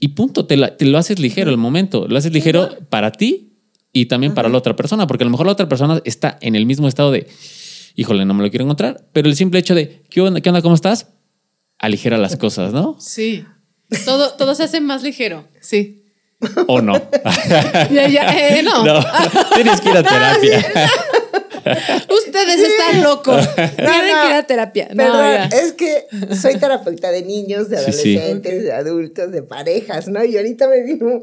Y 0.00 0.08
punto, 0.08 0.46
te, 0.46 0.56
la- 0.56 0.76
te 0.76 0.86
lo 0.86 0.98
haces 0.98 1.18
ligero 1.18 1.50
el 1.50 1.56
momento. 1.58 2.06
Lo 2.08 2.16
haces 2.18 2.32
ligero 2.32 2.68
para 2.88 3.12
ti 3.12 3.52
y 3.92 4.06
también 4.06 4.34
para 4.34 4.48
la 4.48 4.58
otra 4.58 4.74
persona, 4.74 5.06
porque 5.06 5.24
a 5.24 5.26
lo 5.26 5.30
mejor 5.30 5.46
la 5.46 5.52
otra 5.52 5.68
persona 5.68 6.00
está 6.04 6.38
en 6.40 6.54
el 6.56 6.66
mismo 6.66 6.88
estado 6.88 7.10
de, 7.10 7.26
híjole, 7.94 8.24
no 8.24 8.34
me 8.34 8.42
lo 8.42 8.50
quiero 8.50 8.64
encontrar, 8.64 9.08
pero 9.12 9.28
el 9.28 9.36
simple 9.36 9.58
hecho 9.60 9.74
de, 9.74 10.02
¿qué 10.10 10.20
onda? 10.20 10.40
¿Qué 10.40 10.48
onda? 10.48 10.62
¿Cómo 10.62 10.74
estás? 10.74 11.08
Aligera 11.78 12.16
las 12.18 12.36
cosas, 12.36 12.72
¿no? 12.72 12.96
Sí. 12.98 13.44
Todo, 14.04 14.32
todo 14.34 14.54
se 14.54 14.64
hace 14.64 14.80
más 14.80 15.02
ligero. 15.02 15.46
Sí. 15.60 15.97
¿O 16.68 16.80
no? 16.80 16.94
Ya, 17.90 18.06
ya, 18.08 18.28
eh, 18.58 18.62
no. 18.62 18.84
no, 18.84 19.00
tienes 19.54 19.80
que 19.80 19.90
ir 19.90 19.96
a 19.96 20.02
terapia. 20.02 20.64
Ustedes 22.08 22.60
están 22.60 23.02
locos. 23.02 23.48
Tienen 23.54 23.74
que 23.76 24.28
ir 24.30 24.34
a 24.34 24.42
terapia. 24.46 24.88
No, 24.90 24.96
Perdón, 25.04 25.48
es 25.52 25.72
que 25.72 26.06
soy 26.40 26.56
terapeuta 26.56 27.10
de 27.10 27.22
niños, 27.22 27.68
de 27.68 27.78
Sí, 27.78 27.92
sí. 27.92 28.16
adolescentes, 28.16 28.62
de 28.64 28.72
adultos, 28.72 29.32
de 29.32 29.42
parejas, 29.42 30.08
¿no? 30.08 30.24
Y 30.24 30.36
ahorita 30.36 30.68
me 30.68 30.82
vino 30.82 31.22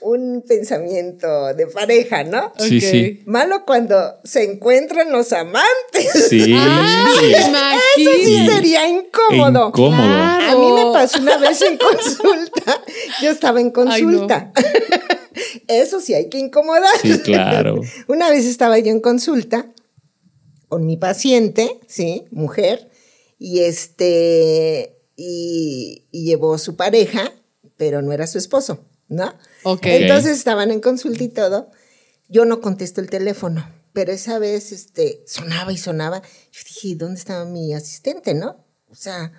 un, 0.00 0.44
pensamiento 0.46 1.54
de 1.54 1.66
pareja, 1.66 2.24
¿no? 2.24 2.52
Sí, 2.58 2.80
sí. 2.80 3.22
Malo 3.26 3.64
cuando 3.66 3.96
se 4.24 4.44
encuentran 4.44 5.10
los 5.12 5.32
amantes. 5.32 6.26
Sí. 6.28 6.54
Ay, 6.56 7.32
Eso 7.96 8.10
sí 8.16 8.24
Sí. 8.24 8.46
sería 8.48 8.88
incómodo. 8.88 9.68
Incómodo. 9.68 9.96
Claro. 9.96 10.50
A 10.50 10.54
mí 10.60 10.72
me 10.84 10.92
pasó 10.92 11.18
una 11.20 11.38
vez 11.38 11.60
en 11.62 11.78
consulta. 11.78 12.82
Yo 13.22 13.30
estaba 13.30 13.60
en 13.60 13.70
consulta. 13.70 14.52
Eso 15.68 16.00
sí 16.00 16.14
hay 16.14 16.28
que 16.28 16.38
incomodar. 16.38 16.96
Sí, 17.02 17.18
claro. 17.20 17.80
Una 18.08 18.30
vez 18.30 18.44
estaba 18.44 18.78
yo 18.78 18.90
en 18.90 19.00
consulta 19.00 19.70
con 20.68 20.84
mi 20.84 20.96
paciente, 20.96 21.78
sí, 21.86 22.24
mujer, 22.30 22.90
y 23.38 23.60
este, 23.60 24.98
y, 25.16 26.06
y 26.10 26.24
llevó 26.24 26.58
su 26.58 26.76
pareja, 26.76 27.32
pero 27.76 28.02
no 28.02 28.12
era 28.12 28.26
su 28.26 28.36
esposo, 28.38 28.84
¿no? 29.08 29.32
Entonces 29.64 30.38
estaban 30.38 30.70
en 30.70 30.80
consulta 30.80 31.24
y 31.24 31.28
todo. 31.28 31.70
Yo 32.28 32.44
no 32.44 32.60
contesto 32.60 33.00
el 33.00 33.08
teléfono, 33.08 33.68
pero 33.92 34.12
esa 34.12 34.38
vez 34.38 34.72
este, 34.72 35.22
sonaba 35.26 35.72
y 35.72 35.78
sonaba. 35.78 36.22
Yo 36.52 36.60
dije, 36.66 36.96
¿dónde 36.96 37.18
estaba 37.18 37.44
mi 37.44 37.72
asistente, 37.74 38.34
no? 38.34 38.64
O 38.90 38.94
sea, 38.94 39.32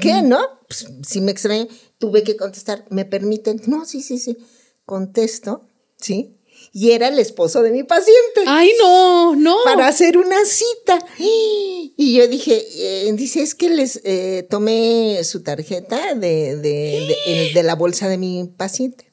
¿qué, 0.00 0.22
no? 0.22 0.40
Pues, 0.68 0.86
si 1.06 1.20
me 1.20 1.30
extrañé, 1.32 1.68
tuve 1.98 2.24
que 2.24 2.36
contestar. 2.36 2.84
¿Me 2.90 3.04
permiten? 3.04 3.60
No, 3.66 3.84
sí, 3.84 4.02
sí, 4.02 4.18
sí. 4.18 4.36
Contesto, 4.84 5.66
¿sí? 6.00 6.36
Y 6.72 6.92
era 6.92 7.08
el 7.08 7.18
esposo 7.18 7.62
de 7.62 7.70
mi 7.70 7.82
paciente 7.82 8.42
Ay, 8.46 8.70
no, 8.80 9.34
no. 9.36 9.56
para 9.64 9.88
hacer 9.88 10.16
una 10.16 10.44
cita. 10.44 11.04
Y 11.96 12.14
yo 12.16 12.26
dije, 12.28 12.64
eh, 12.76 13.12
dice, 13.12 13.42
es 13.42 13.54
que 13.54 13.68
les 13.68 14.00
eh, 14.04 14.46
tomé 14.48 15.22
su 15.24 15.42
tarjeta 15.42 16.14
de, 16.14 16.56
de, 16.56 17.50
de 17.54 17.62
la 17.62 17.74
bolsa 17.74 18.08
de 18.08 18.18
mi 18.18 18.44
paciente. 18.56 19.11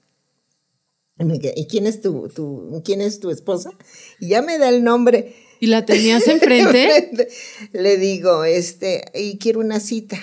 Y 1.19 1.25
me 1.25 1.39
quedé, 1.39 1.53
¿Y 1.57 1.67
quién 1.67 1.85
es 1.85 2.01
tu, 2.01 2.29
tu- 2.29 2.81
quién 2.85 3.01
es 3.01 3.19
tu 3.19 3.29
esposa? 3.29 3.71
Y 4.19 4.29
ya 4.29 4.41
me 4.41 4.57
da 4.57 4.69
el 4.69 4.83
nombre. 4.83 5.35
¿Y 5.59 5.67
la 5.67 5.85
tenías 5.85 6.25
enfrente? 6.27 7.27
Le 7.73 7.97
digo, 7.97 8.45
este, 8.45 9.03
y 9.13 9.37
quiero 9.37 9.59
una 9.59 9.79
cita. 9.79 10.17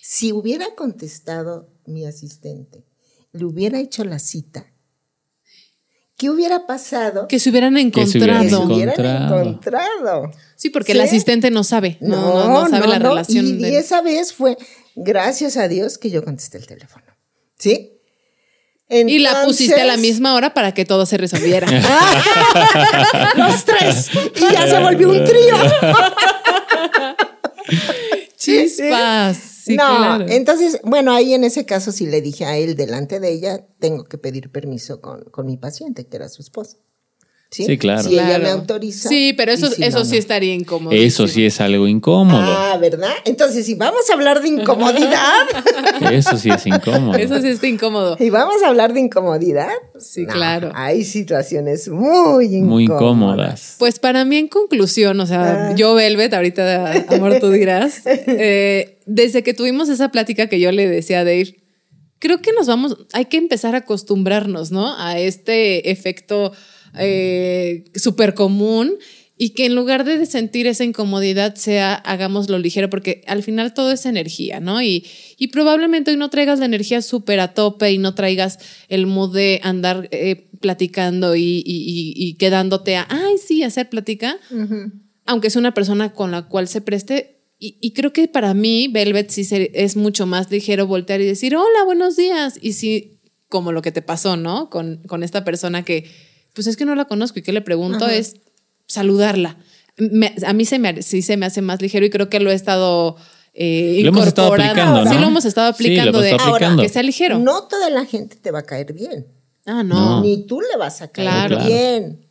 Si 0.00 0.30
hubiera 0.32 0.66
contestado 0.76 1.68
mi 1.86 2.04
asistente, 2.06 2.84
le 3.32 3.44
hubiera 3.44 3.80
hecho 3.80 4.04
la 4.04 4.20
cita, 4.20 4.72
¿qué 6.16 6.30
hubiera 6.30 6.66
pasado? 6.66 7.26
que 7.26 7.40
se 7.40 7.50
hubieran 7.50 7.74
Que 7.90 8.06
se 8.06 8.18
hubieran 8.18 8.42
Que 8.44 8.48
se 8.50 8.54
encontrado. 8.54 8.74
hubieran 8.76 8.94
encontrado. 8.94 9.40
encontrado. 9.40 10.30
Sí, 10.54 10.70
porque 10.70 10.92
¿Sí? 10.92 10.98
el 10.98 11.04
asistente 11.04 11.50
no 11.50 11.64
sabe. 11.64 11.98
No, 12.00 12.16
no, 12.46 12.62
no 12.62 12.68
sabe 12.68 12.86
la 12.86 13.00
no. 13.00 13.08
relación. 13.10 13.44
Y, 13.46 13.52
de- 13.56 13.70
y 13.70 13.74
esa 13.74 14.00
vez 14.02 14.32
fue, 14.32 14.56
gracias 14.94 15.56
a 15.56 15.66
Dios, 15.66 15.98
que 15.98 16.10
yo 16.10 16.24
contesté 16.24 16.58
el 16.58 16.66
teléfono. 16.68 17.04
¿Sí? 17.58 17.93
Y 18.88 19.18
la 19.18 19.44
pusiste 19.44 19.80
a 19.80 19.84
la 19.84 19.96
misma 19.96 20.34
hora 20.34 20.52
para 20.52 20.72
que 20.74 20.84
todo 20.84 21.06
se 21.06 21.16
resolviera. 21.16 21.66
Los 23.36 23.64
tres. 23.64 24.10
Y 24.36 24.52
ya 24.52 24.66
se 24.66 24.78
volvió 24.78 25.10
un 25.10 25.24
trío. 25.24 25.56
Chispas. 28.36 29.38
Sí, 29.64 29.76
no, 29.76 29.96
claro. 29.96 30.26
entonces, 30.28 30.78
bueno, 30.84 31.14
ahí 31.14 31.32
en 31.32 31.42
ese 31.42 31.64
caso 31.64 31.90
sí 31.90 32.06
le 32.06 32.20
dije 32.20 32.44
a 32.44 32.58
él 32.58 32.76
delante 32.76 33.18
de 33.18 33.32
ella, 33.32 33.66
tengo 33.78 34.04
que 34.04 34.18
pedir 34.18 34.52
permiso 34.52 35.00
con, 35.00 35.24
con 35.30 35.46
mi 35.46 35.56
paciente, 35.56 36.06
que 36.06 36.16
era 36.16 36.28
su 36.28 36.42
esposa. 36.42 36.76
Sí, 37.54 37.64
Sí, 37.66 37.78
claro. 37.78 38.02
Si 38.02 38.14
ella 38.14 38.24
Claro. 38.26 38.42
me 38.42 38.50
autoriza. 38.50 39.08
Sí, 39.08 39.32
pero 39.36 39.52
eso, 39.52 39.68
si 39.70 39.82
eso 39.84 39.98
no, 40.00 40.04
sí 40.04 40.12
no. 40.12 40.18
estaría 40.18 40.54
incómodo. 40.54 40.92
Eso 40.92 41.28
sí 41.28 41.46
es 41.46 41.60
algo 41.60 41.86
incómodo. 41.86 42.42
Ah, 42.42 42.76
¿verdad? 42.80 43.12
Entonces, 43.24 43.64
si 43.66 43.74
vamos 43.74 44.10
a 44.10 44.14
hablar 44.14 44.42
de 44.42 44.48
incomodidad, 44.48 45.46
Eso 46.12 46.36
sí 46.36 46.50
es 46.50 46.66
incómodo. 46.66 47.16
Eso 47.16 47.40
sí 47.40 47.48
está 47.48 47.66
incómodo. 47.68 48.16
y 48.18 48.30
vamos 48.30 48.56
a 48.64 48.68
hablar 48.68 48.92
de 48.92 49.00
incomodidad, 49.00 49.68
Sí, 49.98 50.22
no, 50.26 50.32
claro. 50.32 50.72
Hay 50.74 51.04
situaciones 51.04 51.88
muy 51.88 52.46
incómodas. 52.46 52.68
Muy 52.68 52.84
incómodas. 52.84 53.76
Pues 53.78 53.98
para 54.00 54.24
mí, 54.24 54.36
en 54.38 54.48
conclusión, 54.48 55.20
o 55.20 55.26
sea, 55.26 55.70
Ah. 55.70 55.74
yo, 55.76 55.94
Velvet, 55.94 56.34
ahorita, 56.34 57.04
amor, 57.08 57.38
tú 57.40 57.50
dirás, 57.50 58.02
eh, 58.06 58.98
desde 59.06 59.42
que 59.44 59.54
tuvimos 59.54 59.88
esa 59.88 60.10
plática 60.10 60.48
que 60.48 60.58
yo 60.58 60.72
le 60.72 60.88
decía 60.88 61.20
a 61.20 61.24
Dave, 61.24 61.54
creo 62.18 62.38
que 62.40 62.52
nos 62.52 62.66
vamos, 62.66 62.96
hay 63.12 63.26
que 63.26 63.36
empezar 63.36 63.74
a 63.74 63.78
acostumbrarnos, 63.78 64.70
¿no? 64.72 64.96
A 64.98 65.18
este 65.18 65.90
efecto 65.90 66.52
eh, 66.98 67.84
súper 67.94 68.34
común 68.34 68.94
y 69.36 69.50
que 69.50 69.66
en 69.66 69.74
lugar 69.74 70.04
de 70.04 70.24
sentir 70.26 70.68
esa 70.68 70.84
incomodidad 70.84 71.56
sea 71.56 71.94
hagámoslo 71.94 72.56
ligero, 72.58 72.88
porque 72.88 73.22
al 73.26 73.42
final 73.42 73.74
todo 73.74 73.90
es 73.90 74.06
energía, 74.06 74.60
¿no? 74.60 74.80
Y, 74.80 75.04
y 75.38 75.48
probablemente 75.48 76.12
hoy 76.12 76.16
no 76.16 76.30
traigas 76.30 76.60
la 76.60 76.66
energía 76.66 77.02
súper 77.02 77.40
a 77.40 77.52
tope 77.52 77.90
y 77.90 77.98
no 77.98 78.14
traigas 78.14 78.58
el 78.88 79.06
mood 79.06 79.34
de 79.34 79.58
andar 79.64 80.08
eh, 80.12 80.46
platicando 80.60 81.34
y, 81.34 81.42
y- 81.42 81.62
y- 81.66 82.12
y 82.16 82.34
quedándote 82.34 82.94
a, 82.96 83.06
ay, 83.10 83.34
sí, 83.44 83.64
hacer 83.64 83.88
plática, 83.88 84.38
aunque 85.26 85.48
es 85.48 85.56
una 85.56 85.74
persona 85.74 86.12
con 86.12 86.30
la 86.30 86.42
cual 86.48 86.68
se 86.68 86.80
preste. 86.80 87.40
Y, 87.58 87.76
y 87.80 87.90
creo 87.92 88.12
que 88.12 88.28
para 88.28 88.52
mí, 88.54 88.88
Velvet 88.88 89.30
sí 89.30 89.42
se- 89.44 89.70
es 89.74 89.96
mucho 89.96 90.26
más 90.26 90.50
ligero 90.50 90.86
voltear 90.86 91.20
y 91.20 91.26
decir, 91.26 91.56
hola, 91.56 91.84
buenos 91.84 92.14
días. 92.16 92.58
Y 92.62 92.74
sí, 92.74 93.18
como 93.48 93.72
lo 93.72 93.80
que 93.82 93.90
te 93.90 94.02
pasó, 94.02 94.36
¿no? 94.36 94.70
Con, 94.70 95.02
con 95.08 95.22
esta 95.22 95.44
persona 95.44 95.82
que, 95.84 96.04
pues 96.54 96.66
es 96.66 96.76
que 96.76 96.84
no 96.86 96.94
la 96.94 97.04
conozco 97.04 97.38
y 97.38 97.42
que 97.42 97.52
le 97.52 97.60
pregunto 97.60 98.06
es 98.08 98.36
saludarla. 98.86 99.58
Me- 99.96 100.34
a 100.46 100.52
mí 100.52 100.64
se 100.64 100.78
me, 100.78 101.02
sí 101.02 101.22
se 101.22 101.36
me 101.36 101.46
hace 101.46 101.60
más 101.62 101.80
ligero 101.82 102.04
y 102.06 102.10
creo 102.10 102.28
que 102.28 102.40
lo 102.40 102.50
he 102.50 102.54
estado 102.54 103.16
eh, 103.52 104.00
Lo 104.02 104.08
hemos 104.08 104.26
estado 104.26 104.52
aplicando, 104.52 105.04
Sí, 105.08 105.14
¿no? 105.14 105.20
lo 105.20 105.26
hemos 105.28 105.44
estado 105.44 105.68
Sí, 105.68 105.74
aplicando 105.84 106.20
de 106.20 106.32
aplicando. 106.32 106.82
que 106.82 106.88
sea 106.88 107.02
ligero. 107.04 107.38
No 107.38 107.68
toda 107.68 107.88
la 107.90 108.04
gente 108.04 108.34
te 108.36 108.50
va 108.50 108.60
a 108.60 108.62
caer 108.64 108.92
bien. 108.92 109.26
ah, 109.66 109.84
no. 109.84 110.22
Ni 110.22 110.44
tú 110.46 110.60
le 110.60 110.76
vas 110.76 111.02
a 111.02 111.08
caer. 111.08 111.28
Claro. 111.28 111.64
bien. 111.64 112.26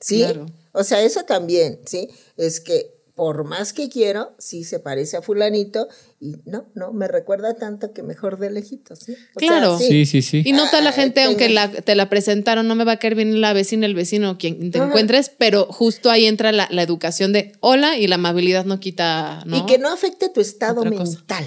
¿Sí? 0.00 0.18
Claro. 0.18 0.46
O 0.72 0.82
sea, 0.82 1.00
eso 1.02 1.22
también, 1.22 1.78
¿sí? 1.86 2.08
Es 2.36 2.58
que 2.60 2.93
por 3.14 3.44
más 3.44 3.72
que 3.72 3.88
quiero, 3.88 4.34
sí 4.38 4.64
se 4.64 4.80
parece 4.80 5.16
a 5.16 5.22
fulanito 5.22 5.86
y 6.20 6.36
no, 6.46 6.66
no, 6.74 6.92
me 6.92 7.06
recuerda 7.06 7.54
tanto 7.54 7.92
que 7.92 8.02
mejor 8.02 8.38
de 8.38 8.50
lejitos, 8.50 8.98
¿sí? 8.98 9.14
Sea, 9.14 9.24
Claro. 9.36 9.78
Sí, 9.78 10.04
sí, 10.04 10.20
sí. 10.20 10.42
Y 10.44 10.52
no 10.52 10.66
toda 10.68 10.82
la 10.82 10.90
Ah, 10.90 10.92
gente, 10.92 11.22
aunque 11.22 11.48
la- 11.48 11.70
te 11.70 11.94
la 11.94 12.08
presentaron, 12.08 12.66
no 12.66 12.74
me 12.74 12.84
va 12.84 12.92
a 12.92 12.96
caer 12.98 13.14
bien 13.14 13.40
la 13.40 13.52
vecina, 13.52 13.86
el 13.86 13.94
vecino, 13.94 14.36
quien 14.36 14.70
te 14.72 14.78
Ajá. 14.78 14.88
encuentres, 14.88 15.30
pero 15.30 15.66
justo 15.66 16.10
ahí 16.10 16.26
entra 16.26 16.50
la, 16.50 16.66
la 16.70 16.82
educación 16.82 17.32
de 17.32 17.52
hola 17.60 17.96
y 17.98 18.08
la 18.08 18.16
amabilidad 18.16 18.64
no 18.64 18.80
quita, 18.80 19.44
¿no? 19.46 19.58
Y 19.58 19.66
que 19.66 19.78
no 19.78 19.92
afecte 19.92 20.28
tu 20.28 20.40
estado 20.40 20.80
Otra 20.80 20.90
mental. 20.90 21.44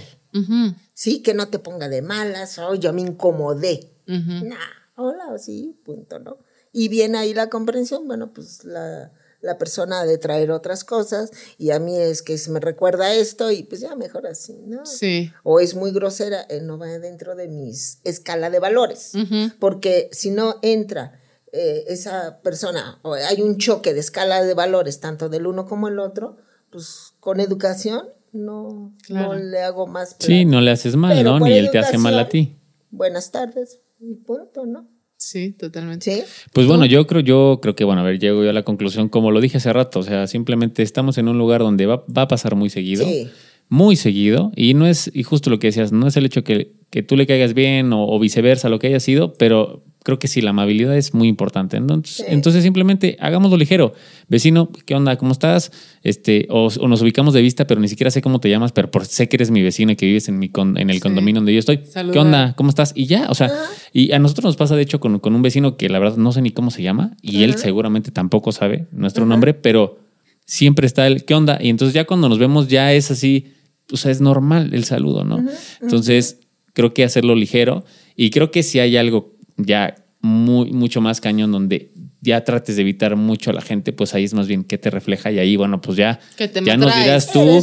Sí, 0.93 1.21
que 1.21 1.33
no 1.33 1.49
te 1.49 1.59
ponga 1.59 1.89
de 1.89 2.01
malas, 2.01 2.57
oh, 2.59 2.75
yo 2.75 2.93
me 2.93 3.01
incomodé. 3.01 3.91
ujú. 4.07 4.45
Nah, 4.45 4.55
hola, 4.95 5.37
sí, 5.37 5.79
punto, 5.83 6.19
¿no? 6.19 6.37
Y 6.71 6.89
viene 6.89 7.17
ahí 7.17 7.33
la 7.33 7.49
comprensión, 7.49 8.07
bueno, 8.07 8.31
pues 8.33 8.63
la, 8.63 9.11
la 9.41 9.57
persona 9.57 10.01
ha 10.01 10.05
de 10.05 10.17
traer 10.17 10.51
otras 10.51 10.83
cosas 10.83 11.31
y 11.57 11.71
a 11.71 11.79
mí 11.79 11.95
es 11.97 12.21
que 12.21 12.37
se 12.37 12.49
me 12.51 12.59
recuerda 12.59 13.13
esto 13.13 13.51
y 13.51 13.63
pues 13.63 13.81
ya 13.81 13.95
mejor 13.95 14.25
así, 14.27 14.57
¿no? 14.65 14.85
Sí. 14.85 15.31
O 15.43 15.59
es 15.59 15.75
muy 15.75 15.91
grosera, 15.91 16.45
eh, 16.49 16.61
no 16.61 16.77
va 16.77 16.87
dentro 16.99 17.35
de 17.35 17.47
mis 17.47 17.99
escala 18.03 18.49
de 18.49 18.59
valores, 18.59 19.13
porque 19.59 20.09
si 20.11 20.31
no 20.31 20.55
entra 20.61 21.19
eh, 21.51 21.85
esa 21.87 22.41
persona 22.41 22.99
o 23.03 23.13
hay 23.13 23.41
un 23.41 23.57
choque 23.57 23.93
de 23.93 23.99
escala 23.99 24.43
de 24.43 24.53
valores 24.53 24.99
tanto 24.99 25.29
del 25.29 25.47
uno 25.47 25.65
como 25.65 25.87
el 25.87 25.99
otro, 25.99 26.37
pues 26.71 27.13
con 27.19 27.39
educación 27.39 28.09
no, 28.33 28.93
Claro. 29.03 29.33
no 29.33 29.39
le 29.39 29.61
hago 29.61 29.87
más. 29.87 30.09
Sí, 30.09 30.15
plática. 30.27 30.51
no 30.51 30.61
le 30.61 30.71
haces 30.71 30.95
mal, 30.95 31.15
Pero 31.15 31.39
¿no? 31.39 31.45
Ni 31.45 31.53
él 31.53 31.71
te 31.71 31.79
hace 31.79 31.97
mal 31.97 32.19
a 32.19 32.27
ti. 32.27 32.59
Buenas 32.91 33.31
tardes, 33.31 33.79
y 33.99 34.15
punto, 34.15 34.65
¿no? 34.65 34.89
Sí, 35.17 35.51
totalmente. 35.51 36.11
Sí. 36.11 36.23
Pues 36.53 36.67
bueno, 36.67 36.85
yo 36.85 37.07
creo, 37.07 37.21
yo 37.21 37.59
creo 37.61 37.75
que, 37.75 37.83
bueno, 37.83 38.01
a 38.01 38.03
ver, 38.03 38.19
llego 38.19 38.43
yo 38.43 38.49
a 38.51 38.53
la 38.53 38.63
conclusión, 38.63 39.09
como 39.09 39.31
lo 39.31 39.41
dije 39.41 39.57
hace 39.57 39.73
rato, 39.73 39.99
o 39.99 40.03
sea, 40.03 40.27
simplemente 40.27 40.83
estamos 40.83 41.17
en 41.17 41.27
un 41.27 41.37
lugar 41.39 41.61
donde 41.61 41.87
va, 41.87 42.03
va 42.15 42.23
a 42.23 42.27
pasar 42.27 42.55
muy 42.55 42.69
seguido, 42.69 43.03
Sí. 43.03 43.27
Muy 43.69 43.95
seguido, 43.95 44.51
y 44.55 44.73
no 44.73 44.87
es, 44.87 45.11
y 45.13 45.23
justo 45.23 45.49
lo 45.49 45.59
que 45.59 45.67
decías, 45.67 45.91
no 45.91 46.07
es 46.07 46.15
el 46.17 46.25
hecho 46.25 46.43
que, 46.43 46.71
que 46.89 47.03
tú 47.03 47.15
le 47.17 47.27
caigas 47.27 47.53
bien 47.53 47.91
o, 47.93 48.07
o 48.07 48.17
viceversa, 48.19 48.69
lo 48.69 48.79
que 48.79 48.87
haya 48.87 48.99
sido, 49.01 49.33
pero 49.33 49.83
creo 50.03 50.19
que 50.19 50.29
sí, 50.29 50.39
la 50.39 50.51
amabilidad 50.51 50.95
es 50.95 51.13
muy 51.13 51.27
importante. 51.27 51.75
Entonces, 51.75 52.25
entonces 52.29 52.63
simplemente 52.63 53.17
hagámoslo 53.19 53.57
ligero. 53.57 53.91
Vecino, 54.29 54.69
¿qué 54.85 54.95
onda? 54.95 55.17
¿Cómo 55.17 55.33
estás? 55.33 55.69
Este, 56.01 56.47
o, 56.49 56.69
o 56.79 56.87
nos 56.87 57.01
ubicamos 57.01 57.33
de 57.33 57.41
vista, 57.41 57.67
pero 57.67 57.81
ni 57.81 57.89
siquiera 57.89 58.09
sé 58.09 58.21
cómo 58.21 58.39
te 58.39 58.49
llamas, 58.49 58.71
pero 58.71 58.89
por, 58.89 59.03
sé 59.05 59.27
que 59.27 59.35
eres 59.35 59.51
mi 59.51 59.61
vecino 59.61 59.91
y 59.91 59.97
que 59.97 60.05
vives 60.05 60.29
en, 60.29 60.39
mi 60.39 60.47
con- 60.47 60.77
en 60.77 60.89
el 60.89 61.01
condominio 61.01 61.41
donde 61.41 61.51
yo 61.51 61.59
estoy. 61.59 61.79
¿Qué 62.13 62.19
onda? 62.19 62.53
¿Cómo 62.55 62.69
estás? 62.69 62.93
Y 62.95 63.07
ya, 63.07 63.27
o 63.29 63.35
sea, 63.35 63.51
y 63.91 64.13
a 64.13 64.19
nosotros 64.19 64.45
nos 64.45 64.55
pasa 64.55 64.77
de 64.77 64.83
hecho 64.83 65.01
con, 65.01 65.19
con 65.19 65.35
un 65.35 65.41
vecino 65.41 65.75
que 65.75 65.89
la 65.89 65.99
verdad 65.99 66.15
no 66.15 66.31
sé 66.31 66.41
ni 66.41 66.51
cómo 66.51 66.71
se 66.71 66.83
llama 66.83 67.17
y 67.21 67.43
él 67.43 67.55
seguramente 67.57 68.11
tampoco 68.11 68.53
sabe 68.53 68.87
nuestro 68.93 69.25
nombre, 69.25 69.53
pero 69.55 69.99
siempre 70.45 70.87
está 70.87 71.05
el, 71.07 71.25
¿qué 71.25 71.33
onda? 71.33 71.59
Y 71.61 71.67
entonces 71.67 71.93
ya 71.93 72.05
cuando 72.05 72.29
nos 72.29 72.39
vemos 72.39 72.69
ya 72.69 72.93
es 72.93 73.11
así, 73.11 73.47
o 73.91 73.97
sea, 73.97 74.11
es 74.11 74.21
normal 74.21 74.71
el 74.73 74.83
saludo, 74.83 75.23
¿no? 75.23 75.43
Entonces 75.81 76.39
creo 76.73 76.93
que 76.93 77.03
hacerlo 77.03 77.35
ligero 77.35 77.83
y 78.15 78.29
creo 78.29 78.51
que 78.51 78.63
si 78.63 78.79
hay 78.79 78.97
algo 78.97 79.35
ya 79.57 79.95
muy, 80.21 80.71
mucho 80.71 81.01
más 81.01 81.21
cañón 81.21 81.51
donde 81.51 81.91
ya 82.19 82.43
trates 82.43 82.75
de 82.75 82.81
evitar 82.81 83.15
mucho 83.15 83.51
a 83.51 83.53
la 83.53 83.61
gente, 83.61 83.93
pues 83.93 84.13
ahí 84.13 84.23
es 84.25 84.33
más 84.33 84.47
bien 84.47 84.63
qué 84.63 84.77
te 84.77 84.89
refleja 84.89 85.31
y 85.31 85.39
ahí, 85.39 85.55
bueno, 85.55 85.79
pues 85.79 85.97
ya, 85.97 86.19
¿Qué 86.35 86.47
tema 86.47 86.67
ya 86.67 86.75
nos 86.75 86.93
dirás 86.95 87.31
tú 87.31 87.61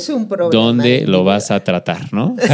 dónde 0.51 1.01
mi 1.03 1.07
lo 1.07 1.25
vas 1.25 1.51
a 1.51 1.63
tratar, 1.63 2.13
¿no? 2.15 2.37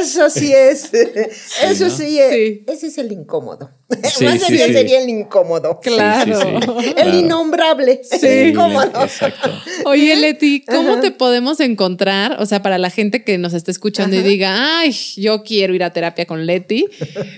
Eso 0.00 0.30
sí 0.30 0.52
es. 0.52 0.92
Eso 0.92 1.84
¿no? 1.84 1.90
sí 1.90 2.18
es. 2.18 2.34
Sí. 2.34 2.64
Ese 2.66 2.86
es 2.88 2.98
el 2.98 3.10
incómodo. 3.12 3.70
Sí, 4.18 4.24
Más 4.24 4.34
sí, 4.34 4.40
sería 4.40 4.66
sí. 4.66 4.72
sería 4.74 5.00
el 5.02 5.08
incómodo. 5.08 5.80
Claro. 5.80 6.38
Sí, 6.38 6.46
sí, 6.60 6.66
sí, 6.82 6.88
El 6.88 6.94
claro. 6.94 7.18
innombrable. 7.18 8.00
Sí. 8.02 8.26
El 8.26 8.48
incómodo. 8.50 8.90
Exacto. 9.02 9.50
Oye, 9.86 10.14
Leti, 10.16 10.62
¿cómo 10.64 11.00
te 11.00 11.10
podemos 11.10 11.58
encontrar? 11.60 12.36
O 12.40 12.44
sea, 12.46 12.60
para 12.62 12.76
la 12.76 12.90
gente 12.90 13.24
que 13.24 13.38
nos 13.38 13.54
está 13.54 13.70
escuchando 13.70 14.14
y 14.16 14.20
diga, 14.22 14.78
ay, 14.80 14.92
yo 15.16 15.42
quiero 15.42 15.74
ir 15.74 15.82
a 15.84 15.92
terapia 15.92 16.26
con 16.26 16.44
Leti, 16.44 16.86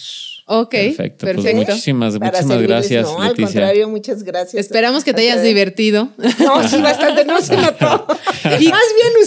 Ok. 0.49 0.70
Perfecto. 0.70 1.26
Perfecto. 1.26 1.42
Pues 1.42 1.55
muchísimas, 1.57 2.12
Para 2.18 2.26
muchísimas 2.30 2.47
servirles, 2.57 2.68
gracias, 2.88 3.03
No, 3.05 3.20
al 3.20 3.28
Leticia. 3.30 3.47
contrario, 3.47 3.88
muchas 3.88 4.22
gracias. 4.22 4.55
Esperamos 4.64 5.03
que 5.03 5.12
te 5.12 5.22
hayas 5.22 5.42
divertido. 5.42 6.09
No, 6.16 6.68
sí, 6.68 6.80
bastante, 6.80 7.24
no 7.24 7.40
se 7.40 7.57
notó. 7.57 8.07
Más 8.44 8.61
bien 8.61 8.72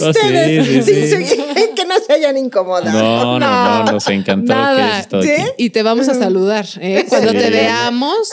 ustedes, 0.08 0.66
sí, 0.66 0.82
sí, 0.82 1.08
sí, 1.10 1.26
sí, 1.26 1.36
que 1.76 1.84
no 1.84 1.94
se 2.06 2.12
hayan 2.14 2.38
incomodado. 2.38 2.98
No, 2.98 3.38
no, 3.38 3.84
no, 3.84 3.92
nos 3.92 4.08
encantó 4.08 4.52
que 4.54 4.58
Nada. 4.58 4.96
hayas 4.96 5.06
aquí. 5.12 5.52
Y 5.58 5.70
te 5.70 5.82
vamos 5.82 6.08
a 6.08 6.14
saludar 6.14 6.64
¿eh? 6.80 7.04
cuando 7.06 7.32
Sí. 7.32 7.36
te 7.38 7.50
veamos, 7.50 8.28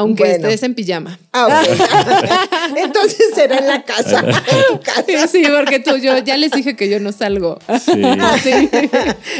aunque 0.00 0.24
Bueno. 0.24 0.48
estés 0.48 0.62
en 0.64 0.74
pijama. 0.74 1.18
Ah, 1.32 1.46
ok. 1.46 2.76
Entonces 2.76 3.18
será 3.34 3.58
en 3.58 3.66
la 3.68 3.82
casa, 3.84 4.20
en 4.20 4.76
tu 4.76 4.80
casa. 4.82 5.28
Sí, 5.28 5.42
porque 5.56 5.78
tú, 5.80 5.96
yo 5.96 6.18
ya 6.18 6.36
les 6.36 6.50
dije 6.50 6.76
que 6.76 6.88
yo 6.88 7.00
no 7.00 7.12
salgo. 7.12 7.58
Sí. 7.84 8.02
Sí. 8.42 8.70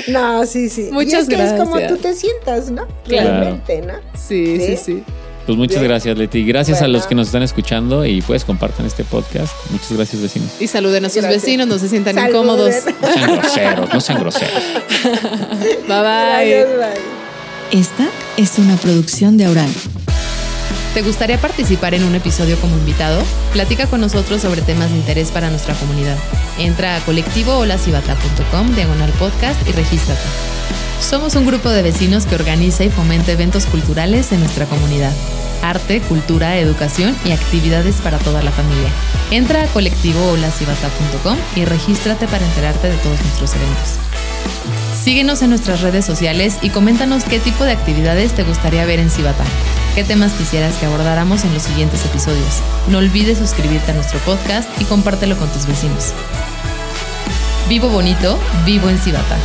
No, 0.09 0.45
sí, 0.47 0.69
sí. 0.69 0.87
y 0.89 0.93
Muchas 0.93 1.23
es 1.23 1.29
que 1.29 1.43
es 1.43 1.53
como 1.53 1.73
gracias. 1.73 1.89
tú 1.93 1.97
te 1.99 2.15
sientas, 2.15 2.71
¿no? 2.71 2.87
Claro. 3.05 3.31
Realmente, 3.31 3.83
¿no? 3.83 3.95
Sí, 4.15 4.57
sí, 4.59 4.67
¿Sí? 4.67 4.77
sí. 4.85 5.03
Pues 5.47 5.57
muchas 5.59 5.77
Bien. 5.81 5.89
gracias, 5.89 6.17
Leti. 6.19 6.45
Gracias 6.45 6.83
a 6.83 6.87
los 6.89 7.07
que 7.07 7.15
nos 7.15 7.29
están 7.29 7.43
escuchando 7.43 8.05
y 8.05 8.21
pues 8.23 8.45
compartan 8.45 8.87
este 8.87 9.05
podcast. 9.05 9.53
Muchas 9.71 9.93
gracias, 9.93 10.23
vecinos. 10.23 10.51
Y 10.61 10.67
saluden 10.67 11.05
a 11.07 11.09
sus 11.09 11.23
Gracias. 11.23 11.43
vecinos, 11.43 11.67
no 11.67 11.79
se 11.79 11.89
sientan 11.89 12.15
Saluden. 12.15 12.37
incómodos. 12.37 12.75
No 13.01 13.09
sean 13.13 13.37
groseros, 13.37 13.93
no 13.95 14.01
sean 14.01 14.21
groseros. 14.21 14.63
Bye 15.03 15.81
bye. 15.89 16.51
Gracias, 16.51 16.69
bye. 16.77 17.81
Esta 17.81 18.09
es 18.37 18.59
una 18.59 18.77
producción 18.77 19.37
de 19.39 19.47
Aural. 19.47 19.71
¿Te 20.95 21.03
gustaría 21.03 21.41
participar 21.41 21.95
en 21.95 22.03
un 22.03 22.17
episodio 22.17 22.61
como 22.61 22.77
invitado? 22.77 23.23
Platica 23.53 23.87
con 23.87 24.01
nosotros 24.01 24.43
sobre 24.43 24.61
temas 24.61 24.91
de 24.91 24.97
interés 24.97 25.31
para 25.31 25.49
nuestra 25.49 25.75
comunidad. 25.75 26.17
Entra 26.59 26.97
a 26.97 27.01
colectivoholacibata.com, 27.01 28.75
diagonal 28.75 29.13
podcast 29.13 29.67
y 29.69 29.73
regístrate. 29.73 30.21
Somos 31.01 31.37
un 31.37 31.47
grupo 31.47 31.71
de 31.71 31.83
vecinos 31.83 32.27
que 32.27 32.35
organiza 32.35 32.83
y 32.83 32.91
fomenta 32.91 33.31
eventos 33.31 33.67
culturales 33.67 34.33
en 34.33 34.41
nuestra 34.41 34.67
comunidad. 34.67 35.13
Arte, 35.63 36.01
cultura, 36.01 36.59
educación 36.59 37.17
y 37.25 37.31
actividades 37.31 38.01
para 38.01 38.19
toda 38.19 38.43
la 38.43 38.51
familia. 38.51 38.89
Entra 39.31 39.63
a 39.63 39.67
colectivoholacibata.com 39.69 41.39
y 41.55 41.67
regístrate 41.67 42.27
para 42.27 42.45
enterarte 42.45 42.89
de 42.91 42.97
todos 42.97 43.21
nuestros 43.23 43.55
eventos. 43.55 44.10
Síguenos 45.03 45.41
en 45.43 45.51
nuestras 45.51 45.81
redes 45.81 46.05
sociales 46.05 46.59
y 46.63 46.71
coméntanos 46.71 47.25
qué 47.25 47.41
tipo 47.41 47.65
de 47.65 47.73
actividades 47.73 48.35
te 48.35 48.43
gustaría 48.43 48.85
ver 48.85 48.99
en 48.99 49.11
Cibata. 49.11 49.45
¿Qué 49.95 50.05
temas 50.05 50.33
quisieras 50.33 50.77
que 50.77 50.87
abordáramos 50.87 51.45
en 51.45 51.55
los 51.55 51.63
siguientes 51.63 52.05
episodios? 52.05 52.61
No 52.89 52.99
olvides 52.99 53.39
suscribirte 53.39 53.91
a 53.91 53.95
nuestro 53.95 54.19
podcast 54.21 54.69
y 54.81 54.85
compártelo 54.85 55.37
con 55.37 55.49
tus 55.51 55.67
vecinos. 55.67 56.13
Vivo 57.69 57.89
bonito, 57.89 58.39
vivo 58.67 58.89
en 58.89 58.99
Cibata. 58.99 59.37